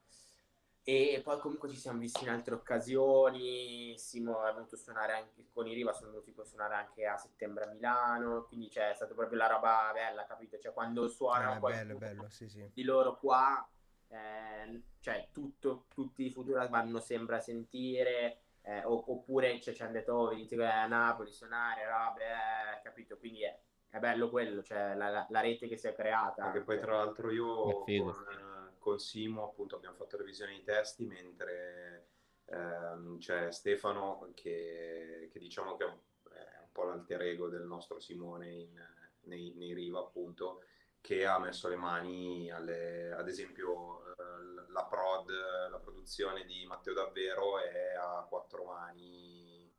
E 0.85 1.21
poi 1.23 1.39
comunque 1.39 1.69
ci 1.69 1.77
siamo 1.77 1.99
visti 2.01 2.25
in 2.25 2.31
altre 2.31 2.55
occasioni. 2.55 3.97
Simo 3.99 4.45
è 4.45 4.53
venuto 4.53 4.75
a 4.75 4.79
suonare 4.79 5.13
anche 5.13 5.47
con 5.53 5.67
i 5.69 5.75
Riva, 5.75 5.93
sono 5.93 6.11
venuti 6.11 6.35
a 6.37 6.45
suonare 6.45 6.75
anche 6.75 7.07
a 7.07 7.17
settembre 7.17 7.65
a 7.65 7.69
Milano. 7.69 8.45
Quindi 8.47 8.69
cioè, 8.71 8.91
è 8.91 8.95
stata 8.95 9.15
proprio 9.15 9.39
la 9.39 9.47
roba 9.47 9.91
bella, 9.95 10.25
capito? 10.27 10.59
Cioè, 10.59 10.73
quando 10.73 11.09
suonano 11.09 11.55
Eh, 11.69 11.71
bello, 11.73 11.97
bello, 11.99 12.29
sì, 12.31 12.49
sì. 12.49 12.69
di 12.73 12.83
loro 12.83 13.17
qua, 13.17 13.65
eh, 14.09 14.83
cioè 14.99 15.29
tutto, 15.33 15.87
tutti 15.89 16.25
i 16.25 16.31
Futura 16.31 16.67
vanno 16.69 16.99
sempre 17.01 17.37
a 17.37 17.41
sentire. 17.41 18.39
eh, 18.65 18.85
o- 18.85 19.05
oppure 19.09 19.61
cioè, 19.61 19.75
ci 19.75 19.83
hanno 19.83 19.91
detto 19.93 20.15
oh, 20.15 20.29
venite 20.29 20.55
a 20.65 20.87
Napoli 20.87 21.33
suonare, 21.33 21.85
robe, 21.85 22.23
eh, 22.23 22.83
capito? 22.83 23.17
Quindi 23.19 23.43
è, 23.43 23.59
è 23.89 23.99
bello 23.99 24.31
quello, 24.31 24.63
cioè 24.63 24.95
la, 24.95 25.09
la- 25.09 25.27
la 25.31 25.41
rete 25.41 25.67
che 25.67 25.77
si 25.77 25.89
è 25.89 25.95
creata. 25.95 26.45
Anche 26.45 26.61
poi, 26.61 26.79
tra 26.79 26.97
l'altro, 26.97 27.31
io 27.33 27.69
È 27.81 27.85
figo. 27.85 28.13
con, 28.13 28.25
eh, 28.33 28.52
con 28.83 28.99
Simo 28.99 29.45
appunto 29.45 29.77
abbiamo 29.77 29.97
fatto 29.97 30.17
revisione 30.17 30.53
dei 30.53 30.65
testi, 30.65 31.07
mentre 31.07 32.09
ehm, 32.47 33.19
c'è 33.19 33.51
Stefano 33.53 34.31
che, 34.35 35.29
che 35.33 35.39
diciamo 35.39 35.77
che 35.77 35.85
è 35.85 35.87
un, 35.87 35.99
è 36.25 36.59
un 36.61 36.73
po' 36.73 36.85
l'alter 36.85 37.23
ego 37.23 37.49
del 37.49 37.63
nostro 37.63 38.01
Simone 38.01 38.51
in- 38.51 38.91
nei, 39.25 39.55
nei 39.55 39.73
Riva, 39.73 40.01
appunto, 40.01 40.65
che 41.01 41.25
ha 41.25 41.39
messo 41.39 41.69
le 41.69 41.77
mani 41.77 42.51
alle, 42.51 43.13
ad 43.13 43.29
esempio, 43.29 44.05
eh, 44.15 44.71
la 44.73 44.85
prod, 44.85 45.31
la 45.71 45.79
produzione 45.79 46.45
di 46.45 46.65
Matteo 46.67 46.93
Davvero 46.93 47.59
è 47.59 47.95
a 47.95 48.27
quattro 48.29 48.65
mani 48.65 49.73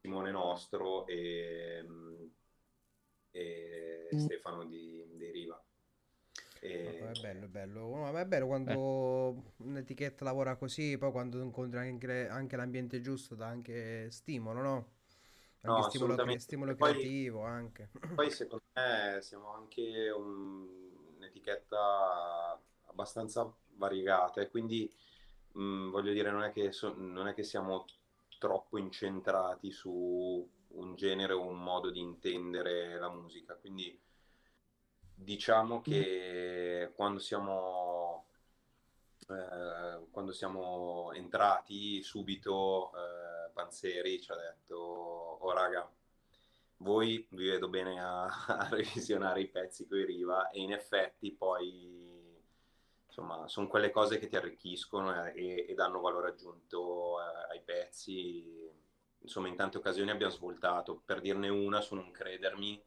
Simone 0.00 0.30
nostro 0.30 1.06
e, 1.06 1.86
e 3.30 4.08
Stefano 4.16 4.64
di, 4.64 5.04
dei 5.16 5.30
Riva. 5.30 5.62
E- 6.60 6.98
No, 7.00 7.10
È 7.10 7.20
bello, 7.20 7.44
è 7.44 7.48
bello. 7.48 7.80
No, 7.96 8.18
è 8.18 8.24
bello 8.26 8.46
quando 8.46 9.52
un'etichetta 9.58 10.24
lavora 10.24 10.56
così, 10.56 10.96
poi 10.98 11.10
quando 11.10 11.40
incontri 11.42 11.78
anche, 11.78 12.28
anche 12.28 12.56
l'ambiente 12.56 13.00
giusto 13.00 13.34
dà 13.34 13.46
anche 13.46 14.10
stimolo, 14.10 14.60
no? 14.60 14.86
No, 15.62 15.74
Anche 15.74 15.82
stimolo, 15.82 16.12
assolutamente. 16.12 16.42
stimolo 16.44 16.72
E 16.72 16.74
poi- 16.74 16.92
creativo 16.92 17.42
anche. 17.42 17.88
Poi 18.14 18.30
secondo 18.30 18.64
me 18.74 19.18
siamo 19.20 19.52
anche 19.54 20.10
un- 20.10 20.66
un'etichetta 21.16 22.60
abbastanza 22.86 23.52
variegata 23.76 24.40
e 24.40 24.48
quindi 24.50 24.90
mh, 25.52 25.90
voglio 25.90 26.12
dire 26.12 26.30
non 26.30 26.42
è, 26.42 26.52
che 26.52 26.72
so- 26.72 26.94
non 26.96 27.26
è 27.28 27.34
che 27.34 27.42
siamo 27.42 27.84
troppo 28.38 28.78
incentrati 28.78 29.70
su 29.72 30.48
un 30.68 30.94
genere 30.94 31.32
o 31.32 31.44
un 31.46 31.58
modo 31.62 31.90
di 31.90 32.00
intendere 32.00 32.98
la 32.98 33.10
musica, 33.10 33.54
quindi 33.54 33.98
diciamo 35.18 35.80
che 35.80 36.92
quando 36.94 37.18
siamo, 37.18 38.26
eh, 39.28 40.06
quando 40.10 40.32
siamo 40.32 41.12
entrati 41.12 42.02
subito 42.02 42.92
eh, 42.92 43.50
Panzeri 43.52 44.20
ci 44.20 44.30
ha 44.30 44.36
detto 44.36 44.76
oh 44.76 45.52
raga 45.52 45.90
voi 46.78 47.26
vi 47.30 47.48
vedo 47.48 47.68
bene 47.68 48.00
a, 48.00 48.24
a 48.46 48.68
revisionare 48.70 49.40
i 49.40 49.48
pezzi 49.48 49.86
coi 49.86 50.04
Riva 50.04 50.50
e 50.50 50.60
in 50.60 50.72
effetti 50.72 51.32
poi 51.32 52.08
insomma 53.18 53.48
sono 53.48 53.66
quelle 53.66 53.90
cose 53.90 54.18
che 54.18 54.28
ti 54.28 54.36
arricchiscono 54.36 55.26
e, 55.26 55.66
e 55.68 55.74
danno 55.74 56.00
valore 56.00 56.28
aggiunto 56.28 57.20
eh, 57.20 57.54
ai 57.54 57.62
pezzi. 57.62 58.70
Insomma 59.20 59.48
in 59.48 59.56
tante 59.56 59.78
occasioni 59.78 60.10
abbiamo 60.10 60.32
svoltato. 60.32 61.02
Per 61.04 61.20
dirne 61.20 61.48
una 61.48 61.80
su 61.80 61.96
non 61.96 62.10
credermi 62.12 62.80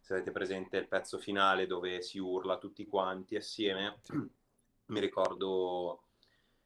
se 0.00 0.14
avete 0.14 0.30
presente 0.30 0.76
il 0.76 0.88
pezzo 0.88 1.18
finale 1.18 1.66
dove 1.66 2.02
si 2.02 2.18
urla 2.18 2.58
tutti 2.58 2.86
quanti 2.86 3.36
assieme 3.36 4.00
mi 4.86 5.00
ricordo 5.00 6.04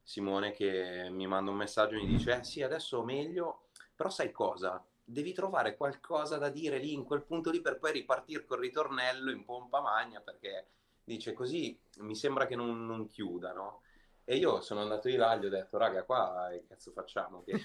Simone 0.02 0.52
che 0.52 1.08
mi 1.10 1.26
manda 1.26 1.50
un 1.50 1.56
messaggio 1.56 1.94
e 1.94 1.98
mi 1.98 2.06
dice 2.06 2.38
eh 2.38 2.44
sì 2.44 2.62
adesso 2.62 3.02
meglio 3.02 3.68
però 3.94 4.08
sai 4.08 4.32
cosa 4.32 4.84
devi 5.04 5.32
trovare 5.32 5.76
qualcosa 5.76 6.38
da 6.38 6.48
dire 6.48 6.78
lì 6.78 6.92
in 6.94 7.04
quel 7.04 7.22
punto 7.22 7.50
lì 7.50 7.60
per 7.60 7.78
poi 7.78 7.92
ripartire 7.92 8.44
col 8.44 8.60
ritornello 8.60 9.30
in 9.30 9.44
pompa 9.44 9.80
magna 9.80 10.20
perché 10.20 10.68
dice 11.04 11.34
così 11.34 11.78
mi 11.98 12.16
sembra 12.16 12.46
che 12.46 12.56
non, 12.56 12.86
non 12.86 13.06
chiuda, 13.06 13.52
no? 13.52 13.82
E 14.24 14.36
io 14.36 14.62
sono 14.62 14.80
andato 14.80 15.08
di 15.08 15.16
là 15.16 15.34
e 15.34 15.38
gli 15.38 15.44
ho 15.46 15.50
detto, 15.50 15.76
raga, 15.76 16.02
qua 16.04 16.48
che 16.50 16.64
cazzo 16.66 16.92
facciamo? 16.92 17.44
Che... 17.44 17.60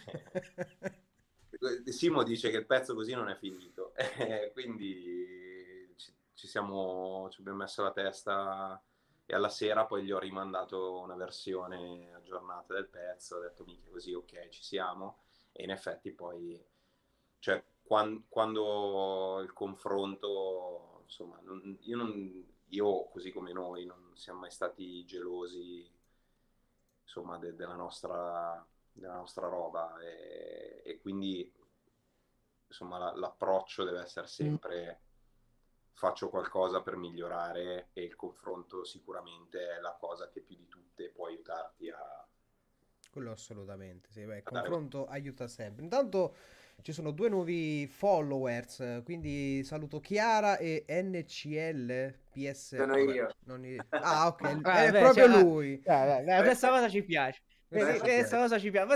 Simo 1.91 2.23
dice 2.23 2.49
che 2.49 2.57
il 2.57 2.65
pezzo 2.65 2.93
così 2.93 3.13
non 3.13 3.29
è 3.29 3.35
finito, 3.35 3.93
quindi 4.51 5.38
ci, 6.39 6.47
siamo, 6.47 7.27
ci 7.31 7.41
abbiamo 7.41 7.59
messo 7.59 7.83
la 7.83 7.91
testa 7.91 8.81
e 9.25 9.35
alla 9.35 9.49
sera 9.49 9.85
poi 9.85 10.03
gli 10.03 10.11
ho 10.11 10.19
rimandato 10.19 10.99
una 10.99 11.15
versione 11.15 12.13
aggiornata 12.13 12.73
del 12.73 12.87
pezzo, 12.87 13.35
ho 13.35 13.39
detto, 13.41 13.63
mica 13.65 13.89
così, 13.91 14.13
ok, 14.13 14.47
ci 14.49 14.63
siamo, 14.63 15.19
e 15.51 15.63
in 15.63 15.71
effetti 15.71 16.11
poi 16.11 16.63
cioè 17.39 17.63
quan- 17.83 18.25
quando, 18.29 19.39
il 19.41 19.53
confronto, 19.53 21.01
insomma, 21.03 21.39
non- 21.43 21.77
io, 21.81 21.97
non- 21.97 22.45
io, 22.69 23.05
così 23.09 23.31
come 23.31 23.51
noi 23.53 23.85
non 23.85 24.11
siamo 24.15 24.39
mai 24.41 24.51
stati 24.51 25.03
gelosi, 25.05 25.89
insomma, 27.03 27.37
de- 27.37 27.55
della 27.55 27.75
nostra, 27.75 28.65
della 28.91 29.15
nostra 29.15 29.47
roba. 29.47 29.97
E, 29.99 30.81
e 30.85 30.97
quindi, 30.99 31.51
insomma, 32.67 32.97
la- 32.97 33.13
l'approccio 33.15 33.83
deve 33.83 34.01
essere 34.01 34.27
sempre 34.27 35.01
faccio 35.93 36.29
qualcosa 36.29 36.81
per 36.81 36.95
migliorare 36.95 37.89
e 37.93 38.03
il 38.03 38.15
confronto 38.15 38.83
sicuramente 38.85 39.75
è 39.77 39.79
la 39.79 39.95
cosa 39.99 40.29
che 40.29 40.41
più 40.41 40.55
di 40.55 40.67
tutte 40.67 41.09
può 41.09 41.27
aiutarti 41.27 41.89
a... 41.89 42.27
Quello 43.11 43.31
assolutamente, 43.31 44.09
sì, 44.11 44.23
beh, 44.23 44.37
il 44.37 44.43
A 44.45 44.51
dare- 44.51 44.67
confronto 44.67 45.07
aiuta 45.07 45.47
sempre. 45.47 45.83
Intanto 45.83 46.35
ci 46.81 46.93
sono 46.93 47.11
due 47.11 47.27
nuovi 47.27 47.87
followers, 47.87 49.01
quindi 49.03 49.63
saluto 49.63 49.99
Chiara 49.99 50.57
e 50.57 50.85
NCL 50.87 52.13
PS. 52.31 52.75
Sono 52.75 52.95
vabbè, 52.95 53.13
io. 53.13 53.27
non 53.45 53.65
i- 53.65 53.77
Ah, 53.89 54.27
ok, 54.27 54.41
Ah, 54.63 54.83
è 54.85 54.91
beh, 54.91 54.99
proprio 54.99 55.27
cioè, 55.27 55.41
lui. 55.41 55.81
Eh, 55.83 56.23
eh, 56.37 56.43
questa 56.43 56.69
cosa 56.69 56.87
ci 56.87 57.03
piace. 57.03 57.41
Questa. 57.67 57.99
Questa 57.99 58.37
cosa 58.37 58.59
ci 58.59 58.69
piace. 58.69 58.85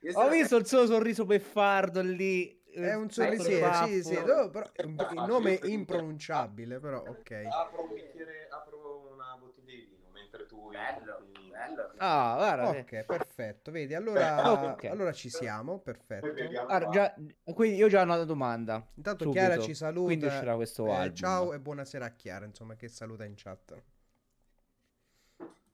Io 0.00 0.18
Ho 0.18 0.28
visto 0.30 0.56
il 0.56 0.66
suo 0.66 0.86
sorriso 0.86 1.24
beffardo 1.26 2.00
lì. 2.00 2.60
È 2.72 2.80
eh, 2.80 2.94
un 2.94 3.10
sorrisiere, 3.10 3.86
sì, 3.86 4.02
sì, 4.02 4.14
no, 4.24 4.48
però 4.48 4.66
il 4.76 5.24
nome 5.26 5.58
è 5.58 5.66
impronunciabile, 5.66 6.80
però 6.80 7.02
ok. 7.06 7.46
Apro 7.50 7.82
un 7.82 7.92
bicchiere, 7.92 8.48
apro 8.50 9.10
una 9.12 9.36
bottiglia 9.38 9.74
di 9.74 9.84
vino 9.90 10.08
mentre 10.10 10.46
tu... 10.46 10.70
Bello, 10.70 11.18
intanto- 11.34 11.50
bello. 11.50 11.92
Ah, 11.98 12.34
guarda. 12.36 12.74
eh. 12.74 12.80
Ok, 12.80 13.04
perfetto. 13.04 13.70
Vedi, 13.70 13.92
allora, 13.94 14.70
ok. 14.72 14.84
allora 14.84 15.12
ci 15.12 15.28
siamo, 15.28 15.80
perfetto. 15.80 16.32
Qua. 16.64 16.88
già- 16.88 17.14
quindi 17.52 17.76
io 17.76 17.88
già 17.88 18.00
ho 18.00 18.04
una 18.04 18.24
domanda. 18.24 18.86
Intanto 18.94 19.24
subito. 19.24 19.44
Chiara 19.44 19.60
ci 19.60 19.74
saluta. 19.74 20.06
Quindi 20.06 20.24
uscirà 20.24 20.54
questo 20.54 20.86
Eh, 20.86 20.92
album. 20.94 21.14
ciao 21.14 21.52
e 21.52 21.60
buonasera 21.60 22.06
a 22.06 22.10
Chiara, 22.12 22.46
insomma, 22.46 22.74
che 22.74 22.88
saluta 22.88 23.26
in 23.26 23.34
chat. 23.36 23.82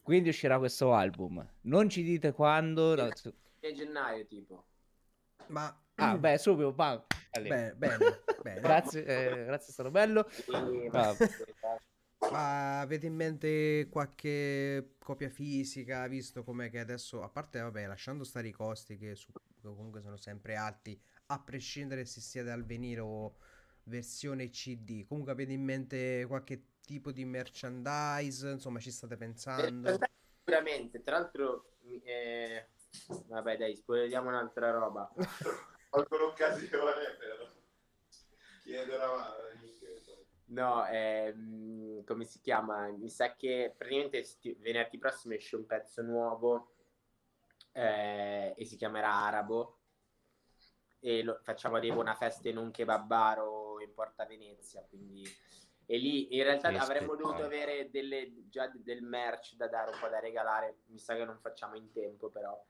Quindi 0.02 0.30
uscirà 0.30 0.58
questo 0.58 0.92
album. 0.94 1.46
Non 1.62 1.88
ci 1.88 2.02
dite 2.02 2.32
quando. 2.32 2.96
no, 2.96 3.08
su- 3.14 3.32
È 3.60 3.70
gennaio 3.72 4.26
tipo. 4.26 4.64
Ma 5.46 5.74
Ah, 5.96 6.16
beh, 6.16 6.38
subito. 6.38 6.72
bam. 6.72 7.02
Bene, 7.32 7.74
bene, 7.74 7.98
bene. 8.42 8.60
Grazie, 8.60 9.04
eh, 9.04 9.44
grazie, 9.46 9.68
è 9.68 9.72
stato 9.72 9.90
bello. 9.90 10.28
Ma 12.30 12.80
avete 12.80 13.06
in 13.06 13.14
mente 13.14 13.88
qualche 13.90 14.96
copia 14.98 15.30
fisica, 15.30 16.06
visto 16.08 16.44
com'è 16.44 16.68
che 16.68 16.78
adesso, 16.78 17.22
a 17.22 17.28
parte, 17.28 17.58
vabbè, 17.60 17.86
lasciando 17.86 18.22
stare 18.24 18.48
i 18.48 18.52
costi 18.52 18.98
che, 18.98 19.14
su- 19.14 19.32
che 19.32 19.60
comunque 19.62 20.02
sono 20.02 20.16
sempre 20.18 20.54
alti, 20.56 21.00
a 21.26 21.40
prescindere 21.40 22.04
se 22.04 22.20
sia 22.20 22.42
dal 22.42 22.64
venire 22.64 23.00
o 23.00 23.34
versione 23.84 24.50
CD, 24.50 25.06
comunque 25.06 25.32
avete 25.32 25.52
in 25.52 25.64
mente 25.64 26.24
qualche 26.26 26.62
tipo 26.84 27.12
di 27.12 27.24
merchandise, 27.24 28.50
insomma, 28.50 28.78
ci 28.78 28.90
state 28.90 29.16
pensando? 29.16 29.98
Sicuramente, 30.44 31.02
tra 31.02 31.18
l'altro, 31.18 31.70
eh, 32.04 32.66
vabbè 33.26 33.56
dai, 33.56 33.76
spoileriamo 33.76 34.28
un'altra 34.28 34.70
roba. 34.70 35.10
Colgo 35.90 36.16
l'occasione 36.18 37.16
per 37.18 37.56
chiedere 38.62 39.02
a 39.02 39.36
No, 40.50 40.86
ehm, 40.86 42.04
come 42.04 42.24
si 42.24 42.40
chiama? 42.40 42.88
Mi 42.88 43.10
sa 43.10 43.34
che 43.34 43.74
praticamente 43.76 44.22
sti- 44.22 44.56
venerdì 44.60 44.98
prossimo 44.98 45.34
esce 45.34 45.56
un 45.56 45.66
pezzo 45.66 46.00
nuovo 46.02 46.74
eh, 47.72 48.54
e 48.56 48.64
si 48.64 48.76
chiamerà 48.76 49.12
Arabo 49.12 49.78
e 51.00 51.22
lo, 51.22 51.38
facciamo 51.42 51.78
dei 51.78 51.92
buona 51.92 52.14
feste 52.14 52.48
in 52.48 52.56
un 52.56 52.70
kebabbaro 52.70 53.80
in 53.80 53.92
Porta 53.92 54.24
Venezia, 54.24 54.82
quindi 54.88 55.22
e 55.90 55.96
lì 55.96 56.34
in 56.34 56.42
realtà 56.42 56.70
Che 56.70 56.76
avremmo 56.76 57.14
dovuto 57.14 57.38
spettacolo. 57.38 57.46
avere 57.46 57.90
delle, 57.90 58.48
già 58.48 58.70
del 58.74 59.02
merch 59.02 59.54
da 59.54 59.68
dare 59.68 59.90
un 59.90 59.98
po' 59.98 60.08
da 60.08 60.18
regalare, 60.18 60.80
mi 60.86 60.98
sa 60.98 61.14
che 61.14 61.24
non 61.24 61.38
facciamo 61.40 61.76
in 61.76 61.90
tempo 61.92 62.28
però 62.30 62.62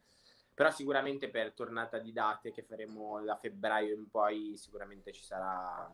Però 0.59 0.73
sicuramente 0.73 1.31
per 1.31 1.53
tornata 1.55 1.99
di 2.01 2.11
date 2.13 2.51
che 2.51 2.65
faremo 2.65 3.23
da 3.23 3.37
febbraio 3.37 3.95
in 3.95 4.11
poi 4.11 4.57
sicuramente 4.57 5.13
ci 5.13 5.23
sarà, 5.23 5.89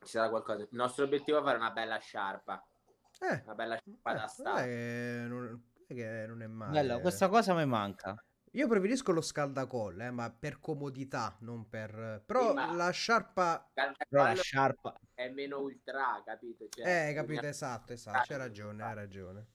ci 0.00 0.08
sarà 0.08 0.28
qualcosa. 0.30 0.62
Il 0.62 0.68
nostro 0.72 1.04
obiettivo 1.04 1.38
è 1.38 1.42
fare 1.44 1.58
una 1.58 1.70
bella 1.70 1.96
sciarpa. 1.98 2.66
Eh, 3.20 3.42
Una 3.44 3.54
bella 3.54 3.76
sciarpa 3.76 4.12
da 4.14 4.24
eh, 4.24 4.28
stare. 4.28 4.66
eh, 4.66 5.24
non, 5.28 5.62
è 5.86 5.94
che 5.94 6.24
non 6.26 6.42
è 6.42 6.46
male. 6.48 6.72
Bello, 6.80 7.00
questa 7.00 7.28
cosa 7.28 7.54
mi 7.54 7.64
manca. 7.66 8.16
Io 8.54 8.66
preferisco 8.66 9.12
lo 9.12 9.20
scaldacolle, 9.20 10.06
eh, 10.06 10.10
ma 10.10 10.28
per 10.30 10.58
comodità, 10.58 11.36
non 11.40 11.68
per... 11.68 12.22
Però 12.26 12.50
Sì, 12.50 12.74
la 12.76 12.90
sciarpa... 12.90 13.70
Però 14.08 14.24
la 14.24 14.34
sciarpa... 14.34 14.98
è 15.14 15.28
meno 15.28 15.60
ultra, 15.60 16.20
capito? 16.24 16.68
Cioè, 16.68 17.10
Eh, 17.10 17.14
capito, 17.14 17.46
esatto, 17.46 17.92
esatto, 17.92 18.24
c'hai 18.26 18.36
ragione, 18.38 18.82
hai 18.82 18.94
ragione. 18.94 19.46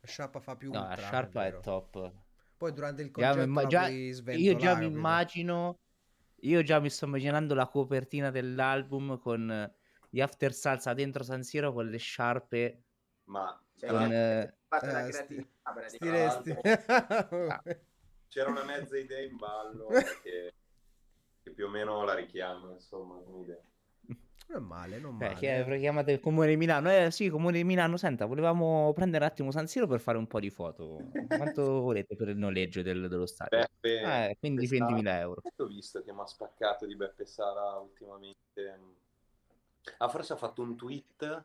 La 0.00 0.06
sciarpa 0.08 0.40
fa 0.40 0.56
più 0.56 0.72
No, 0.72 0.80
la 0.80 0.88
ultra, 0.88 1.02
sciarpa 1.02 1.40
è 1.44 1.50
vero. 1.50 1.60
top. 1.60 2.12
Poi 2.56 2.72
durante 2.72 3.02
il 3.02 3.10
Già 3.10 3.34
concerto 3.34 3.66
già- 3.68 3.86
puoi 3.88 4.40
io 4.40 4.56
già 4.56 4.74
mi 4.76 4.86
immagino, 4.86 5.78
io 6.42 6.62
già 6.62 6.80
mi 6.80 6.90
sto 6.90 7.04
immaginando 7.06 7.54
la 7.54 7.68
copertina 7.68 8.30
dell'album 8.30 9.18
con 9.18 9.50
eh, 9.50 9.74
gli 10.08 10.20
After 10.20 10.52
Salsa 10.52 10.94
dentro 10.94 11.22
San 11.24 11.42
Siro 11.42 11.72
con 11.72 11.88
le 11.88 11.98
sciarpe 11.98 12.82
Ma 13.24 13.60
Cioè, 13.76 13.90
con... 13.90 14.12
eh, 14.12 14.56
la 14.68 15.06
Eh, 15.06 15.12
sti- 15.12 15.12
creatività 15.12 15.72
Sti 15.86 15.98
praticamente. 15.98 16.60
resti. 16.62 17.74
c'era 18.28 18.50
una 18.50 18.64
mezza 18.64 18.98
idea 18.98 19.20
in 19.20 19.36
ballo 19.36 19.88
che, 20.22 20.52
che 21.42 21.50
più 21.50 21.66
o 21.66 21.68
meno 21.68 22.04
la 22.04 22.14
richiamo, 22.14 22.72
insomma, 22.72 23.14
un'idea. 23.14 23.60
Non 24.46 24.62
è 24.62 24.64
male, 24.64 24.98
non 24.98 25.14
eh, 25.18 25.24
male. 25.24 25.34
che 25.34 25.64
è- 25.64 25.78
chiamate 25.78 26.12
il 26.12 26.20
comune 26.20 26.48
di 26.48 26.56
Milano. 26.56 26.90
Eh 26.90 27.10
sì, 27.10 27.28
comune 27.28 27.56
di 27.56 27.64
Milano, 27.64 27.96
senta, 27.96 28.26
volevamo 28.26 28.92
prendere 28.92 29.24
un 29.24 29.30
attimo 29.30 29.50
San 29.50 29.66
Siro 29.66 29.86
per 29.86 30.00
fare 30.00 30.18
un 30.18 30.26
po' 30.26 30.40
di 30.40 30.50
foto. 30.50 30.98
Quanto 31.26 31.62
volete 31.80 32.14
per 32.16 32.28
il 32.28 32.36
noleggio 32.36 32.82
del- 32.82 33.08
dello 33.08 33.26
stadio? 33.26 33.58
Beppe, 33.58 34.00
Eh, 34.30 34.36
quindi 34.38 34.62
Beppe 34.66 34.76
Sala- 34.76 34.90
20.000 34.90 35.18
euro. 35.20 35.42
Ho 35.56 35.66
visto 35.66 36.02
che 36.02 36.12
mi 36.12 36.20
ha 36.20 36.26
spaccato 36.26 36.86
di 36.86 36.94
Beppe 36.96 37.24
Sala 37.26 37.76
ultimamente. 37.78 38.78
Ah, 39.98 40.08
forse 40.08 40.32
ha 40.32 40.36
fatto 40.36 40.62
un 40.62 40.76
tweet 40.76 41.44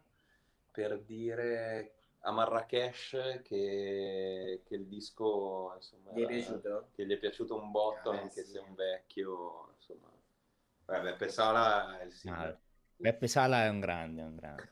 per 0.72 1.00
dire 1.02 1.94
a 2.22 2.32
Marrakesh 2.32 3.42
che, 3.44 4.62
che 4.66 4.76
il 4.76 4.86
disco 4.88 5.74
insomma, 5.76 6.12
è 6.12 6.20
era- 6.20 6.28
piaciuto? 6.28 6.88
che 6.94 7.06
gli 7.06 7.12
è 7.14 7.18
piaciuto 7.18 7.56
un 7.56 7.72
botto, 7.72 8.12
Eh, 8.14 8.18
anche 8.18 8.44
sì. 8.44 8.52
se 8.52 8.60
è 8.60 8.62
un 8.62 8.76
vecchio. 8.76 9.74
Insomma. 9.78 10.08
Beh, 10.86 11.02
Beppe 11.02 11.30
Sala 11.30 12.00
è 12.00 12.04
il 12.04 12.12
Ah, 12.12 12.14
simbolo. 12.16 12.60
Beppe 13.02 13.30
Sala 13.30 13.64
è 13.64 13.70
un 13.70 13.80
grande, 13.80 14.22
è 14.22 14.26
un 14.26 14.36
grande. 14.36 14.68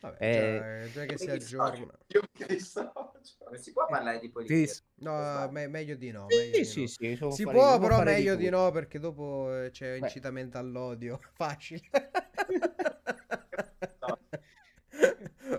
Vabbè, 0.00 0.16
Eh, 0.20 0.90
già, 0.92 0.92
già 0.92 1.04
che 1.06 1.16
si 1.16 1.30
aggiorna. 1.30 1.96
Io 2.08 2.20
mi 2.38 2.46
dissocio. 2.46 3.12
Non 3.48 3.58
si 3.58 3.72
può 3.72 3.86
parlare 3.86 4.18
di 4.18 4.28
politica. 4.28 4.70
Sì, 4.70 4.82
No, 4.96 5.48
me- 5.50 5.66
meglio 5.66 5.96
di 5.96 6.10
no. 6.10 6.26
Sì, 6.28 6.36
meglio 6.36 6.58
di 6.58 6.64
sì, 6.64 6.80
no. 6.80 6.86
sì, 6.86 7.16
può 7.16 7.30
Si 7.30 7.44
fare- 7.44 7.56
può, 7.56 7.78
però 7.78 8.04
meglio 8.04 8.34
di, 8.36 8.44
tutto. 8.44 8.56
no, 8.56 8.70
perché 8.72 8.98
dopo 8.98 9.62
eh, 9.62 9.70
c'è 9.70 9.92
Beh. 9.92 9.98
incitamento 9.98 10.58
all'odio. 10.58 11.18
Facile. 11.32 11.80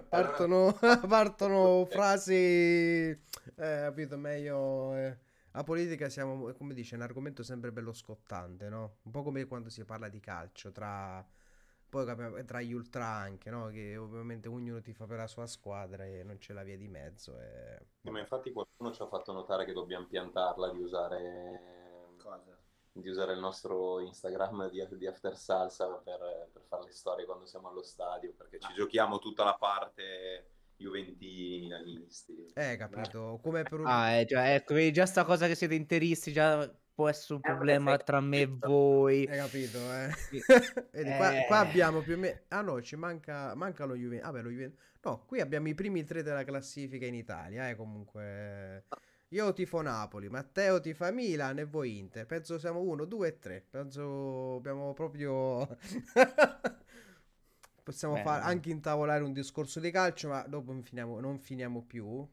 partono, 0.10 0.74
partono 1.08 1.86
frasi, 1.86 2.34
eh, 2.34 3.20
capito, 3.56 4.18
meglio... 4.18 4.95
eh. 4.95 5.18
La 5.52 5.64
politica 5.64 6.08
siamo, 6.10 6.52
come 6.54 6.76
dice, 6.76 6.93
un 6.93 7.02
argomento 7.02 7.41
sempre 7.41 7.72
bello 7.72 7.91
scottante, 7.91 8.70
no? 8.70 8.98
Un 9.04 9.12
po' 9.12 9.24
come 9.24 9.45
quando 9.45 9.70
si 9.70 9.84
parla 9.86 10.08
di 10.08 10.20
calcio, 10.20 10.72
tra... 10.72 11.26
Poi 11.89 12.05
capiamo- 12.05 12.43
tra 12.43 12.61
gli 12.61 12.73
ultra 12.73 13.05
anche, 13.05 13.49
no? 13.49 13.67
Che 13.67 13.95
ovviamente 13.95 14.49
ognuno 14.49 14.81
ti 14.81 14.93
fa 14.93 15.05
per 15.05 15.17
la 15.17 15.27
sua 15.27 15.47
squadra 15.47 16.05
e 16.05 16.23
non 16.23 16.38
c'è 16.38 16.53
la 16.53 16.63
via 16.63 16.77
di 16.77 16.88
mezzo. 16.88 17.39
E... 17.39 17.85
Sì, 18.01 18.09
ma 18.09 18.19
infatti 18.19 18.51
qualcuno 18.51 18.91
ci 18.91 19.01
ha 19.01 19.07
fatto 19.07 19.31
notare 19.31 19.65
che 19.65 19.73
dobbiamo 19.73 20.05
piantarla 20.05 20.69
di 20.69 20.81
usare, 20.81 22.15
Cosa? 22.17 22.57
di 22.91 23.07
usare 23.07 23.33
il 23.33 23.39
nostro 23.39 23.99
Instagram 23.99 24.69
di, 24.69 24.85
di 24.97 25.07
After 25.07 25.38
Salsa 25.38 25.88
per, 26.03 26.49
per 26.51 26.63
fare 26.67 26.83
le 26.83 26.91
storie 26.91 27.25
quando 27.25 27.45
siamo 27.45 27.69
allo 27.69 27.83
stadio, 27.83 28.33
perché 28.33 28.59
ci 28.59 28.73
giochiamo 28.73 29.19
tutta 29.19 29.43
la 29.43 29.55
parte 29.55 30.51
Juventini, 30.77 31.59
milanisti. 31.59 32.51
Eh, 32.53 32.75
capito? 32.77 33.39
Come 33.41 33.63
per 33.63 33.79
un... 33.79 33.88
Ah, 33.88 34.11
eh, 34.11 34.25
già, 34.25 34.53
ecco, 34.53 34.73
vedi 34.73 34.91
già 34.91 35.05
sta 35.05 35.23
cosa 35.23 35.47
che 35.47 35.55
siete 35.55 35.73
interisti, 35.73 36.31
già 36.31 36.69
può 36.98 37.08
essere 37.10 37.36
un 37.36 37.41
Eh, 37.43 37.48
problema 37.48 37.95
tra 38.00 38.20
me 38.20 38.39
e 38.41 38.45
voi. 38.48 39.28
Hai 39.28 39.38
capito, 39.38 39.78
eh? 39.93 40.12
Sì. 40.16 40.41
Vedi, 40.91 41.16
qua, 41.16 41.32
Eh. 41.38 41.45
qua 41.45 41.60
abbiamo 41.60 42.02
più 42.02 42.16
o 42.16 42.18
meno... 42.18 42.39
Ah 42.48 42.62
no, 42.62 42.82
ci 42.82 42.95
manca, 42.95 43.54
manca 43.54 43.86
lo 43.86 43.93
Juventus. 43.95 44.26
Vabbè, 44.26 44.41
lo 44.41 44.50
Juventus... 44.50 44.80
No, 45.04 45.24
qui 45.28 45.39
abbiamo 45.39 45.68
i 45.68 45.76
primi 45.76 46.04
tre 46.06 46.24
della 46.24 46.43
classifica 46.43 47.06
in 47.06 47.14
Italia, 47.14 47.70
eh, 47.70 47.76
comunque... 47.76 48.86
Io 49.30 49.54
tifo 49.54 49.82
Napoli, 49.82 50.28
Matteo 50.30 50.80
tifa 50.80 51.12
Milan 51.12 51.60
e 51.60 51.66
voi 51.66 52.00
Inter. 52.00 52.26
Penso 52.26 52.58
siamo 52.58 52.80
uno, 52.82 53.06
due 53.06 53.28
e 53.28 53.38
tre. 53.38 53.64
Penso 53.70 54.56
abbiamo 54.56 54.93
proprio... 54.93 55.68
Possiamo 57.84 58.16
fare 58.18 58.43
anche 58.43 58.70
intavolare 58.72 59.24
un 59.24 59.34
discorso 59.34 59.80
di 59.80 59.91
calcio, 59.91 60.30
ma 60.30 60.41
dopo 60.48 60.72
non 60.72 60.82
finiamo, 60.82 61.20
non 61.20 61.38
finiamo 61.38 61.84
più. 61.84 62.28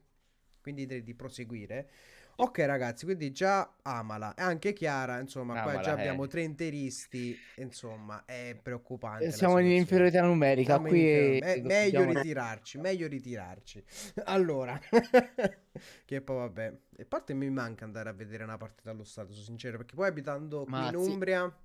Quindi 0.59 0.85
direi 0.87 1.03
di 1.03 1.13
proseguire. 1.13 1.89
Ok 2.37 2.57
ragazzi, 2.59 3.05
quindi 3.05 3.31
già 3.31 3.75
Amala 3.83 4.33
e 4.33 4.41
anche 4.41 4.73
Chiara, 4.73 5.19
insomma, 5.19 5.53
qua 5.61 5.71
Amala, 5.71 5.81
già 5.81 5.89
eh. 5.95 5.99
abbiamo 5.99 6.27
tre 6.27 6.41
interisti, 6.41 7.37
insomma, 7.55 8.25
è 8.25 8.59
preoccupante. 8.61 9.31
Siamo 9.31 9.57
in 9.59 9.71
inferiorità 9.71 10.21
numerica, 10.21 10.73
Siamo 10.73 10.87
in 10.87 10.91
qui 10.93 10.99
inferiorità. 11.01 11.45
è- 11.47 11.55
Me- 11.55 11.61
meglio 11.61 11.99
dobbiamo- 11.99 12.19
ritirarci, 12.19 12.77
meglio 12.77 13.07
ritirarci. 13.07 13.83
Allora, 14.25 14.77
che 16.05 16.21
poi 16.21 16.35
vabbè, 16.37 16.73
e 16.97 17.01
a 17.03 17.05
parte 17.07 17.33
mi 17.33 17.49
manca 17.49 17.85
andare 17.85 18.09
a 18.09 18.13
vedere 18.13 18.43
una 18.43 18.57
partita 18.57 18.91
allo 18.91 19.05
stato, 19.05 19.31
sono 19.31 19.45
sincero, 19.45 19.77
perché 19.77 19.95
poi 19.95 20.07
abitando 20.07 20.63
qui 20.63 20.71
Ma 20.73 20.89
in. 20.89 20.95
Umbria, 20.95 21.57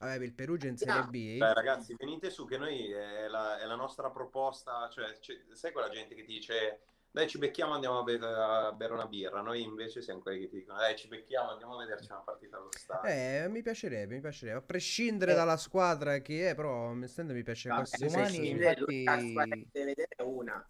vabbè, 0.00 0.24
il 0.24 0.32
Perugia 0.34 0.66
in 0.66 0.76
Serie 0.78 1.04
B. 1.04 1.38
Beh, 1.38 1.54
ragazzi, 1.54 1.94
venite 1.96 2.30
su 2.30 2.44
che 2.44 2.58
noi 2.58 2.90
è 2.90 3.28
la, 3.28 3.60
è 3.60 3.66
la 3.66 3.76
nostra 3.76 4.10
proposta, 4.10 4.88
cioè, 4.90 5.16
c'è- 5.20 5.44
sai 5.52 5.70
quella 5.70 5.88
gente 5.90 6.16
che 6.16 6.24
ti 6.24 6.32
dice 6.32 6.80
dai 7.10 7.28
ci 7.28 7.38
becchiamo 7.38 7.72
andiamo 7.74 7.98
a, 7.98 8.02
be- 8.02 8.18
a 8.20 8.72
bere 8.72 8.92
una 8.92 9.06
birra, 9.06 9.40
noi 9.40 9.62
invece 9.62 10.02
siamo 10.02 10.20
quelli 10.20 10.40
che 10.40 10.48
ti 10.48 10.56
dicono 10.58 10.78
dai 10.78 10.96
ci 10.96 11.08
becchiamo 11.08 11.50
andiamo 11.50 11.74
a 11.76 11.78
vederci 11.78 12.10
una 12.10 12.20
partita 12.20 12.56
allo 12.58 12.68
stadio. 12.70 13.10
Eh, 13.10 13.48
mi 13.48 13.62
piacerebbe, 13.62 14.14
mi 14.14 14.20
piacerebbe, 14.20 14.58
a 14.58 14.62
prescindere 14.62 15.32
Eh. 15.32 15.34
dalla 15.34 15.56
squadra 15.56 16.18
che 16.18 16.50
è, 16.50 16.54
però 16.54 16.70
onestamente 16.88 17.36
mi 17.36 17.44
piace 17.44 17.68
domani, 17.68 17.86
se 17.86 17.96
si 17.98 18.06
cosa. 18.06 18.24
vede 18.28 18.84
infatti- 18.88 19.30
squadra 19.30 19.54
che 19.56 19.66
deve 19.72 19.84
vedere 19.86 20.08
è 20.16 20.22
una. 20.22 20.68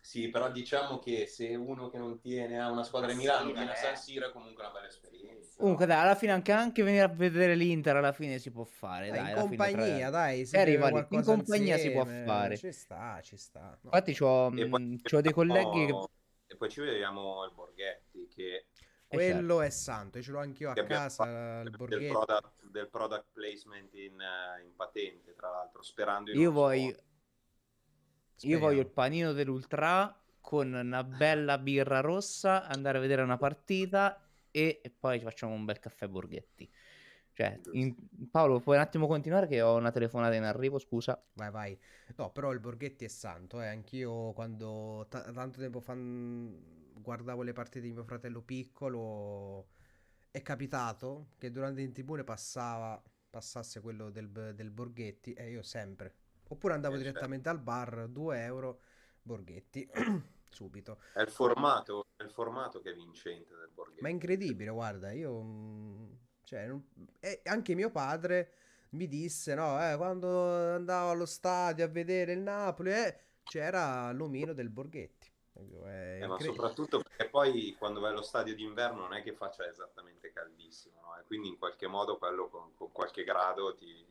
Sì, 0.00 0.28
però 0.28 0.50
diciamo 0.50 0.98
che 0.98 1.26
se 1.26 1.54
uno 1.54 1.88
che 1.88 1.96
non 1.96 2.20
tiene 2.20 2.60
a 2.60 2.70
una 2.70 2.82
squadra 2.84 3.08
di 3.08 3.14
Sì, 3.14 3.20
Milano 3.20 3.52
viene 3.52 3.70
a. 3.70 3.74
San 3.74 3.96
Siro 3.96 4.28
è 4.28 4.32
comunque 4.32 4.62
una 4.62 4.72
bella 4.72 4.86
esperienza. 4.88 5.43
Comunque 5.56 5.86
dai, 5.86 6.00
alla 6.00 6.16
fine 6.16 6.32
anche, 6.32 6.50
anche 6.50 6.82
venire 6.82 7.04
a 7.04 7.08
vedere 7.08 7.54
l'Inter 7.54 7.96
alla 7.96 8.12
fine 8.12 8.38
si 8.38 8.50
può 8.50 8.64
fare, 8.64 9.08
Dai, 9.08 9.18
dai, 9.18 9.30
in 9.30 9.38
alla 9.38 9.48
fine 9.48 9.56
compagnia, 9.56 10.10
tra- 10.10 10.10
dai, 10.10 10.46
si 10.46 10.76
qualcosa 10.76 11.06
in 11.10 11.22
compagnia 11.22 11.78
si 11.78 11.90
può 11.92 12.00
insieme, 12.00 12.24
fare. 12.26 12.56
Ci 12.56 12.72
sta, 12.72 13.20
ci 13.22 13.36
sta. 13.36 13.78
No. 13.82 13.90
Infatti 13.96 14.10
mh, 14.12 15.02
c'ho 15.02 15.20
dei 15.20 15.32
colleghi 15.32 15.86
che... 15.86 16.08
e 16.48 16.56
poi 16.56 16.68
ci 16.70 16.80
vediamo 16.80 17.44
il 17.44 17.52
Borghetti 17.54 18.26
che, 18.26 18.42
eh, 18.52 18.66
certo. 19.16 19.36
Quello 19.36 19.62
è 19.62 19.70
santo, 19.70 20.20
ce 20.20 20.30
l'ho 20.32 20.40
anch'io 20.40 20.70
a 20.70 20.74
casa, 20.74 21.62
del, 21.62 21.70
product, 21.70 22.70
del 22.70 22.88
product 22.88 23.26
placement 23.32 23.94
in, 23.94 24.20
eh, 24.20 24.62
in 24.64 24.74
patente, 24.74 25.34
tra 25.36 25.50
l'altro, 25.50 25.82
sperando 25.82 26.32
in 26.32 26.40
Io 26.40 26.50
voglio, 26.50 26.96
io 28.40 28.58
voglio 28.58 28.80
il 28.80 28.88
panino 28.88 29.32
dell'Ultra 29.32 30.20
con 30.40 30.72
una 30.72 31.04
bella 31.04 31.58
birra 31.58 32.00
rossa, 32.00 32.66
andare 32.66 32.98
a 32.98 33.00
vedere 33.00 33.22
una 33.22 33.38
partita 33.38 34.18
e, 34.54 34.80
e 34.82 34.90
poi 34.90 35.18
ci 35.18 35.24
facciamo 35.24 35.52
un 35.54 35.64
bel 35.64 35.78
caffè 35.80 36.06
Borghetti. 36.08 36.70
Cioè, 37.32 37.60
in- 37.72 37.94
Paolo, 38.30 38.60
puoi 38.60 38.76
un 38.76 38.82
attimo 38.82 39.06
continuare 39.08 39.48
che 39.48 39.60
ho 39.60 39.74
una 39.76 39.90
telefonata 39.90 40.34
in 40.34 40.44
arrivo, 40.44 40.78
scusa. 40.78 41.20
Vai, 41.36 41.50
vai. 41.50 41.78
No, 42.16 42.30
però 42.30 42.52
il 42.52 42.60
Borghetti 42.60 43.04
è 43.04 43.08
santo, 43.08 43.60
eh. 43.60 43.66
Anch'io 43.66 44.32
quando 44.32 45.06
ta- 45.08 45.32
tanto 45.32 45.58
tempo 45.58 45.80
fa 45.80 45.94
mh, 45.94 46.92
guardavo 47.00 47.42
le 47.42 47.52
partite 47.52 47.86
di 47.86 47.92
mio 47.92 48.04
fratello 48.04 48.40
piccolo, 48.42 49.70
è 50.30 50.40
capitato 50.42 51.30
che 51.38 51.50
durante 51.50 51.82
in 51.82 51.92
TV 51.92 52.14
ne 52.14 52.24
passava, 52.24 53.02
passasse 53.30 53.80
quello 53.80 54.10
del, 54.10 54.30
del 54.54 54.70
Borghetti 54.70 55.32
e 55.32 55.50
io 55.50 55.62
sempre. 55.62 56.14
Oppure 56.48 56.74
andavo 56.74 56.96
Eh, 56.96 57.00
certo. 57.04 57.28
direttamente 57.28 57.48
al 57.48 57.58
bar, 57.60 58.06
2 58.08 58.44
euro, 58.44 58.80
Borghetti, 59.22 59.88
subito. 60.54 60.98
È 61.12 61.20
il 61.20 61.28
formato, 61.28 62.06
è 62.16 62.22
il 62.22 62.30
formato 62.30 62.80
che 62.80 62.90
è 62.90 62.94
vincente 62.94 63.54
del 63.54 63.70
Borghetti. 63.72 64.02
Ma 64.02 64.08
è 64.08 64.12
incredibile, 64.12 64.70
guarda, 64.70 65.12
io... 65.12 65.40
mh, 65.42 66.18
Cioè, 66.44 66.66
non- 66.66 66.86
anche 67.44 67.74
mio 67.74 67.90
padre 67.90 68.52
mi 68.90 69.08
disse, 69.08 69.54
no, 69.54 69.78
eh, 69.90 69.96
quando 69.96 70.74
andavo 70.74 71.10
allo 71.10 71.26
stadio 71.26 71.84
a 71.84 71.88
vedere 71.88 72.32
il 72.32 72.40
Napoli, 72.40 72.92
eh, 72.92 73.18
c'era 73.42 74.12
l'omino 74.12 74.52
del 74.52 74.68
Borghetti. 74.70 75.32
Eh, 75.56 76.26
ma 76.26 76.38
soprattutto 76.40 76.98
perché 77.00 77.28
poi 77.28 77.76
quando 77.78 78.00
vai 78.00 78.10
allo 78.10 78.22
stadio 78.22 78.54
d'inverno 78.54 79.02
non 79.02 79.14
è 79.14 79.22
che 79.22 79.32
faccia 79.34 79.68
esattamente 79.68 80.32
caldissimo, 80.32 81.00
no? 81.00 81.16
E 81.18 81.24
quindi 81.26 81.48
in 81.48 81.58
qualche 81.58 81.86
modo 81.86 82.18
quello 82.18 82.48
con, 82.48 82.74
con 82.74 82.90
qualche 82.90 83.22
grado 83.24 83.74
ti, 83.74 84.04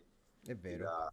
È 0.46 0.56
ti 0.56 0.56
vero. 0.56 0.84
dà... 0.84 1.12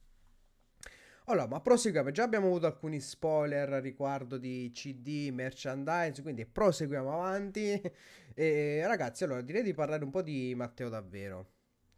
Allora, 1.31 1.47
ma 1.47 1.61
proseguiamo. 1.61 2.11
Già 2.11 2.25
abbiamo 2.25 2.49
avuto 2.49 2.67
alcuni 2.67 2.99
spoiler 2.99 3.69
riguardo 3.81 4.37
di 4.37 4.69
CD, 4.75 5.31
merchandise, 5.33 6.23
quindi 6.23 6.45
proseguiamo 6.45 7.13
avanti. 7.13 7.81
E 8.33 8.87
ragazzi, 8.87 9.25
allora 9.25 9.43
direi 9.43 9.63
di 9.63 9.75
parlare 9.75 10.03
un 10.03 10.11
po' 10.11 10.23
di 10.23 10.55
Matteo 10.55 10.89
Davvero. 10.89 11.51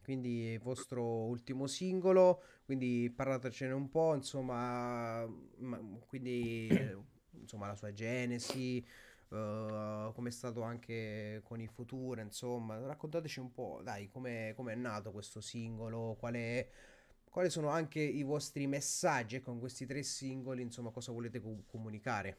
Quindi 0.03 0.53
il 0.53 0.59
vostro 0.59 1.05
ultimo 1.05 1.67
singolo, 1.67 2.43
quindi 2.65 3.13
parlatecene 3.15 3.73
un 3.73 3.89
po', 3.89 4.15
insomma, 4.15 5.25
ma- 5.59 5.81
quindi 6.07 6.69
insomma 7.39 7.69
la 7.69 7.77
sua 7.77 7.93
genesi, 7.93 8.79
eh, 8.79 10.11
come 10.15 10.29
è 10.29 10.33
stato 10.33 10.63
anche 10.63 11.41
con 11.45 11.61
i 11.61 11.69
futuri, 11.69 12.23
insomma, 12.23 12.79
raccontateci 12.79 13.39
un 13.39 13.53
po', 13.53 13.81
dai, 13.85 14.09
come 14.09 14.55
è 14.55 14.75
nato 14.75 15.13
questo 15.13 15.41
singolo, 15.41 16.17
qual 16.19 16.35
è 16.35 16.69
quali 17.33 17.49
sono 17.49 17.71
anche 17.71 17.99
i 17.99 18.23
vostri 18.25 18.67
messaggi 18.67 19.41
con 19.41 19.59
questi 19.59 19.87
tre 19.87 20.03
singoli, 20.03 20.61
insomma, 20.61 20.91
cosa 20.91 21.13
volete 21.13 21.41
co- 21.41 21.63
comunicare? 21.67 22.37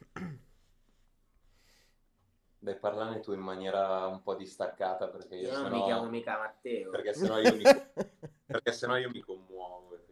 Dai, 2.59 2.77
parlane 2.77 3.19
tu 3.19 3.33
in 3.33 3.39
maniera 3.39 4.05
un 4.05 4.21
po' 4.21 4.35
distaccata 4.35 5.07
perché 5.07 5.33
io, 5.33 5.47
Io 5.47 5.53
non 5.53 5.63
sennò... 5.63 5.77
mi 5.77 5.83
chiamo 5.83 6.09
mica 6.09 6.37
Matteo. 6.37 6.91
Perché 6.91 7.13
sennò 7.15 7.39
io 7.39 7.55
mi, 7.55 7.63
perché 8.45 8.71
sennò 8.71 8.95
io 8.97 9.09
mi 9.09 9.19
commuovo. 9.21 9.87
quindi- 9.87 10.11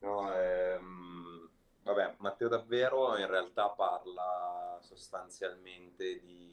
No, 0.00 0.30
ehm, 0.34 1.48
vabbè, 1.84 2.16
Matteo 2.18 2.48
Davvero 2.48 3.16
in 3.16 3.26
realtà 3.26 3.70
parla 3.70 4.76
sostanzialmente 4.82 6.20
di 6.20 6.43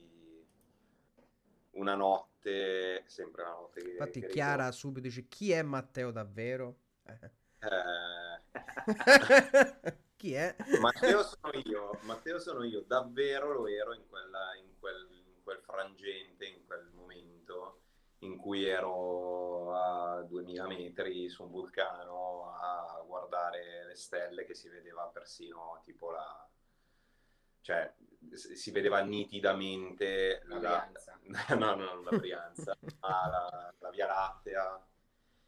una 1.71 1.95
notte, 1.95 3.03
sempre 3.07 3.43
una 3.43 3.51
notte 3.51 3.81
che... 3.81 3.89
Infatti 3.91 4.19
che 4.21 4.27
Chiara 4.27 4.71
subito 4.71 5.07
dice 5.07 5.27
chi 5.27 5.51
è 5.51 5.61
Matteo 5.61 6.11
davvero? 6.11 6.77
Eh. 7.03 7.31
ricordo. 7.59 8.39
Eh, 9.83 9.97
chi 10.15 10.33
è? 10.33 10.55
Matteo 10.79 11.23
sono 11.23 11.51
io, 11.63 11.99
Matteo 12.01 12.39
sono 12.39 12.63
io, 12.63 12.81
davvero 12.81 13.53
lo 13.53 13.67
ero 13.67 13.93
in, 13.93 14.07
quella, 14.07 14.55
in, 14.55 14.77
quel, 14.79 15.07
in 15.11 15.41
quel 15.43 15.59
frangente, 15.59 16.45
in 16.45 16.65
quel 16.65 16.89
momento 16.93 17.81
in 18.19 18.37
cui 18.37 18.65
ero 18.65 19.73
a 19.73 20.21
2000 20.21 20.67
metri 20.67 21.27
su 21.29 21.43
un 21.43 21.49
vulcano 21.49 22.53
a 22.55 23.03
guardare 23.05 23.85
le 23.87 23.95
stelle 23.95 24.45
che 24.45 24.53
si 24.53 24.69
vedeva 24.69 25.09
persino 25.11 25.81
tipo 25.83 26.11
la... 26.11 26.49
cioè 27.61 27.91
si 28.33 28.71
vedeva 28.71 29.01
nitidamente 29.01 30.41
La 30.45 30.57
Brianza. 30.57 31.19
no, 31.55 31.55
no, 31.55 31.75
non 31.75 32.03
la 32.03 32.17
Brianza, 32.17 32.77
ma 32.99 33.27
la, 33.29 33.73
la 33.79 33.89
Via 33.89 34.07
Lattea. 34.07 34.87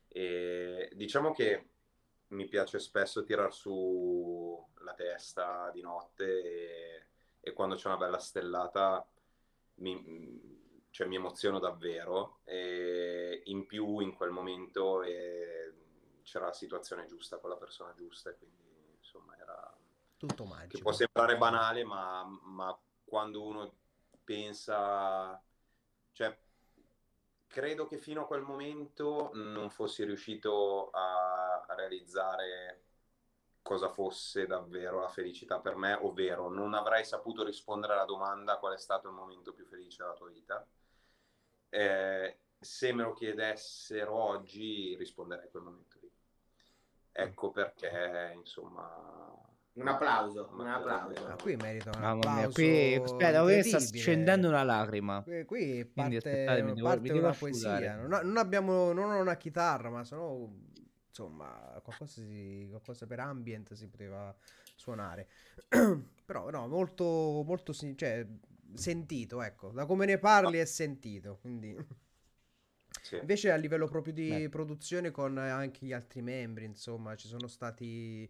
E 0.08 0.92
diciamo 0.94 1.32
che 1.34 1.68
mi 2.28 2.48
piace 2.48 2.80
spesso 2.80 3.24
tirar 3.24 3.54
su 3.54 4.66
la 4.80 4.94
testa 4.94 5.70
di 5.72 5.82
notte 5.82 6.26
e, 6.26 7.06
e 7.40 7.54
quando 7.54 7.76
c'è 7.76 7.88
una 7.88 7.98
bella 7.98 8.18
stellata 8.18 9.08
mi, 9.76 10.88
cioè, 10.90 11.08
mi 11.08 11.16
emoziono 11.16 11.60
davvero 11.60 12.40
e 12.44 13.42
in 13.46 13.66
più 13.66 14.00
in 14.00 14.14
quel 14.14 14.32
momento 14.32 15.02
eh, 15.04 15.74
c'era 16.24 16.46
la 16.46 16.54
situazione 16.54 17.06
giusta 17.06 17.38
con 17.38 17.50
la 17.50 17.58
persona 17.58 17.94
giusta 17.96 18.30
e 18.30 18.38
quindi 18.38 18.96
insomma 18.98 19.38
era 19.38 19.73
Tutto 20.26 20.44
che 20.44 20.50
magico. 20.50 20.80
può 20.80 20.92
sembrare 20.94 21.38
banale, 21.38 21.84
ma, 21.84 22.24
ma 22.44 22.80
quando 23.04 23.44
uno 23.44 23.74
pensa, 24.24 25.42
cioè, 26.14 26.38
credo 27.46 27.88
che 27.88 27.98
fino 27.98 28.22
a 28.22 28.26
quel 28.26 28.42
momento 28.42 29.32
non 29.34 29.70
fossi 29.70 30.06
riuscito 30.06 30.90
a 30.92 31.66
realizzare 31.76 32.84
cosa 33.62 33.90
fosse 33.90 34.46
davvero 34.46 35.02
la 35.02 35.10
felicità 35.10 35.60
per 35.60 35.76
me, 35.76 35.94
ovvero 35.94 36.50
non 36.50 36.74
avrei 36.74 37.04
saputo 37.04 37.44
rispondere 37.44 37.94
alla 37.94 38.06
domanda 38.06 38.58
qual 38.60 38.76
è 38.76 38.78
stato 38.78 39.10
il 39.10 39.14
momento 39.14 39.54
più 39.54 39.66
felice 39.66 40.04
della 40.04 40.16
tua 40.16 40.30
vita. 40.30 40.66
Eh, 41.68 42.38
se 42.60 42.94
me 42.94 43.04
lo 43.04 43.14
chiedessero 43.14 44.14
oggi, 44.14 44.96
risponderei 44.96 45.48
a 45.48 45.50
quel 45.50 45.64
momento 45.64 45.98
lì. 46.02 46.12
Ecco 47.12 47.52
perché, 47.52 48.32
insomma, 48.36 49.52
Un 49.76 49.88
applauso, 49.88 50.50
un 50.54 50.68
applauso. 50.68 51.26
Ah, 51.26 51.36
qui 51.36 51.56
merita 51.56 51.90
un 51.96 52.00
Mamma 52.00 52.14
mia, 52.16 52.30
applauso 52.48 52.52
qui 52.52 52.94
aspetta, 52.94 53.42
qui 53.44 53.64
sta 53.64 53.80
scendendo 53.80 54.48
una 54.50 54.64
lacrima. 54.64 55.24
Qui, 55.24 55.46
qui 55.46 55.58
Quindi 55.58 55.92
parte, 55.94 56.18
aspettatemi, 56.18 56.74
devo- 56.74 56.88
parte 56.88 57.02
mi 57.02 57.08
devo 57.08 57.20
una 57.20 57.34
poesia. 57.34 57.96
Non, 57.96 58.28
non 58.28 58.38
abbiamo 58.38 58.94
non 58.94 59.10
ho 59.10 59.20
una 59.20 59.36
chitarra, 59.36 59.90
ma 59.90 60.04
sono 60.04 60.70
insomma 61.08 61.80
qualcosa, 61.84 62.22
si- 62.22 62.68
qualcosa 62.70 63.08
per 63.08 63.20
ambient 63.20 63.74
si 63.74 63.88
poteva 63.88 64.36
suonare. 64.76 65.28
Però 66.26 66.52
no, 66.52 66.68
molto 66.68 67.44
molto 67.44 67.74
cioè, 67.74 68.28
sentito, 68.76 69.42
ecco. 69.42 69.72
Da 69.72 69.86
come 69.86 70.06
ne 70.06 70.20
parli 70.20 70.60
è 70.60 70.66
sentito, 70.66 71.40
quindi 71.42 71.76
sì. 73.02 73.18
Invece 73.18 73.52
a 73.52 73.56
livello 73.56 73.88
proprio 73.88 74.14
di 74.14 74.30
Beh. 74.30 74.50
produzione 74.50 75.12
con 75.12 75.38
anche 75.38 75.86
gli 75.86 75.94
altri 75.94 76.22
membri, 76.22 76.66
insomma, 76.66 77.16
ci 77.16 77.28
sono 77.28 77.48
stati 77.48 78.30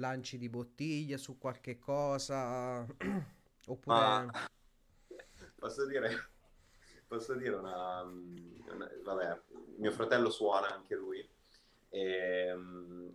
lanci 0.00 0.38
di 0.38 0.48
bottiglia 0.48 1.16
su 1.16 1.38
qualche 1.38 1.78
cosa 1.78 2.84
oppure 3.66 3.96
Ma 3.96 4.30
posso 5.58 5.86
dire, 5.86 6.10
posso 7.06 7.34
dire 7.34 7.54
una, 7.54 8.02
una- 8.02 8.90
Vabbè, 9.02 9.40
mio 9.76 9.90
fratello 9.92 10.30
suona 10.30 10.74
anche 10.74 10.94
lui. 10.96 11.28
E, 11.90 12.52
mm, 12.54 13.08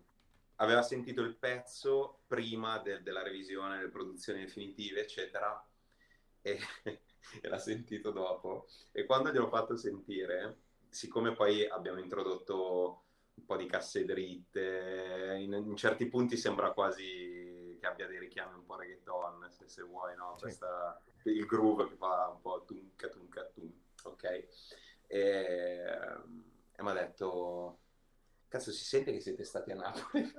aveva 0.57 0.81
sentito 0.81 1.21
il 1.21 1.35
pezzo 1.35 2.21
prima 2.27 2.79
del- 2.79 3.03
della 3.03 3.23
revisione, 3.23 3.77
delle 3.77 3.89
produzioni 3.89 4.41
definitive, 4.41 5.01
eccetera, 5.01 5.67
e, 6.41 6.59
e 7.41 7.47
l'ha 7.47 7.57
sentito 7.59 8.11
dopo. 8.11 8.67
E 8.91 9.05
quando 9.05 9.31
gliel'ho 9.31 9.49
fatto 9.49 9.75
sentire, 9.75 10.59
siccome 10.89 11.33
poi 11.33 11.67
abbiamo 11.67 11.99
introdotto 11.99 13.04
un 13.35 13.45
po' 13.45 13.57
di 13.57 13.67
casse 13.67 14.05
dritte, 14.05 15.35
in, 15.39 15.53
in 15.53 15.75
certi 15.75 16.07
punti 16.07 16.37
sembra 16.37 16.71
quasi 16.71 17.77
che 17.79 17.85
abbia 17.85 18.07
dei 18.07 18.19
richiami 18.19 18.55
un 18.55 18.65
po' 18.65 18.77
reggaeton, 18.77 19.47
se, 19.51 19.67
se 19.67 19.83
vuoi, 19.83 20.15
no? 20.15 20.33
Sì. 20.37 20.43
Questa, 20.43 20.99
il 21.23 21.45
groove 21.45 21.89
che 21.89 21.95
fa 21.95 22.29
un 22.33 22.41
po' 22.41 22.63
tunca 22.65 23.07
tunca 23.09 23.43
tum, 23.53 23.71
ok? 24.03 24.23
E, 25.07 25.19
e 26.71 26.83
mi 26.83 26.89
ha 26.89 26.93
detto, 26.93 27.79
cazzo 28.47 28.71
si 28.71 28.83
sente 28.83 29.11
che 29.11 29.19
siete 29.19 29.43
stati 29.43 29.71
a 29.71 29.75
Napoli? 29.75 30.33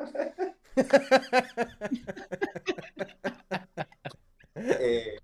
E- 4.58 5.20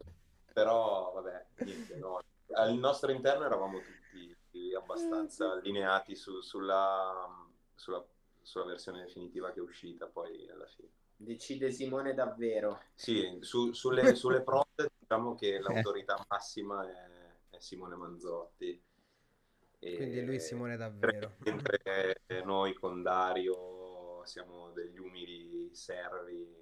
però 0.53 1.13
vabbè, 1.15 1.47
niente, 1.65 1.97
no. 1.97 2.21
al 2.55 2.75
nostro 2.75 3.11
interno 3.13 3.47
eravamo 3.47 3.79
tutti 3.81 4.75
abbastanza 4.75 5.53
allineati 5.53 6.15
su- 6.15 6.43
sulla, 6.43 7.27
sulla, 7.83 8.05
sulla 8.41 8.67
versione 8.67 9.03
definitiva 9.03 9.51
che 9.51 9.59
è 9.59 9.63
uscita 9.63 10.07
poi 10.07 10.49
alla 10.49 10.67
fine. 10.67 10.89
Decide 11.17 11.73
Simone 11.73 12.15
davvero. 12.15 12.81
Sì, 12.95 13.39
su- 13.41 13.73
sulle, 13.73 14.15
sulle 14.15 14.43
prove 14.43 14.91
diciamo 14.99 15.35
che 15.35 15.59
l'autorità 15.59 16.25
massima 16.29 16.89
è, 16.89 17.09
è 17.51 17.59
Simone 17.59 17.97
Manzotti. 17.97 18.81
E- 19.81 19.97
Quindi 19.97 20.25
lui 20.25 20.39
Simone 20.39 20.77
davvero. 20.77 21.35
Mentre 21.39 22.21
noi 22.45 22.73
con 22.75 23.03
Dario 23.03 24.25
siamo 24.27 24.71
degli 24.71 24.99
umili 24.99 25.75
servi 25.75 26.55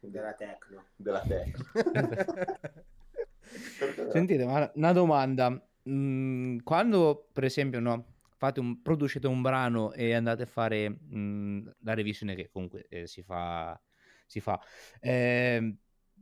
Della 0.00 0.32
Tecno. 0.32 0.86
della 0.96 1.20
tecnica. 1.20 2.84
Sentite, 4.10 4.46
ma 4.46 4.70
una 4.74 4.92
domanda. 4.92 5.66
Mm, 5.88 6.58
quando, 6.60 7.28
per 7.32 7.44
esempio, 7.44 7.80
no, 7.80 8.11
un, 8.56 8.82
producete 8.82 9.26
un 9.26 9.42
brano 9.42 9.92
e 9.92 10.14
andate 10.14 10.42
a 10.42 10.46
fare 10.46 10.98
mm, 11.14 11.68
la 11.80 11.94
revisione 11.94 12.34
che 12.34 12.48
comunque 12.50 12.86
eh, 12.88 13.06
si 13.06 13.22
fa, 13.22 13.80
si 14.26 14.40
fa. 14.40 14.60
Ehm, 15.00 15.76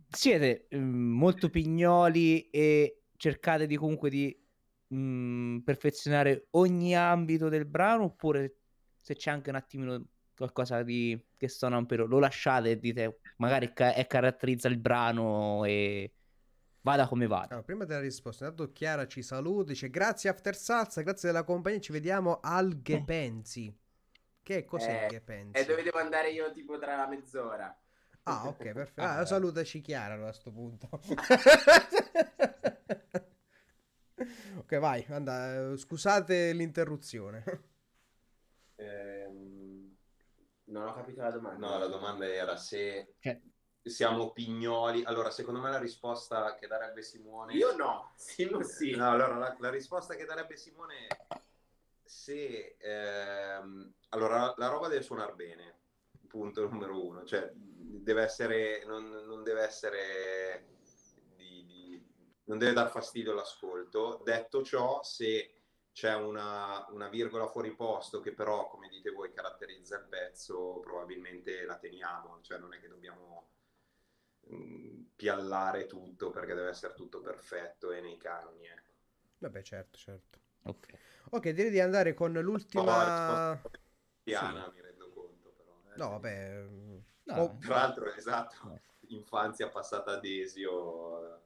siete 0.09 0.67
mm, 0.75 1.13
molto 1.13 1.49
pignoli 1.51 2.49
e 2.51 3.03
cercate 3.17 3.67
di 3.67 3.77
comunque 3.77 4.11
di 4.11 4.37
mm, 4.95 5.59
perfezionare 5.59 6.49
ogni 6.51 6.97
ambito 6.97 7.49
del 7.49 7.67
brano 7.67 8.05
oppure 8.05 8.57
se 8.97 9.15
c'è 9.15 9.31
anche 9.31 9.51
un 9.51 9.57
attimino 9.57 10.05
qualcosa 10.37 10.83
di 10.83 11.19
che 11.37 11.49
suona 11.49 11.77
un 11.77 11.87
pelo 11.87 12.07
lo 12.07 12.19
lasciate 12.19 12.71
e 12.71 12.79
dite 12.79 13.21
magari 13.37 13.73
ca- 13.73 13.93
caratterizza 14.07 14.69
il 14.69 14.79
brano 14.79 15.65
e 15.65 16.15
vada 16.83 17.07
come 17.09 17.27
vada 17.27 17.47
Allora, 17.49 17.63
prima 17.63 17.85
della 17.85 18.01
risposta, 18.01 18.45
intanto 18.47 18.73
Chiara 18.73 19.07
ci 19.07 19.23
saluta, 19.23 19.71
dice 19.73 19.91
grazie 19.91 20.31
After 20.31 20.55
Salsa, 20.57 21.03
grazie 21.03 21.29
della 21.31 21.45
compagnia, 21.45 21.81
ci 21.81 21.93
vediamo 21.93 22.41
al 22.43 22.81
Che 22.83 23.03
Pensi. 23.05 23.77
Che 24.43 24.65
cos'è 24.65 25.05
Eh, 25.05 25.09
Che 25.09 25.21
Pensi? 25.21 25.61
E 25.61 25.65
dove 25.67 25.83
devo 25.83 25.99
andare 25.99 26.31
io 26.31 26.51
tipo 26.53 26.79
tra 26.79 26.97
la 26.97 27.07
mezz'ora? 27.07 27.79
Ah, 28.25 28.47
ok, 28.49 28.73
perfetto. 28.73 29.01
Ah, 29.03 29.17
Ah, 29.19 29.23
eh. 29.23 29.27
salutaci 29.27 29.81
Chiara 29.81 30.15
allora, 30.15 30.29
a 30.31 30.33
sto 30.33 30.51
punto. 30.51 30.89
ok, 34.59 34.79
vai, 34.79 35.05
anda, 35.09 35.73
eh, 35.73 35.77
scusate 35.77 36.53
l'interruzione. 36.53 37.45
Ehm, 38.77 39.97
Non 40.65 40.87
ho 40.87 40.95
capito 40.95 41.21
la 41.21 41.31
domanda. 41.31 41.67
No, 41.67 41.79
la 41.79 41.87
domanda 41.87 42.27
era 42.33 42.57
se 42.57 43.15
Cioè, 43.19 43.41
siamo 43.83 44.33
pignoli. 44.33 45.05
Allora, 45.05 45.31
secondo 45.31 45.61
me 45.61 45.71
la 45.71 45.79
risposta 45.79 46.55
che 46.55 46.67
darebbe 46.67 47.03
Simone... 47.03 47.55
Io 47.55 47.75
no, 47.77 48.13
Simo 48.17 48.63
sì. 48.63 48.95
No, 48.95 49.11
allora 49.11 49.37
la, 49.37 49.57
la 49.59 49.71
risposta 49.71 50.15
che 50.15 50.25
darebbe 50.25 50.57
Simone 50.57 51.07
è 51.07 51.41
se... 52.03 52.77
ehm, 52.79 53.93
allora, 54.11 54.53
la 54.57 54.69
roba 54.69 54.89
deve 54.89 55.03
suonare 55.03 55.35
bene, 55.35 55.79
punto 56.29 56.69
numero 56.69 57.05
uno. 57.05 57.25
Cioè, 57.25 57.51
deve 57.55 58.23
essere... 58.23 58.85
Non, 58.85 59.09
non 59.09 59.43
deve 59.43 59.63
essere... 59.63 60.67
di- 61.35 61.65
di- 61.65 62.09
non 62.45 62.59
deve 62.59 62.73
dar 62.73 62.91
fastidio 62.91 63.33
all'ascolto. 63.33 64.21
Detto 64.25 64.63
ciò, 64.63 65.03
se 65.03 65.55
c'è 65.93 66.15
una, 66.15 66.87
una 66.91 67.09
virgola 67.09 67.47
fuori 67.47 67.75
posto 67.75 68.21
che 68.21 68.33
però, 68.33 68.69
come 68.69 68.89
dite 68.89 69.11
voi, 69.11 69.33
caratterizza 69.33 69.97
il 69.97 70.07
pezzo, 70.09 70.81
probabilmente 70.81 71.65
la 71.65 71.79
teniamo. 71.79 72.41
Cioè, 72.43 72.59
non 72.59 72.75
è 72.75 72.81
che 72.81 72.89
dobbiamo 72.89 73.49
piallare 75.15 75.87
tutto 75.87 76.31
perché 76.31 76.55
deve 76.55 76.71
essere 76.71 76.95
tutto 76.95 77.21
perfetto 77.21 77.93
e 77.93 78.01
nei 78.01 78.17
canoni. 78.17 78.67
Ecco. 78.67 78.91
Vabbè, 79.39 79.63
certo, 79.63 79.99
certo. 79.99 80.39
ok. 80.63 80.87
Ok, 81.31 81.49
direi 81.51 81.71
di 81.71 81.81
andare 81.81 82.15
con 82.15 82.33
l'ultima... 82.33 83.05
risposta 83.05 83.71
piana, 84.23 84.71
mi 84.73 84.81
rendo 84.81 85.11
conto 85.13 85.53
però. 85.57 85.79
eh. 85.93 85.97
No, 85.99 86.09
vabbè... 86.11 86.67
No, 87.25 87.35
oh, 87.43 87.59
Tra 87.61 87.75
l'altro, 87.75 88.13
esatto, 88.15 88.57
No. 88.65 88.81
infanzia 89.09 89.69
passata 89.69 90.13
a 90.13 90.21
Desio, 90.21 91.37
eh, 91.37 91.39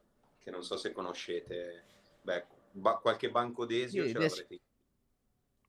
che 0.43 0.51
non 0.51 0.63
so 0.63 0.77
se 0.77 0.93
conoscete. 0.93 1.85
Beh, 2.23 2.47
ba- 2.73 2.97
qualche 2.99 3.31
banco 3.31 3.67
Desio 3.67 4.05
Sì, 4.05 4.11
ce 4.13 4.19
l'avrete. 4.19 4.61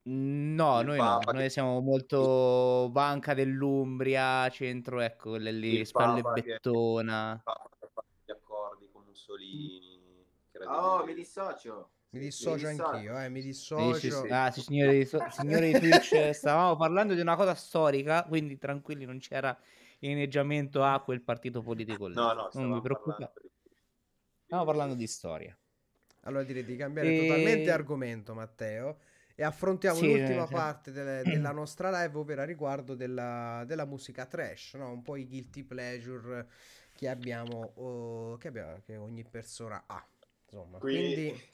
No, 0.08 0.82
Il 0.82 0.86
noi 0.86 0.98
no, 1.00 1.04
Papa 1.04 1.32
noi 1.32 1.42
che- 1.44 1.50
siamo 1.50 1.80
molto 1.80 2.90
banca 2.92 3.34
dell'Umbria, 3.34 4.48
centro, 4.50 5.00
ecco, 5.00 5.32
quelle 5.32 5.52
lì, 5.52 5.80
Il 5.80 5.86
spalle 5.88 6.22
Papa 6.22 6.42
che- 6.42 6.52
bettona. 6.52 7.42
Papa 7.44 7.70
che 7.80 7.88
gli 8.26 8.32
accordi 8.32 8.88
con 8.92 9.04
Mussolini. 9.08 10.24
che 10.52 10.58
era 10.58 10.66
di 10.68 10.72
Oh, 10.78 11.06
mi 11.06 11.14
dissocio. 11.16 11.90
Mi 12.12 12.20
dissocio 12.20 12.68
dissocio. 12.68 12.84
anch'io, 12.88 13.20
eh, 13.20 13.30
mi 13.30 13.42
Sì, 13.42 13.48
dissocio. 13.48 13.94
sì, 13.98 14.12
sì. 14.12 14.28
Ah, 14.30 14.52
sì, 14.52 14.62
signori, 14.62 14.98
di, 15.00 15.06
signori 15.32 15.74
di 15.74 15.80
Twitch, 15.80 16.30
stavamo 16.34 16.76
parlando 16.76 17.14
di 17.16 17.22
una 17.22 17.36
cosa 17.36 17.56
storica, 17.56 18.24
quindi 18.26 18.58
tranquilli, 18.60 19.06
non 19.06 19.18
c'era 19.18 19.58
inneggiamento 20.00 20.84
a 20.84 21.02
quel 21.02 21.22
partito 21.22 21.62
politico 21.64 22.06
lì. 22.08 22.14
No, 22.14 22.28
no, 22.28 22.34
non 22.34 22.50
stavamo 22.52 22.76
vi 22.76 22.82
preoccupate. 22.82 23.24
parlando 23.34 23.40
di- 23.42 23.70
Stiamo 24.44 24.66
parlando 24.66 24.94
di 24.94 25.08
storia. 25.08 25.58
Allora 26.22 26.44
direi 26.44 26.64
di 26.64 26.76
cambiare 26.76 27.12
E- 27.14 27.18
totalmente 27.28 27.72
argomento, 27.72 28.34
Matteo, 28.36 29.00
e 29.36 29.44
affrontiamo 29.44 30.00
Sì, 30.00 30.08
l'ultima 30.08 30.44
eh, 30.44 30.48
sì. 30.48 30.54
parte 30.54 30.92
delle- 30.92 31.24
della 31.24 31.52
nostra 31.52 31.90
live, 31.92 32.18
ovvero 32.18 32.42
a 32.42 32.46
riguardo 32.46 32.96
della, 32.96 33.64
della 33.68 33.86
musica 33.86 34.26
trash, 34.26 34.74
no? 34.76 34.90
Un 34.92 35.02
po' 35.02 35.16
i 35.18 35.28
guilty 35.28 35.64
pleasure 35.64 36.48
che 36.96 37.10
abbiamo, 37.10 37.74
oh, 37.76 38.38
che 38.38 38.48
abbiamo- 38.48 38.80
che 38.86 38.96
ogni 38.96 39.24
persona 39.24 39.84
ha. 39.88 40.06
Insomma, 40.46 40.80
Qui- 40.80 40.92
quindi 40.92 41.54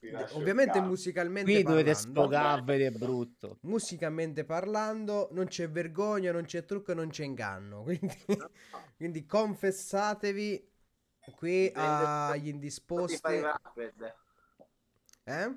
il 0.00 0.28
ovviamente 0.32 0.80
musicalmente 0.80 1.50
Qui 1.52 1.62
dovete 1.62 1.94
parlando, 1.94 2.20
sfogarvi 2.20 2.74
ed 2.74 2.80
è 2.82 2.90
brutto. 2.90 3.58
musicalmente 3.62 4.44
parlando, 4.44 5.28
non 5.32 5.46
c'è 5.46 5.68
vergogna, 5.68 6.32
non 6.32 6.44
c'è 6.44 6.64
trucco 6.64 6.92
e 6.92 6.94
non 6.94 7.08
c'è 7.08 7.24
inganno. 7.24 7.82
Quindi, 7.84 8.16
quindi 8.96 9.26
confessatevi 9.26 10.70
qui 11.36 11.70
agli 11.74 12.48
indisposti. 12.48 13.42
Eh? 15.26 15.54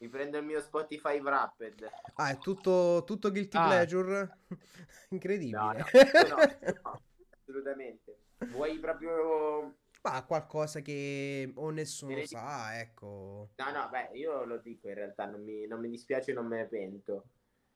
Mi 0.00 0.08
prendo 0.08 0.38
il 0.38 0.44
mio 0.46 0.60
Spotify 0.60 1.20
Wrapped. 1.20 1.86
Ah, 2.14 2.30
è 2.30 2.38
tutto, 2.38 3.04
tutto 3.04 3.30
guilty 3.30 3.58
Ah. 3.58 3.66
pleasure? 3.66 4.38
Incredibile. 5.10 5.52
No, 5.52 5.72
no, 5.72 5.82
no, 6.26 6.80
no, 6.82 7.00
assolutamente. 7.38 8.18
Vuoi 8.50 8.78
proprio... 8.78 9.76
Ma 10.02 10.24
qualcosa 10.24 10.80
che 10.80 11.52
o 11.56 11.68
nessuno 11.68 12.14
Vedi? 12.14 12.28
sa, 12.28 12.80
ecco. 12.80 13.50
No, 13.56 13.70
no, 13.70 13.88
beh, 13.90 14.16
io 14.16 14.44
lo 14.44 14.56
dico 14.56 14.88
in 14.88 14.94
realtà, 14.94 15.26
non 15.26 15.42
mi, 15.44 15.66
non 15.66 15.78
mi 15.80 15.90
dispiace, 15.90 16.32
non 16.32 16.46
me 16.46 16.56
ne 16.56 16.66
pento. 16.66 17.24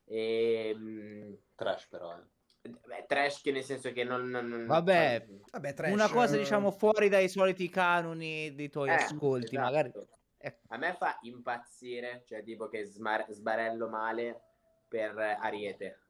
E, 0.07 1.39
Trash 1.55 1.87
però. 1.89 2.17
eh. 2.17 2.71
beh, 2.71 3.05
trash 3.07 3.43
che 3.43 3.53
nel 3.53 3.63
senso 3.65 3.93
che 3.93 4.03
non... 4.05 4.31
non- 4.31 4.49
non- 4.49 4.65
Vabbè, 4.67 5.27
Vabbè, 5.53 5.75
trash, 5.75 5.93
Una 5.93 6.09
cosa, 6.09 6.37
eh, 6.37 6.39
diciamo, 6.39 6.71
fuori 6.71 7.11
dai 7.11 7.29
soliti 7.29 7.69
canoni 7.69 8.55
dei 8.55 8.71
tuoi 8.71 8.89
Eh, 8.89 8.95
ascolti, 8.95 9.57
esatto. 9.57 9.61
magari. 9.61 9.93
Eh, 10.45 10.59
A 10.69 10.77
me 10.77 10.95
fa 10.95 11.19
impazzire, 11.23 12.23
cioè 12.27 12.43
tipo 12.43 12.69
che 12.69 12.85
smar- 12.85 13.31
sbarello 13.31 13.89
male 13.89 14.41
per 14.89 15.17
Ariete. 15.19 16.01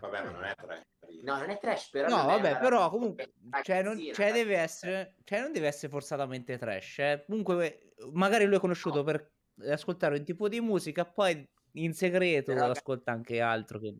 Vabbè, 0.00 0.22
ma 0.24 0.30
non 0.30 0.44
è 0.44 0.54
trash. 0.54 0.86
No, 1.22 1.36
non 1.36 1.50
è 1.50 1.58
trash, 1.58 1.90
però... 1.90 2.08
No, 2.08 2.24
vabbè, 2.24 2.58
però 2.58 2.88
comunque, 2.88 3.32
cioè, 3.62 3.82
non, 3.82 3.98
cioè, 4.12 4.32
deve 4.32 4.56
essere, 4.56 5.16
cioè, 5.24 5.40
non 5.40 5.52
deve 5.52 5.66
essere 5.66 5.90
forzatamente 5.92 6.56
trash. 6.56 6.98
eh. 7.00 7.24
Comunque, 7.26 7.92
magari 8.12 8.46
lui 8.46 8.56
è 8.56 8.60
conosciuto 8.60 9.02
per 9.02 9.30
ascoltare 9.68 10.16
un 10.16 10.24
tipo 10.24 10.48
di 10.48 10.60
musica, 10.60 11.04
poi 11.04 11.46
in 11.72 11.92
segreto 11.92 12.54
Però- 12.54 12.70
ascolta 12.70 13.12
anche 13.12 13.40
altro. 13.40 13.78
Che... 13.80 13.94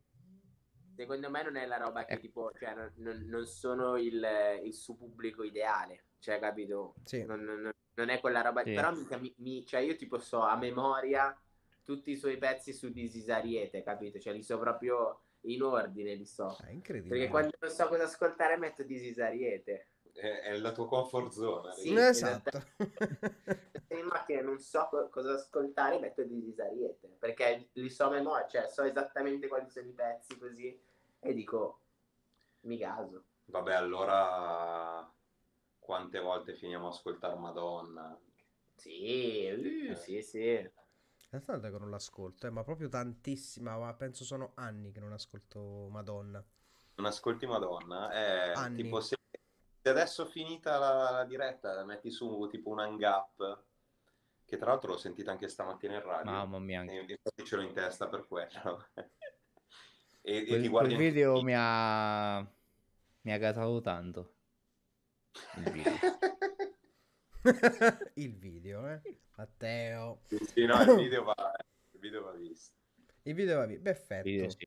Secondo 0.96 1.28
me 1.30 1.42
non 1.42 1.56
è 1.56 1.66
la 1.66 1.76
roba 1.76 2.04
che 2.06 2.12
Ecco. 2.14 2.20
tipo, 2.22 2.52
cioè 2.58 2.74
non, 2.74 2.90
non- 2.96 3.24
non 3.26 3.44
sono 3.46 3.98
il, 3.98 4.26
il 4.64 4.72
suo 4.72 4.94
pubblico 4.94 5.42
ideale, 5.42 6.06
cioè 6.20 6.38
capito? 6.38 6.94
Sì. 7.04 7.22
Non, 7.26 7.40
non- 7.42 7.70
non 7.94 8.08
è 8.08 8.20
quella 8.20 8.40
roba, 8.42 8.62
Sì. 8.64 8.72
però 8.72 8.92
mica 8.92 9.16
mi, 9.18 9.32
mi- 9.38 9.64
cioè 9.66 9.80
io 9.80 9.96
tipo 9.96 10.18
so 10.18 10.40
a 10.40 10.56
memoria 10.56 11.36
tutti 11.84 12.10
i 12.12 12.16
suoi 12.16 12.38
pezzi 12.38 12.72
su 12.72 12.90
Disisariete, 12.90 13.82
capito? 13.82 14.18
Cioè 14.18 14.32
li 14.32 14.42
so 14.42 14.58
proprio 14.58 15.20
in 15.42 15.62
ordine, 15.62 16.14
li 16.14 16.24
so. 16.24 16.56
Ah, 16.60 16.70
incredibile. 16.70 17.14
Perché 17.16 17.30
quando 17.30 17.50
non 17.60 17.70
so 17.70 17.86
cosa 17.88 18.04
ascoltare 18.04 18.56
metto 18.56 18.82
Disisariete. 18.84 19.88
È, 20.12 20.26
è 20.42 20.56
la 20.58 20.72
tua 20.72 20.86
comfort 20.86 21.30
zone. 21.32 21.72
Sì. 21.74 21.94
Esatto. 21.94 22.62
Se 23.88 23.94
in 23.98 24.06
macchina 24.06 24.42
non 24.42 24.58
so 24.58 24.86
co- 24.90 25.08
cosa 25.08 25.32
ascoltare 25.32 25.98
metto 25.98 26.22
Disisariete, 26.22 27.16
perché 27.18 27.68
li 27.72 27.90
so 27.90 28.06
a 28.06 28.10
memoria, 28.10 28.46
cioè 28.46 28.68
so 28.68 28.82
esattamente 28.82 29.48
quali 29.48 29.68
sono 29.68 29.88
i 29.88 29.92
pezzi 29.92 30.38
così 30.38 30.78
e 31.18 31.34
dico 31.34 31.80
mi 32.60 32.78
caso. 32.78 33.24
Vabbè, 33.46 33.74
allora 33.74 35.10
quante 35.82 36.20
volte 36.20 36.54
finiamo 36.54 36.86
a 36.86 36.90
ascoltare 36.90 37.34
Madonna? 37.34 38.16
Sì, 38.76 39.48
uh, 39.90 39.94
sì, 39.96 40.22
sì. 40.22 40.70
È 41.30 41.40
tanto 41.40 41.68
che 41.70 41.78
non 41.78 41.90
l'ascolto, 41.90 42.46
eh, 42.46 42.50
ma 42.50 42.62
proprio 42.62 42.88
tantissima, 42.88 43.76
ma 43.76 43.92
penso 43.94 44.22
sono 44.22 44.52
anni 44.54 44.92
che 44.92 45.00
non 45.00 45.12
ascolto 45.12 45.88
Madonna. 45.90 46.44
Non 46.94 47.06
ascolti 47.06 47.46
Madonna? 47.46 48.12
Eh, 48.12 48.52
Anni. 48.54 48.82
tipo 48.82 49.00
se, 49.00 49.16
se 49.82 49.88
adesso 49.88 50.26
finita 50.26 50.78
la, 50.78 51.10
la 51.10 51.24
diretta 51.24 51.84
metti 51.84 52.10
su 52.10 52.46
tipo 52.50 52.70
un 52.70 52.80
hang 52.80 53.00
up, 53.02 53.62
che 54.44 54.56
tra 54.58 54.70
l'altro 54.70 54.92
l'ho 54.92 54.98
sentita 54.98 55.30
anche 55.30 55.48
stamattina 55.48 55.94
in 55.94 56.02
radio. 56.02 56.32
Mamma 56.32 56.58
mia, 56.58 56.80
anche 56.80 56.92
E 56.92 57.00
infatti 57.08 57.44
ce 57.44 57.56
l'ho 57.56 57.62
in 57.62 57.72
testa 57.72 58.08
per 58.08 58.26
quello. 58.26 58.86
e, 60.22 60.36
e 60.36 60.44
quel, 60.46 60.60
ti 60.60 60.68
quel 60.68 60.70
guardi 60.70 60.94
anche 60.94 61.08
video 61.08 61.40
i- 61.40 61.44
mi 61.44 61.54
ha, 61.56 62.40
mi 63.22 63.32
ha 63.32 63.38
gasato 63.38 63.80
tanto. 63.80 64.31
Il 65.56 65.70
video. 65.70 65.92
Il 68.14 68.36
video, 68.36 68.88
eh. 68.88 69.00
Matteo. 69.36 70.20
Sì, 70.26 70.38
sì, 70.44 70.64
no, 70.66 70.80
il 70.82 70.96
video 70.96 71.24
va, 71.24 71.34
il 71.92 72.00
video 72.00 72.22
va 72.22 72.32
visto. 72.32 72.72
Il 73.22 73.34
video 73.34 73.58
va 73.58 73.66
via. 73.66 73.80
Perfetto. 73.80 74.28
Video, 74.28 74.50
sì. 74.50 74.66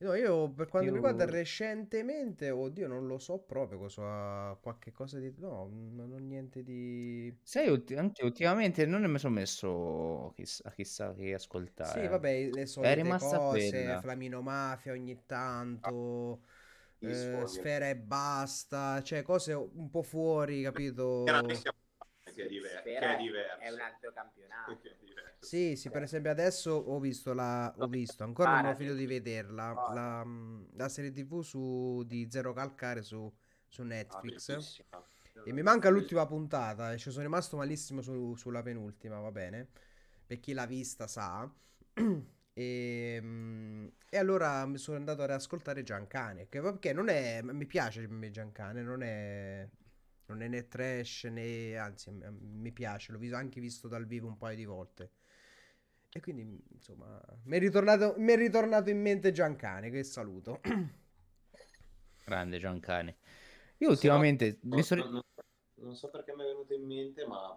No, 0.00 0.14
io 0.14 0.48
per 0.50 0.68
quanto 0.68 0.88
Io- 0.90 0.94
riguarda 0.94 1.24
recentemente, 1.24 2.50
oddio, 2.50 2.86
non 2.86 3.08
lo 3.08 3.18
so 3.18 3.38
proprio 3.38 3.78
cosa, 3.78 4.56
qualche 4.60 4.92
cosa 4.92 5.18
di... 5.18 5.34
No, 5.38 5.68
non 5.72 6.12
ho 6.12 6.18
niente 6.18 6.62
di... 6.62 7.36
Sai, 7.42 7.68
ulti- 7.68 7.96
anche 7.96 8.24
ultimamente 8.24 8.86
non 8.86 9.02
mi 9.10 9.18
sono 9.18 9.34
messo 9.34 10.32
chissà, 10.36 10.70
chissà 10.70 11.12
che 11.14 11.34
ascoltare. 11.34 12.02
Sì, 12.02 12.06
vabbè, 12.06 12.50
le 12.52 12.66
solite 12.66 12.94
rimasta 12.94 13.38
cose, 13.38 13.70
quella. 13.70 14.00
Flamino 14.00 14.40
Mafia 14.40 14.92
ogni 14.92 15.20
tanto, 15.26 16.42
Gli 16.44 16.48
eh. 17.00 17.46
Sfera 17.46 17.88
e 17.88 17.96
basta, 17.96 19.02
cioè 19.02 19.22
cose 19.22 19.52
un 19.52 19.90
po' 19.90 20.02
fuori, 20.02 20.62
capito? 20.62 21.24
Che 21.24 22.44
è 22.44 22.46
diver- 22.48 22.82
che 22.82 22.98
è 22.98 23.16
diverso. 23.16 23.58
È 23.60 23.70
un 23.70 23.80
altro 23.80 24.12
campionato. 24.12 24.80
Sì, 25.40 25.76
sì, 25.76 25.90
per 25.90 26.02
esempio 26.02 26.30
adesso 26.30 26.72
ho 26.72 26.98
visto 26.98 27.32
la, 27.32 27.72
ho 27.78 27.86
visto, 27.86 28.24
ancora 28.24 28.54
non 28.56 28.66
ho 28.66 28.74
finito 28.74 28.96
di 28.96 29.06
vederla, 29.06 29.80
la, 29.86 30.26
la 30.72 30.88
serie 30.88 31.12
TV 31.12 31.40
su, 31.42 32.02
di 32.04 32.28
Zero 32.30 32.52
Calcare 32.52 33.02
su, 33.02 33.32
su 33.66 33.82
Netflix. 33.84 34.48
E 35.42 35.52
mi 35.52 35.62
manca 35.62 35.88
l'ultima 35.88 36.26
puntata, 36.26 36.92
e 36.92 36.98
ci 36.98 37.10
sono 37.10 37.22
rimasto 37.22 37.56
malissimo 37.56 38.02
su- 38.02 38.34
sulla 38.36 38.62
penultima, 38.62 39.20
va 39.20 39.30
bene? 39.30 39.68
Per 40.26 40.40
chi 40.40 40.52
l'ha 40.52 40.66
vista 40.66 41.06
sa. 41.06 41.50
E, 42.58 43.20
mm, 43.22 43.86
e 44.10 44.18
allora 44.18 44.66
mi 44.66 44.78
sono 44.78 44.96
andato 44.96 45.22
a 45.22 45.26
riascoltare 45.26 45.84
Giancane, 45.84 46.48
che 46.48 46.60
perché 46.60 46.92
non 46.92 47.08
è, 47.08 47.40
mi 47.40 47.66
piace 47.66 48.08
Giancane, 48.30 48.82
non 48.82 49.00
è, 49.04 49.68
non 50.26 50.42
è 50.42 50.48
né 50.48 50.66
trash 50.66 51.24
né, 51.30 51.76
anzi 51.76 52.10
mi 52.10 52.72
piace, 52.72 53.12
l'ho 53.12 53.18
visto, 53.18 53.36
anche 53.36 53.60
visto 53.60 53.86
dal 53.86 54.06
vivo 54.06 54.26
un 54.26 54.36
paio 54.36 54.56
di 54.56 54.64
volte. 54.64 55.12
E 56.10 56.18
quindi, 56.20 56.60
insomma, 56.72 57.22
mi 57.44 57.58
è 57.58 57.60
ritornato, 57.60 58.16
mi 58.18 58.32
è 58.32 58.36
ritornato 58.36 58.90
in 58.90 59.00
mente 59.02 59.30
Giancane, 59.30 59.88
che 59.90 60.02
saluto. 60.02 60.60
Grande 62.26 62.58
Giancane. 62.58 63.18
Io 63.76 63.90
ultimamente 63.90 64.58
No, 64.62 64.74
mi 64.74 64.82
sono... 64.82 65.08
non, 65.08 65.22
non 65.74 65.94
so 65.94 66.10
perché 66.10 66.34
mi 66.34 66.42
è 66.42 66.46
venuto 66.46 66.74
in 66.74 66.84
mente, 66.84 67.24
ma 67.24 67.56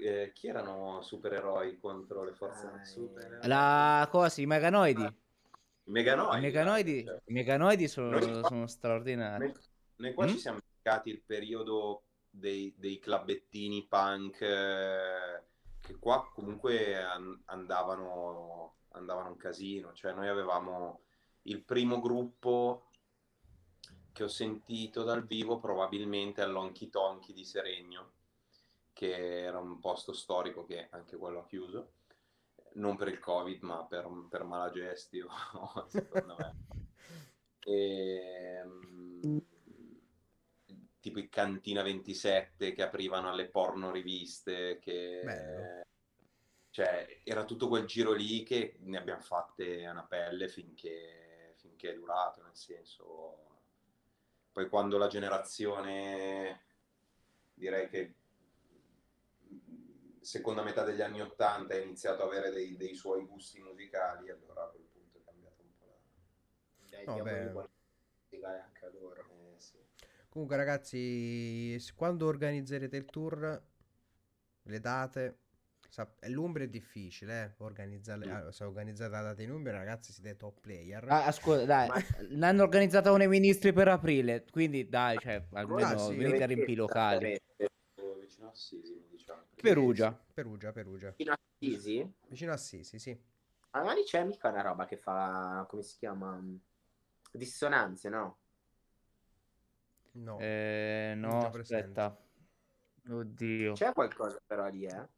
eh, 0.00 0.32
chi 0.34 0.48
erano 0.48 1.02
supereroi 1.02 1.78
contro 1.78 2.24
le 2.24 2.32
forze 2.32 2.66
Ah, 2.66 2.84
super? 2.84 3.40
La 3.46 4.06
cosa, 4.10 4.40
i 4.40 4.46
meganoidi. 4.46 5.02
I 5.02 5.92
Meganoidi. 5.92 6.36
I 6.36 6.40
meganoidi, 6.40 7.04
cioè, 7.04 7.20
i 7.24 7.32
meganoidi 7.32 7.88
sono, 7.88 8.10
Noi- 8.10 8.44
sono 8.44 8.66
straordinari. 8.66 9.44
Noi, 9.46 9.54
noi 9.96 10.14
qua 10.14 10.24
Mm? 10.26 10.28
ci 10.28 10.38
siamo 10.38 10.58
beccati 10.76 11.10
il 11.10 11.20
periodo 11.22 12.04
dei, 12.30 12.72
dei 12.76 12.98
clubettini 13.00 13.86
punk 13.88 14.40
eh, 14.40 15.42
che 15.80 15.96
qua 15.98 16.30
comunque 16.32 17.02
an- 17.02 17.42
andavano, 17.46 18.76
andavano 18.90 19.30
un 19.30 19.36
casino. 19.36 19.92
Cioè 19.94 20.12
noi 20.12 20.28
avevamo 20.28 21.02
il 21.42 21.62
primo 21.62 22.00
gruppo 22.00 22.90
che 24.12 24.22
ho 24.24 24.28
sentito 24.28 25.02
dal 25.02 25.24
vivo 25.26 25.58
probabilmente 25.58 26.42
all'Onky 26.42 26.88
Tonky 26.88 27.32
di 27.32 27.44
Seregno, 27.44 28.12
che 29.00 29.44
era 29.44 29.58
un 29.58 29.80
posto 29.80 30.12
storico 30.12 30.66
che 30.66 30.88
anche 30.90 31.16
quello 31.16 31.38
ha 31.38 31.46
chiuso. 31.46 31.92
Non 32.72 32.96
per 32.96 33.08
il 33.08 33.18
Covid, 33.18 33.62
ma 33.62 33.86
per, 33.86 34.06
per 34.28 34.44
mala 34.44 34.70
gestio, 34.70 35.26
secondo 35.88 36.36
me. 36.36 36.54
E, 37.62 38.62
mm, 38.64 39.38
tipo 40.98 41.18
i 41.18 41.28
Cantina 41.28 41.82
27 41.82 42.72
che 42.72 42.82
aprivano 42.82 43.28
alle 43.28 43.48
porno 43.48 43.90
riviste, 43.90 44.78
che 44.78 45.20
Bello. 45.22 45.86
cioè 46.70 47.20
era 47.22 47.44
tutto 47.44 47.68
quel 47.68 47.84
giro 47.84 48.12
lì 48.12 48.44
che 48.44 48.78
ne 48.80 48.96
abbiamo 48.96 49.20
fatte 49.20 49.84
a 49.84 49.90
una 49.90 50.04
pelle 50.04 50.48
finché, 50.48 51.52
finché 51.56 51.90
è 51.90 51.94
durato, 51.94 52.42
nel 52.42 52.56
senso 52.56 53.58
poi 54.52 54.66
quando 54.70 54.96
la 54.96 55.06
generazione 55.06 56.62
direi 57.52 57.90
che 57.90 58.14
seconda 60.30 60.62
metà 60.62 60.84
degli 60.84 61.00
anni 61.00 61.20
80 61.20 61.74
ha 61.74 61.78
iniziato 61.78 62.22
ad 62.22 62.28
avere 62.28 62.50
dei, 62.52 62.76
dei 62.76 62.94
suoi 62.94 63.24
gusti 63.26 63.60
musicali, 63.60 64.30
allora 64.30 64.62
a 64.62 64.68
quel 64.68 64.84
punto 64.92 65.18
è 65.18 65.22
cambiato 65.24 65.62
un 65.62 65.70
po' 65.76 65.86
la... 65.86 67.12
No, 67.12 67.22
beh. 67.22 67.50
buona 67.50 67.68
anche 68.64 68.84
a 68.84 68.90
loro. 68.92 69.16
Eh, 69.16 69.58
sì. 69.58 69.76
Comunque, 70.28 70.56
ragazzi, 70.56 71.76
quando 71.96 72.26
organizzerete 72.26 72.96
il 72.96 73.06
tour, 73.06 73.62
le 74.62 74.80
date, 74.80 75.38
sap- 75.88 76.24
l'Umbria 76.26 76.66
è 76.66 76.68
difficile, 76.68 77.42
eh, 77.42 77.64
organizzarle. 77.64 78.26
Mm. 78.26 78.30
ah, 78.30 78.52
se 78.52 78.62
organizzate 78.62 79.10
la 79.10 79.22
data 79.22 79.42
in 79.42 79.50
Umbria, 79.50 79.76
ragazzi, 79.76 80.12
siete 80.12 80.36
top 80.36 80.60
player. 80.60 81.04
Ah, 81.08 81.26
ascolta, 81.26 81.64
dai, 81.64 81.88
Ma- 81.88 82.04
l'hanno 82.28 82.62
organizzata 82.62 83.10
con 83.10 83.20
i 83.20 83.26
ministri 83.26 83.72
per 83.72 83.88
aprile, 83.88 84.44
quindi 84.48 84.88
dai, 84.88 85.18
cioè, 85.18 85.44
almeno 85.54 85.88
Ah, 85.88 85.98
sì, 85.98 86.14
venite 86.14 86.44
a 86.44 86.46
riempire 86.46 86.72
i 86.72 86.76
locali. 86.76 87.39
Vicino 88.40 88.46
a 88.46 88.50
Assisi, 88.52 88.94
mi 88.94 89.06
diciamo. 89.10 89.42
Perugia. 89.60 90.18
Perugia, 90.32 90.72
Perugia. 90.72 91.12
Fino 91.12 91.32
a 91.32 91.38
Assisi? 91.38 92.12
Vicino 92.28 92.52
a 92.52 92.54
Assisi, 92.54 92.98
sì. 92.98 93.18
Ah, 93.72 93.82
ma 93.82 93.92
lì 93.92 94.02
c'è 94.02 94.24
mica 94.24 94.48
una 94.48 94.62
roba 94.62 94.86
che 94.86 94.96
fa, 94.96 95.66
come 95.68 95.82
si 95.82 95.98
chiama? 95.98 96.42
Dissonanze, 97.32 98.08
no? 98.08 98.38
No. 100.12 100.38
Eh, 100.40 101.12
no, 101.16 101.46
aspetta. 101.46 102.18
Oddio. 103.08 103.72
C'è 103.74 103.92
qualcosa 103.92 104.40
però 104.46 104.68
lì, 104.68 104.86
eh? 104.86 105.08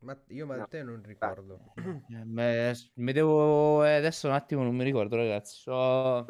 Ma 0.00 0.16
io 0.28 0.46
ma 0.46 0.56
No. 0.56 0.68
te 0.68 0.82
non 0.82 1.02
ricordo. 1.02 1.72
Eh, 2.10 2.24
me- 2.24 2.74
mi 2.96 3.12
devo... 3.12 3.84
eh, 3.84 3.94
Adesso 3.96 4.28
un 4.28 4.34
attimo 4.34 4.62
non 4.62 4.76
mi 4.76 4.84
ricordo, 4.84 5.16
ragazzi. 5.16 5.56
So... 5.56 6.24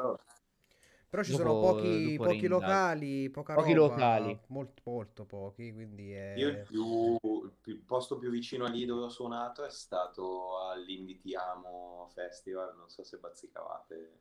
Però 1.17 1.23
ci 1.23 1.31
Dopo- 1.35 1.45
sono 1.45 1.61
pochi, 1.61 2.11
dopo 2.17 2.25
pochi 2.25 2.41
rindago. 2.41 2.61
locali, 2.61 3.31
poca 3.31 3.55
Pochi 3.55 3.73
roba, 3.73 3.95
locali. 3.95 4.39
Molto, 4.49 4.83
molto 4.85 5.25
pochi, 5.25 5.73
quindi 5.73 6.13
è... 6.13 6.35
Io 6.37 6.49
il, 6.49 6.59
più, 6.59 7.19
il 7.65 7.79
posto 7.79 8.19
più 8.19 8.29
vicino 8.29 8.67
a 8.67 8.69
lì 8.69 8.85
dove 8.85 9.05
ho 9.05 9.09
suonato 9.09 9.65
è 9.65 9.71
stato 9.71 10.59
all'Indie 10.69 11.19
Ti 11.19 11.35
Amo 11.35 12.07
Festival, 12.13 12.77
non 12.77 12.91
so 12.91 13.03
se 13.03 13.17
bazzicavate 13.17 14.19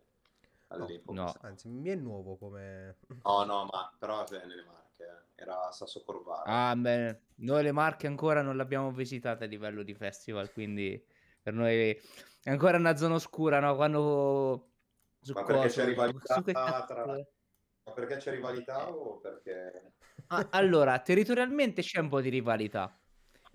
all'epoca. 0.67 1.21
no. 1.21 1.33
Anzi, 1.41 1.67
mi 1.67 1.89
è 1.89 1.95
nuovo 1.95 2.37
come... 2.37 2.95
No, 3.23 3.43
no, 3.43 3.65
ma 3.65 3.93
però 3.99 4.25
è 4.25 4.45
nelle 4.45 4.63
Marche, 4.63 5.03
eh. 5.03 5.41
era 5.43 5.69
Sasso 5.73 6.01
Corvara. 6.05 6.69
Ah, 6.69 6.75
beh, 6.77 7.19
noi 7.35 7.61
le 7.63 7.71
Marche 7.73 8.07
ancora 8.07 8.41
non 8.41 8.55
l'abbiamo 8.55 8.91
visitata 8.91 9.43
a 9.43 9.47
livello 9.47 9.83
di 9.83 9.93
festival, 9.95 10.51
quindi 10.53 11.03
per 11.41 11.53
noi 11.53 11.89
è 12.41 12.49
ancora 12.49 12.77
una 12.77 12.95
zona 12.95 13.15
oscura, 13.15 13.59
no? 13.59 13.75
Quando... 13.75 14.69
Su 15.25 15.33
Ma 15.33 15.43
perché 15.43 15.61
cosa- 15.63 15.81
c'è 15.81 15.85
rivalità 15.87 16.33
su 16.35 16.43
che 16.43 16.51
tra-? 16.51 17.05
Ma 17.83 17.93
perché 17.95 18.17
c'è 18.17 18.31
rivalità 18.31 18.91
o 18.91 19.17
perché... 19.17 19.93
Ah, 20.27 20.47
allora, 20.51 20.99
territorialmente 20.99 21.81
c'è 21.81 21.99
un 21.99 22.09
po' 22.09 22.21
di 22.21 22.29
rivalità, 22.29 22.95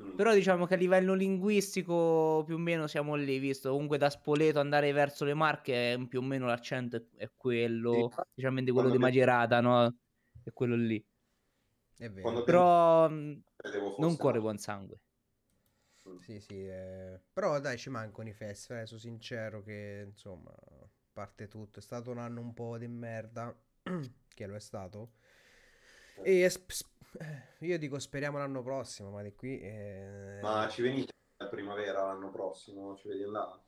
Mm. 0.03 0.16
però 0.16 0.35
diciamo 0.35 0.66
che 0.66 0.75
a 0.75 0.77
livello 0.77 1.14
linguistico 1.14 2.43
più 2.45 2.57
o 2.57 2.59
meno 2.59 2.89
siamo 2.89 3.14
lì, 3.14 3.39
visto 3.39 3.71
comunque 3.71 3.99
da 3.99 4.11
Spoleto 4.11 4.59
andare 4.59 4.91
verso 4.93 5.25
le 5.25 5.35
Marche 5.35 5.93
è 5.93 6.07
più 6.09 6.18
o 6.18 6.23
meno 6.23 6.47
l'accento 6.47 6.97
è, 6.97 7.31
quello, 7.37 7.93
Sì, 7.93 8.23
diciamo 8.35 8.55
quello 8.73 8.73
quando 8.73 8.91
di 8.91 8.99
mi- 8.99 9.05
Macerata, 9.05 9.61
no? 9.61 9.95
È 10.43 10.51
quello 10.53 10.75
lì. 10.75 11.05
È 11.99 12.09
vero. 12.09 12.21
Quando 12.23 12.43
Però 12.43 13.09
fosse 13.09 13.43
non 14.01 14.16
no. 14.37 14.41
buon 14.41 14.59
sangue. 14.59 15.01
Mm. 16.09 16.16
Sì, 16.16 16.41
sì, 16.41 16.66
eh, 16.66 17.21
però 17.33 17.61
dai, 17.61 17.79
ci 17.79 17.91
mancano 17.91 18.29
i 18.29 18.33
festival, 18.33 18.83
eh, 18.83 18.87
sono 18.87 18.99
sincero 19.01 19.62
che, 19.62 20.05
insomma, 20.09 20.53
parte 21.13 21.49
tutto, 21.49 21.79
è 21.79 21.83
stato 21.83 22.11
un 22.11 22.19
anno 22.19 22.41
un 22.41 22.55
po' 22.55 22.79
di 22.79 22.89
merda, 22.89 23.55
che 24.35 24.47
lo 24.47 24.55
è 24.55 24.61
stato. 24.61 25.13
E 26.23 26.49
sp- 26.49 26.71
sp- 26.73 27.21
eh, 27.21 27.67
io 27.67 27.79
dico 27.79 27.99
speriamo 27.99 28.39
l'anno 28.39 28.63
prossimo, 28.63 29.11
ma 29.11 29.23
di 29.23 29.35
qui... 29.35 29.59
eh, 29.61 30.39
Ma 30.43 30.69
ci 30.69 30.83
venite 30.83 31.13
a 31.39 31.47
primavera 31.49 32.05
l'anno 32.05 32.31
prossimo? 32.31 32.97
Ci 32.97 33.09
vedi 33.09 33.25
là? 33.25 33.61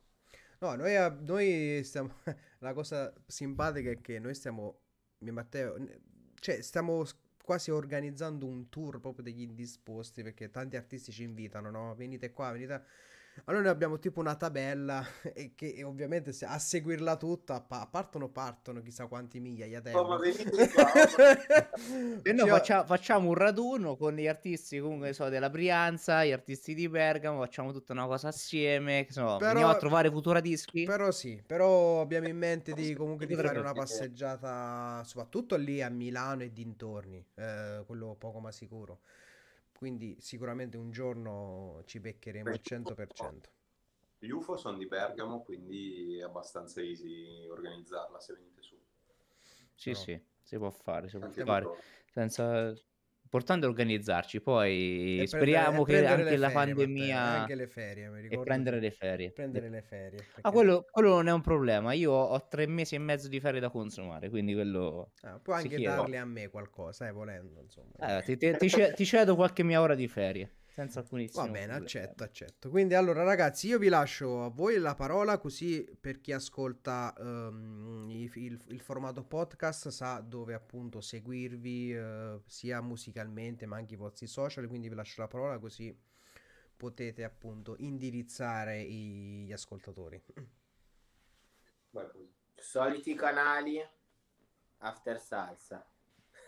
No, 0.59 0.75
noi, 0.75 0.93
noi 1.21 1.83
stiamo... 1.83 2.13
La 2.59 2.73
cosa 2.73 3.13
simpatica 3.27 3.89
è 3.91 3.99
che 4.01 4.19
noi 4.19 4.33
stiamo... 4.35 4.79
Mio 5.19 5.31
e 5.31 5.33
Matteo... 5.35 5.75
Cioè, 6.35 6.61
stiamo 6.61 7.03
quasi 7.43 7.71
organizzando 7.71 8.45
un 8.45 8.69
tour 8.69 8.99
proprio 8.99 9.23
degli 9.23 9.41
indisposti 9.41 10.23
perché 10.23 10.49
tanti 10.49 10.77
artisti 10.77 11.11
ci 11.11 11.23
invitano, 11.23 11.69
no? 11.69 11.95
Venite 11.95 12.31
qua, 12.31 12.51
venite... 12.51 12.73
a- 12.73 12.83
Allora 13.45 13.63
noi 13.63 13.71
abbiamo 13.71 13.97
tipo 13.99 14.19
una 14.19 14.35
tabella 14.35 15.03
e 15.33 15.53
che 15.55 15.73
e 15.75 15.83
ovviamente 15.83 16.31
se- 16.31 16.45
a 16.45 16.57
seguirla 16.59 17.17
tutta 17.17 17.59
pa- 17.61 17.87
partono, 17.89 18.29
partono 18.29 18.81
chissà 18.81 19.07
quanti 19.07 19.39
migliaia 19.39 19.79
di 19.81 19.89
Oh, 19.93 19.99
euro. 19.99 20.19
qua! 20.73 20.91
E 22.23 22.31
noi 22.31 22.45
Ci- 22.45 22.49
faccia- 22.49 22.85
facciamo 22.85 23.29
un 23.29 23.33
raduno 23.33 23.95
con 23.97 24.13
gli 24.15 24.27
artisti 24.27 24.79
comunque 24.79 25.13
so, 25.13 25.29
della 25.29 25.49
Brianza, 25.49 26.23
gli 26.23 26.31
artisti 26.31 26.73
di 26.73 26.87
Bergamo, 26.87 27.39
facciamo 27.39 27.71
tutta 27.71 27.91
una 27.93 28.05
cosa 28.05 28.29
assieme, 28.29 29.05
che 29.05 29.11
so, 29.13 29.37
Però- 29.37 29.51
veniamo 29.51 29.71
a 29.71 29.77
trovare 29.77 30.09
Futura 30.09 30.39
Dischi. 30.39 30.83
Però 30.85 31.11
sì, 31.11 31.41
però 31.45 32.01
abbiamo 32.01 32.27
in 32.27 32.37
mente 32.37 32.73
di 32.73 32.93
comunque 32.93 33.25
di 33.25 33.35
fare 33.35 33.57
una 33.59 33.73
passeggiata, 33.73 35.03
soprattutto 35.05 35.55
lì 35.55 35.81
a 35.81 35.89
Milano 35.89 36.43
e 36.43 36.51
dintorni, 36.53 37.25
eh, 37.35 37.83
quello 37.85 38.15
poco 38.17 38.39
ma 38.39 38.51
sicuro. 38.51 38.99
Quindi 39.83 40.15
sicuramente 40.21 40.77
un 40.77 40.91
giorno 40.91 41.81
ci 41.83 41.99
beccheremo 41.99 42.51
al 42.51 42.61
100%. 42.61 43.49
Gli 44.17 44.29
UFO 44.29 44.55
sono 44.55 44.77
di 44.77 44.85
Bergamo, 44.85 45.41
quindi 45.41 46.19
è 46.19 46.21
abbastanza 46.21 46.79
easy 46.79 47.45
organizzarla 47.49 48.17
se 48.21 48.33
venite 48.33 48.61
su. 48.61 48.79
Sì, 49.75 49.89
No. 49.89 49.95
sì, 49.97 50.25
si 50.41 50.55
può 50.55 50.69
fare, 50.69 51.09
si 51.09 51.17
può 51.17 51.27
Anche 51.27 51.43
fare. 51.43 51.67
Senza... 52.13 52.73
L'importante 53.33 53.65
è 53.65 53.69
organizzarci, 53.69 54.41
poi 54.41 55.21
E 55.21 55.25
speriamo 55.27 55.81
prendere- 55.85 56.13
e 56.13 56.15
che 56.17 56.21
anche 56.21 56.37
la 56.37 56.49
ferie, 56.49 56.73
pandemia... 56.75 57.19
anche 57.19 57.55
le 57.55 57.67
ferie, 57.67 58.09
mi 58.09 58.19
E 58.19 58.21
ricordo. 58.21 58.43
prendere 58.43 58.79
le 58.79 58.91
ferie. 58.91 59.31
Prendere 59.31 59.69
le 59.69 59.81
ferie. 59.81 60.19
Ah, 60.19 60.23
perché- 60.33 60.51
quello, 60.51 60.85
quello 60.91 61.09
non 61.15 61.27
è 61.27 61.31
un 61.31 61.41
problema. 61.41 61.93
Io 61.93 62.11
ho, 62.11 62.47
tre 62.47 62.67
mesi 62.67 62.93
e 62.93 62.99
mezzo 62.99 63.27
di 63.29 63.39
ferie 63.39 63.59
da 63.59 63.71
consumare, 63.71 64.29
quindi 64.29 64.53
quello... 64.53 65.13
Ah, 65.21 65.39
puoi 65.39 65.63
anche 65.63 65.81
darle 65.81 66.19
a 66.19 66.25
me 66.25 66.47
qualcosa, 66.49 67.07
eh, 67.07 67.11
volendo, 67.11 67.59
insomma. 67.59 68.19
Eh, 68.19 68.21
ti, 68.21 68.37
ti- 68.37 68.93
ti 68.93 69.05
cedo 69.05 69.33
qualche 69.35 69.63
mia 69.63 69.81
ora 69.81 69.95
di 69.95 70.07
ferie, 70.07 70.51
senza 70.73 71.01
alcunissimo 71.01 71.43
Va 71.45 71.51
bene, 71.51 71.65
problema. 71.67 71.85
accetto, 71.85 72.23
accetto. 72.23 72.69
Quindi 72.71 72.95
allora 72.95 73.21
ragazzi, 73.21 73.67
io 73.67 73.77
vi 73.77 73.89
lascio 73.89 74.43
a 74.43 74.49
voi 74.49 74.79
la 74.79 74.95
parola 74.95 75.37
così 75.37 75.87
per 76.01 76.19
chi 76.19 76.31
ascolta 76.31 77.13
ehm, 77.15 78.07
i- 78.09 78.31
il, 78.33 78.59
il 78.69 78.81
formato 78.81 79.23
podcast 79.23 79.89
sa 79.89 80.19
dove 80.19 80.55
appunto 80.55 80.99
seguirvi 80.99 81.93
eh, 81.93 82.41
sia 82.47 82.81
musicalmente 82.81 83.67
ma 83.67 83.75
anche 83.77 83.93
i 83.93 83.97
vostri 83.97 84.25
social, 84.25 84.65
quindi 84.67 84.89
vi 84.89 84.95
lascio 84.95 85.21
la 85.21 85.27
parola 85.27 85.59
così 85.59 85.95
potete 86.75 87.23
appunto 87.23 87.75
indirizzare 87.77 88.81
i- 88.81 89.43
gli 89.45 89.51
ascoltatori. 89.53 90.19
Così. 91.91 92.33
Soliti 92.55 93.13
canali 93.13 93.79
After 94.79 95.19
Salsa. 95.19 95.85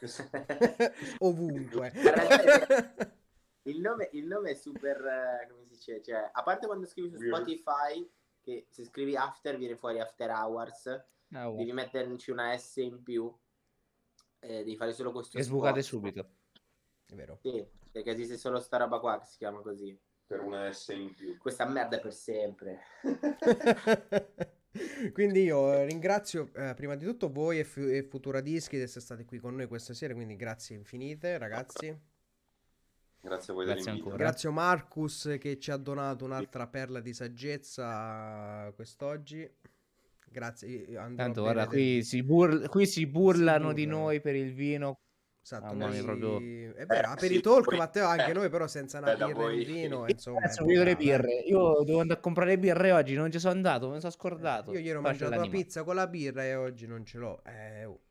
Ovunque. 1.20 1.92
Il, 3.66 3.80
nome, 3.80 4.10
il 4.14 4.28
nome 4.28 4.52
è 4.52 4.54
super, 4.54 5.04
eh, 5.04 5.48
come 5.50 5.64
si 5.64 5.74
dice, 5.74 6.02
cioè, 6.02 6.30
a 6.32 6.44
parte 6.44 6.68
quando 6.68 6.86
scrivi 6.86 7.10
su. 7.10 7.18
Spotify, 7.18 8.08
che 8.42 8.68
se 8.70 8.86
scrivi 8.86 9.16
after 9.16 9.58
viene 9.58 9.76
fuori 9.76 10.00
after 10.00 10.30
hours, 10.30 10.86
oh. 11.34 11.56
devi 11.56 11.72
metterci 11.72 12.30
una 12.30 12.56
S 12.56 12.76
in 12.78 13.02
più, 13.02 13.34
eh, 14.40 14.58
devi 14.58 14.76
fare 14.76 14.94
solo 14.94 15.12
questo 15.12 15.38
E 15.38 15.44
sbucate 15.44 15.82
spot. 15.82 16.00
subito. 16.00 16.30
È 17.08 17.16
vero. 17.16 17.40
Sì, 17.42 17.66
perché 17.92 18.12
esiste 18.12 18.38
solo 18.38 18.60
sta 18.60 18.78
roba 18.78 19.00
qua 19.00 19.20
che 19.20 19.26
si 19.26 19.38
chiama 19.38 19.62
così. 19.62 19.98
Per 20.28 20.42
una 20.42 20.72
S 20.72 20.88
in 20.90 21.14
più. 21.14 21.38
Questa 21.38 21.66
merda 21.66 21.98
è 21.98 22.00
per 22.00 22.14
sempre. 22.14 22.82
quindi 25.14 25.44
io 25.44 25.84
ringrazio 25.86 26.52
eh, 26.54 26.74
prima 26.76 26.96
di 26.96 27.06
tutto 27.06 27.32
voi 27.32 27.60
e, 27.60 27.64
Fu- 27.64 27.82
e 27.82 28.04
Futura 28.04 28.42
Dischi 28.42 28.78
di 28.78 28.84
essere 28.84 29.02
stati 29.02 29.26
qui 29.26 29.40
con 29.40 29.56
noi 29.56 29.68
questa 29.68 29.94
sera, 29.94 30.14
quindi 30.14 30.36
grazie 30.36 30.76
infinite 30.76 31.38
ragazzi. 31.38 32.14
Grazie 33.26 33.54
a 33.54 33.56
voi 33.56 33.66
Grazie 33.66 33.84
dell'invito. 33.86 34.10
ancora. 34.10 34.24
Grazie 34.30 34.50
a 34.50 34.52
Marcus 34.52 35.36
che 35.40 35.58
ci 35.60 35.72
ha 35.72 35.78
donato 35.78 36.26
un'altra 36.26 36.68
perla 36.68 37.00
di 37.00 37.14
saggezza 37.14 38.72
quest'oggi. 38.76 39.50
Grazie. 40.30 40.86
andrò 40.98 41.24
Tanto 41.24 41.42
guarda, 41.42 41.66
bere 41.66 41.76
del- 41.76 41.86
qui 41.96 42.04
si, 42.04 42.22
bur- 42.24 42.68
qui 42.70 42.86
si 42.86 43.06
burlano 43.08 43.74
di 43.74 43.84
burlano. 43.86 44.04
noi 44.06 44.22
per 44.22 44.36
il 44.36 44.54
vino. 44.54 45.00
Esatto, 45.42 45.74
Mamma 45.76 45.88
noi- 45.90 46.02
proprio- 46.04 46.38
è 46.76 46.86
vero, 46.88 47.14
Eh, 47.14 47.28
sì, 47.28 47.40
poi- 47.42 47.78
Matteo 47.78 48.08
anche 48.08 48.32
eh, 48.32 48.34
noi 48.34 48.50
però 48.50 48.66
senza 48.68 48.98
una 48.98 49.12
eh, 49.14 49.16
birra 49.16 49.34
voi- 49.34 49.64
vino, 49.64 50.00
Io 50.00 50.06
insomma. 50.08 50.40
po' 50.42 50.64
voglio 50.66 50.84
le 50.84 50.92
eh. 50.92 50.96
birre. 50.96 51.34
Io 51.46 51.84
devo 51.84 52.00
andare 52.00 52.20
a 52.20 52.22
comprare 52.22 52.50
le 52.52 52.58
birre 52.60 52.92
oggi, 52.92 53.14
non 53.14 53.32
ci 53.32 53.38
sono 53.40 53.54
andato, 53.54 53.88
me 53.88 53.94
ne 53.94 54.00
sono 54.00 54.12
scordato. 54.12 54.72
Io 54.74 54.80
ieri 54.80 54.98
ho 54.98 55.02
mangiato 55.02 55.36
la 55.40 55.48
pizza 55.48 55.84
con 55.84 55.96
la 55.96 56.08
birra 56.08 56.44
e 56.44 56.56
oggi 56.56 56.88
non 56.88 57.06
ce 57.06 57.18
l'ho. 57.20 57.42
Eh, 57.46 57.86
oh, 57.86 57.94
eh, 57.94 58.05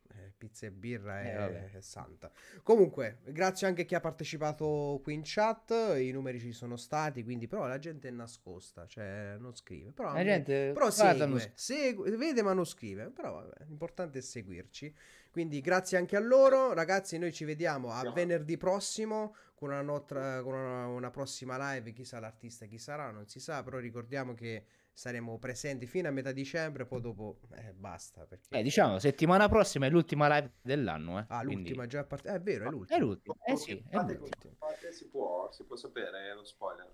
pizza 0.45 0.67
e 0.67 0.71
birra 0.71 1.23
Eh, 1.23 1.33
è, 1.33 1.37
vabbè. 1.39 1.71
è 1.73 1.81
santa. 1.81 2.31
Comunque, 2.63 3.19
grazie 3.25 3.67
anche 3.67 3.83
a 3.83 3.85
chi 3.85 3.95
ha 3.95 4.01
partecipato 4.01 5.01
qui 5.03 5.15
in 5.15 5.23
chat. 5.25 5.71
I 5.97 6.11
numeri 6.11 6.39
ci 6.39 6.53
sono 6.53 6.77
stati, 6.77 7.23
quindi 7.25 7.47
però 7.47 7.67
la 7.67 7.79
gente 7.79 8.09
è 8.09 8.11
nascosta, 8.11 8.87
cioè 8.87 9.37
non 9.39 9.55
scrive. 9.55 9.93
Però, 9.93 10.13
La 10.13 10.23
gente 10.23 10.73
però 10.75 10.91
segue, 10.91 11.53
segue- 11.55 12.11
vede 12.17 12.43
ma 12.43 12.53
non 12.53 12.67
scrive. 12.67 13.11
Però 13.11 13.33
vabbè, 13.33 13.65
l'importante 13.67 14.19
è 14.19 14.23
seguirci. 14.23 14.95
Quindi 15.31 15.61
grazie 15.61 15.97
anche 15.99 16.17
a 16.17 16.21
loro. 16.21 16.73
Ragazzi, 16.75 17.19
noi 17.19 17.33
ci 17.33 17.45
vediamo 17.45 17.91
a 17.91 18.01
Siamo- 18.01 18.15
venerdì 18.15 18.57
prossimo 18.57 19.35
con 19.55 19.71
una, 19.71 19.83
notra- 19.83 20.43
con 20.43 20.55
una, 20.55 20.87
una 20.87 21.11
prossima 21.11 21.57
live. 21.73 21.93
Chissà 21.93 22.21
l'artista 22.21 22.67
chi 22.67 22.79
sarà, 22.79 23.11
non 23.11 23.27
si 23.27 23.41
sa. 23.41 23.63
Però 23.63 23.79
ricordiamo 23.79 24.35
che 24.35 24.65
saremo 24.95 25.39
presenti 25.39 25.87
fino 25.87 26.09
a 26.09 26.11
metà 26.13 26.33
dicembre. 26.33 26.87
Poi 26.87 27.01
dopo 27.01 27.41
eh, 27.57 27.73
basta. 27.75 28.25
Perché... 28.25 28.57
Eh, 28.57 28.63
diciamo, 28.63 28.99
settimana 28.99 29.49
prossima 29.49 29.87
è 29.87 29.91
l'ultima 29.91 30.29
live 30.35 30.55
dell'anno. 30.63 31.19
Eh. 31.19 31.25
Ah, 31.29 31.39
quindi- 31.41 31.57
l'ultima 31.57 31.87
già 31.87 32.05
part- 32.05 32.27
eh, 32.27 32.35
È 32.35 32.41
vero, 32.41 32.65
è 32.65 32.69
È 32.69 32.71
l'ultima. 32.71 32.99
l'ultima. 33.01 33.35
Eh 33.45 33.57
sì, 33.57 33.85
è 33.89 33.97
l'ultima. 33.97 34.55
si 34.91 35.09
può, 35.09 35.51
si 35.51 35.65
può 35.65 35.77
sapere, 35.77 36.31
è 36.31 36.35
lo 36.35 36.45
spoiler. 36.45 36.91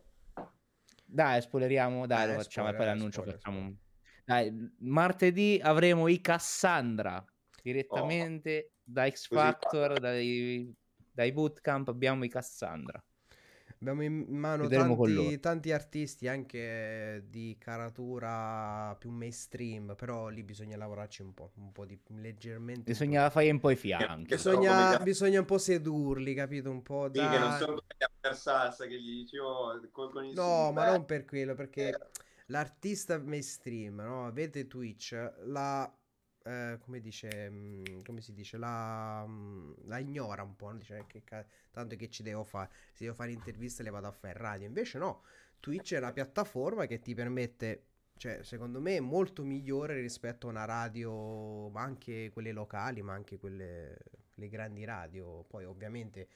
Dai, 1.04 1.40
spoileriamo, 1.42 2.06
dai, 2.06 2.24
Eh, 2.30 2.32
lo 2.34 2.38
facciamo 2.40 2.68
e 2.68 2.70
spoiler, 2.70 2.76
poi 2.76 2.84
eh, 2.84 2.88
l'annuncio 2.88 3.20
spoiler, 3.20 3.40
facciamo. 3.40 3.76
Dai, 4.24 4.74
martedì 4.78 5.60
avremo 5.62 6.08
i 6.08 6.20
Cassandra 6.20 7.24
direttamente 7.62 8.74
da 8.82 9.08
X 9.10 9.26
Factor, 9.28 9.98
dai, 9.98 10.72
dai 11.12 11.32
bootcamp 11.32 11.88
abbiamo 11.88 12.24
i 12.24 12.28
Cassandra. 12.28 13.02
Abbiamo 13.82 14.02
in 14.02 14.26
mano 14.28 14.68
tanti, 14.68 15.40
tanti 15.40 15.72
artisti 15.72 16.28
anche 16.28 17.24
di 17.30 17.56
caratura 17.58 18.94
più 18.98 19.10
mainstream. 19.10 19.94
Però 19.96 20.28
lì 20.28 20.42
bisogna 20.42 20.76
lavorarci 20.76 21.22
un 21.22 21.32
po'. 21.32 21.50
Un 21.54 21.72
po' 21.72 21.86
di 21.86 21.98
leggermente. 22.08 22.82
po' 22.82 22.90
Bisogna 22.90 23.30
fare 23.30 23.50
un 23.50 23.58
po' 23.58 23.70
i 23.70 23.76
fianchi. 23.76 24.34
Bisogna, 24.34 24.92
come- 24.92 25.04
bisogna 25.04 25.40
un 25.40 25.46
po' 25.46 25.56
sedurli, 25.56 26.34
capito? 26.34 26.70
Un 26.70 26.82
po' 26.82 27.06
Sì, 27.06 27.20
che 27.20 27.38
non 27.38 27.48
da... 27.48 27.56
sono 27.56 27.82
after 27.98 28.36
salsa 28.36 28.86
che 28.86 29.00
gli 29.00 29.22
dici 29.22 29.38
oh, 29.38 29.80
con, 29.90 30.10
con 30.10 30.24
il 30.26 30.34
No, 30.34 30.66
sub, 30.66 30.74
ma 30.74 30.90
non 30.90 31.06
per 31.06 31.24
quello, 31.24 31.54
perché 31.54 31.88
eh, 31.88 31.98
l'artista 32.46 33.18
mainstream, 33.18 33.96
no? 33.96 34.30
Vede 34.30 34.66
Twitch, 34.66 35.12
la... 35.44 35.90
eh, 36.50 36.78
come 36.80 37.00
dice, 37.00 37.48
mm, 37.50 38.00
come 38.04 38.20
si 38.20 38.32
dice, 38.32 38.56
la, 38.58 39.24
mm, 39.26 39.72
la 39.84 39.98
ignora 39.98 40.42
un 40.42 40.56
po', 40.56 40.70
no? 40.70 40.78
dice 40.78 40.98
"Eh, 40.98 41.06
che 41.06 41.22
ca- 41.24 41.44
tanto 41.70 41.96
che 41.96 42.08
ci 42.08 42.22
devo 42.22 42.44
fare, 42.44 42.70
se 42.92 43.04
devo 43.04 43.14
fare 43.14 43.32
interviste 43.32 43.82
le 43.82 43.90
vado 43.90 44.06
a 44.08 44.12
fare 44.12 44.32
in 44.34 44.38
radio, 44.40 44.66
invece 44.66 44.98
no, 44.98 45.22
Twitch 45.60 45.94
è 45.94 45.98
una 45.98 46.12
piattaforma 46.12 46.86
che 46.86 47.00
ti 47.00 47.14
permette, 47.14 47.84
cioè 48.16 48.42
secondo 48.42 48.80
me 48.80 48.96
è 48.96 49.00
molto 49.00 49.44
migliore 49.44 50.00
rispetto 50.00 50.46
a 50.46 50.50
una 50.50 50.64
radio, 50.64 51.68
ma 51.70 51.82
anche 51.82 52.30
quelle 52.32 52.52
locali, 52.52 53.02
ma 53.02 53.12
anche 53.14 53.38
quelle, 53.38 53.96
le 54.34 54.48
grandi 54.48 54.84
radio, 54.84 55.44
poi 55.48 55.64
ovviamente 55.64 56.28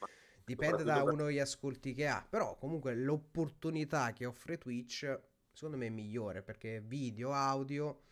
dipende 0.45 0.85
da 0.85 1.03
uno 1.03 1.31
gli 1.31 1.39
ascolti 1.39 1.95
che 1.95 2.07
ha, 2.07 2.25
però 2.29 2.57
comunque 2.57 2.95
l'opportunità 2.95 4.13
che 4.13 4.27
offre 4.27 4.59
Twitch 4.59 5.21
secondo 5.53 5.77
me 5.77 5.87
è 5.87 5.91
migliore 5.91 6.43
perché 6.43 6.81
video, 6.81 7.33
audio 7.33 8.03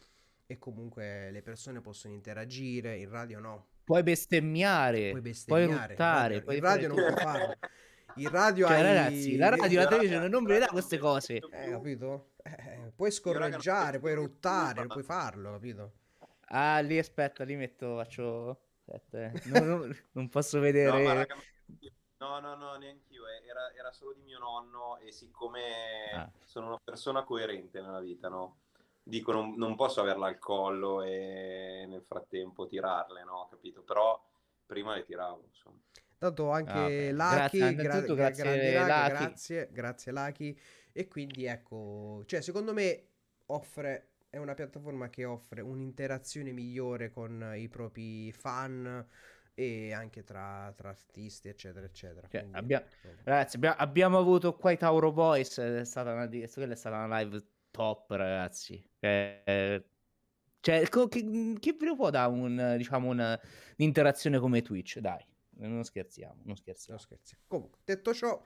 e 0.52 0.58
comunque 0.58 1.30
le 1.30 1.42
persone 1.42 1.80
possono 1.80 2.12
interagire, 2.14 2.96
in 2.96 3.08
radio 3.10 3.40
no, 3.40 3.66
Puoi 3.84 4.02
bestemmiare, 4.02 4.98
puoi 4.98 5.10
puoi 5.10 5.20
bestemmiare, 5.22 5.88
ruttare, 5.88 6.34
in 6.36 6.42
puoi 6.44 6.60
radio, 6.60 6.88
in 6.88 6.94
radio 6.94 6.94
fare 6.94 7.04
non 7.04 7.14
puoi 7.14 7.24
farlo. 7.24 7.58
In 8.16 8.28
radio 8.28 8.66
Cioè, 8.66 8.76
hai... 8.76 8.82
ragazzi, 8.82 9.36
la 9.36 9.48
radio, 9.48 9.80
la 9.80 9.86
televisione 9.86 10.28
non 10.28 10.44
le 10.44 10.58
dà 10.58 10.66
queste 10.66 10.98
cose. 10.98 11.36
Eh, 11.36 11.70
capito? 11.70 12.32
Eh, 12.42 12.92
puoi 12.94 13.10
scorreggiare, 13.10 13.98
puoi 13.98 14.14
ruttare, 14.14 14.86
puoi 14.86 15.02
farlo, 15.02 15.52
capito? 15.52 15.92
Ah, 16.48 16.78
lì 16.80 16.98
aspetta, 16.98 17.42
lì 17.44 17.56
metto, 17.56 17.96
faccio... 17.96 18.60
Aspetta, 18.84 19.18
eh. 19.24 19.32
Non, 19.46 19.66
non- 19.66 19.96
non 20.12 20.28
posso 20.28 20.56
No, 20.58 20.62
vedere... 20.62 21.02
ma 21.02 21.12
raga, 21.14 21.36
no, 22.18 22.38
no, 22.40 22.54
no, 22.54 22.74
neanch'io. 22.76 23.26
eh, 23.26 23.48
Era, 23.48 23.72
era 23.74 23.90
solo 23.92 24.12
di 24.12 24.20
mio 24.22 24.38
nonno 24.38 24.98
e 24.98 25.10
siccome 25.10 25.60
Ah. 26.14 26.30
sono 26.44 26.66
una 26.66 26.80
persona 26.84 27.24
coerente 27.24 27.80
nella 27.80 28.00
vita, 28.00 28.28
no? 28.28 28.56
Dico, 29.04 29.32
non, 29.32 29.54
non 29.56 29.74
posso 29.74 30.00
averla 30.00 30.26
al 30.28 30.38
collo 30.38 31.02
e 31.02 31.84
nel 31.88 32.02
frattempo 32.02 32.66
tirarle, 32.66 33.24
no? 33.24 33.48
Capito? 33.50 33.82
Però 33.82 34.20
prima 34.64 34.94
le 34.94 35.04
tiravo, 35.04 35.42
insomma. 35.46 35.78
Tanto 36.18 36.50
anche 36.50 37.10
Ah, 37.10 37.12
Lucky, 37.12 37.74
grazie, 37.74 38.14
gra- 38.14 38.30
grazie, 38.30 38.72
raga, 38.72 39.02
Lucky. 39.08 39.08
grazie, 39.08 39.68
grazie 39.72 40.12
Lucky. 40.12 40.56
E 40.92 41.08
quindi 41.08 41.46
ecco, 41.46 42.22
cioè 42.26 42.40
secondo 42.40 42.72
me 42.72 43.06
offre, 43.46 44.10
è 44.30 44.36
una 44.38 44.54
piattaforma 44.54 45.10
che 45.10 45.24
offre 45.24 45.60
un'interazione 45.62 46.52
migliore 46.52 47.10
con 47.10 47.52
i 47.56 47.68
propri 47.68 48.30
fan 48.32 49.04
e 49.54 49.92
anche 49.92 50.22
tra, 50.22 50.72
tra 50.76 50.90
artisti, 50.90 51.48
eccetera, 51.48 51.84
eccetera. 51.86 52.28
Cioè, 52.28 52.40
Quindi, 52.40 52.56
abbia-. 52.56 52.84
Ragazzi, 53.24 53.56
abbia- 53.56 53.76
abbiamo 53.76 54.18
avuto 54.18 54.54
qua 54.56 54.70
i 54.70 54.76
Tauro 54.76 55.12
Boys. 55.12 55.58
È 55.58 55.84
stata 55.84 56.12
una, 56.12 56.26
di- 56.26 56.48
quella 56.52 56.72
è 56.72 56.76
stata 56.76 57.04
una 57.04 57.18
live 57.18 57.44
top, 57.72 58.10
ragazzi. 58.10 58.80
Eh, 59.00 59.84
cioè, 60.60 60.88
co- 60.88 61.08
chi, 61.08 61.56
chi 61.58 61.72
ve 61.72 61.86
lo 61.86 61.96
può 61.96 62.10
dare 62.10 62.30
un, 62.30 62.74
diciamo, 62.76 63.08
una- 63.08 63.38
un'interazione 63.78 64.38
come 64.38 64.62
Twitch? 64.62 64.98
Dai, 65.00 65.24
non 65.56 65.82
scherziamo, 65.82 66.34
non 66.36 66.44
No, 66.50 66.54
scherziamo. 66.54 67.00
scherzi. 67.00 67.36
Comunque, 67.48 67.80
detto 67.84 68.14
ciò, 68.14 68.40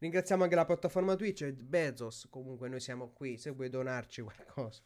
ringraziamo 0.00 0.42
anche 0.42 0.54
la 0.54 0.66
piattaforma 0.66 1.16
Twitch 1.16 1.42
e 1.42 1.54
Bezos. 1.54 2.26
Comunque, 2.28 2.68
noi 2.68 2.80
siamo 2.80 3.08
qui. 3.12 3.38
Se 3.38 3.48
vuoi 3.52 3.70
donarci 3.70 4.20
qualcosa, 4.20 4.82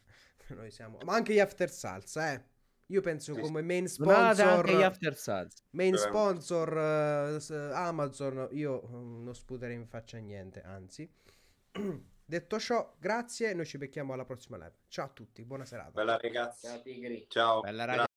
noi 0.55 0.71
siamo. 0.71 0.99
Ma 1.03 1.13
anche 1.15 1.33
gli 1.33 1.39
After 1.39 1.69
Salsa, 1.69 2.31
eh. 2.31 2.41
Io 2.89 3.01
penso 3.01 3.33
Sì, 3.33 3.41
come 3.41 3.61
main 3.61 3.85
Donate 3.97 4.43
anche 4.43 4.69
gli 4.69 4.75
sponsor. 4.75 4.83
After 4.85 5.15
Salsa. 5.17 5.63
Main 5.71 5.93
Eh. 5.95 5.97
sponsor 5.97 6.77
eh, 6.77 7.39
s- 7.41 7.49
Amazon, 7.73 8.47
io 8.51 8.81
mm, 8.87 9.23
non 9.25 9.35
sputerei 9.35 9.75
in 9.75 9.85
faccia 9.85 10.19
niente, 10.19 10.61
anzi. 10.61 11.11
Detto 12.29 12.59
ciò, 12.59 12.93
grazie, 12.99 13.53
noi 13.53 13.65
ci 13.65 13.77
becchiamo 13.77 14.11
alla 14.11 14.25
prossima 14.25 14.57
live. 14.57 14.73
Ciao 14.89 15.05
a 15.05 15.09
tutti, 15.09 15.45
buona 15.45 15.63
serata. 15.63 15.91
Bella 15.91 16.17
ragazzi. 16.17 16.67
Ciao 16.67 16.81
Tigri. 16.81 17.25
Ciao. 17.29 17.61
Bella 17.61 17.85
raga. 17.85 17.95
Grazie. 17.95 18.16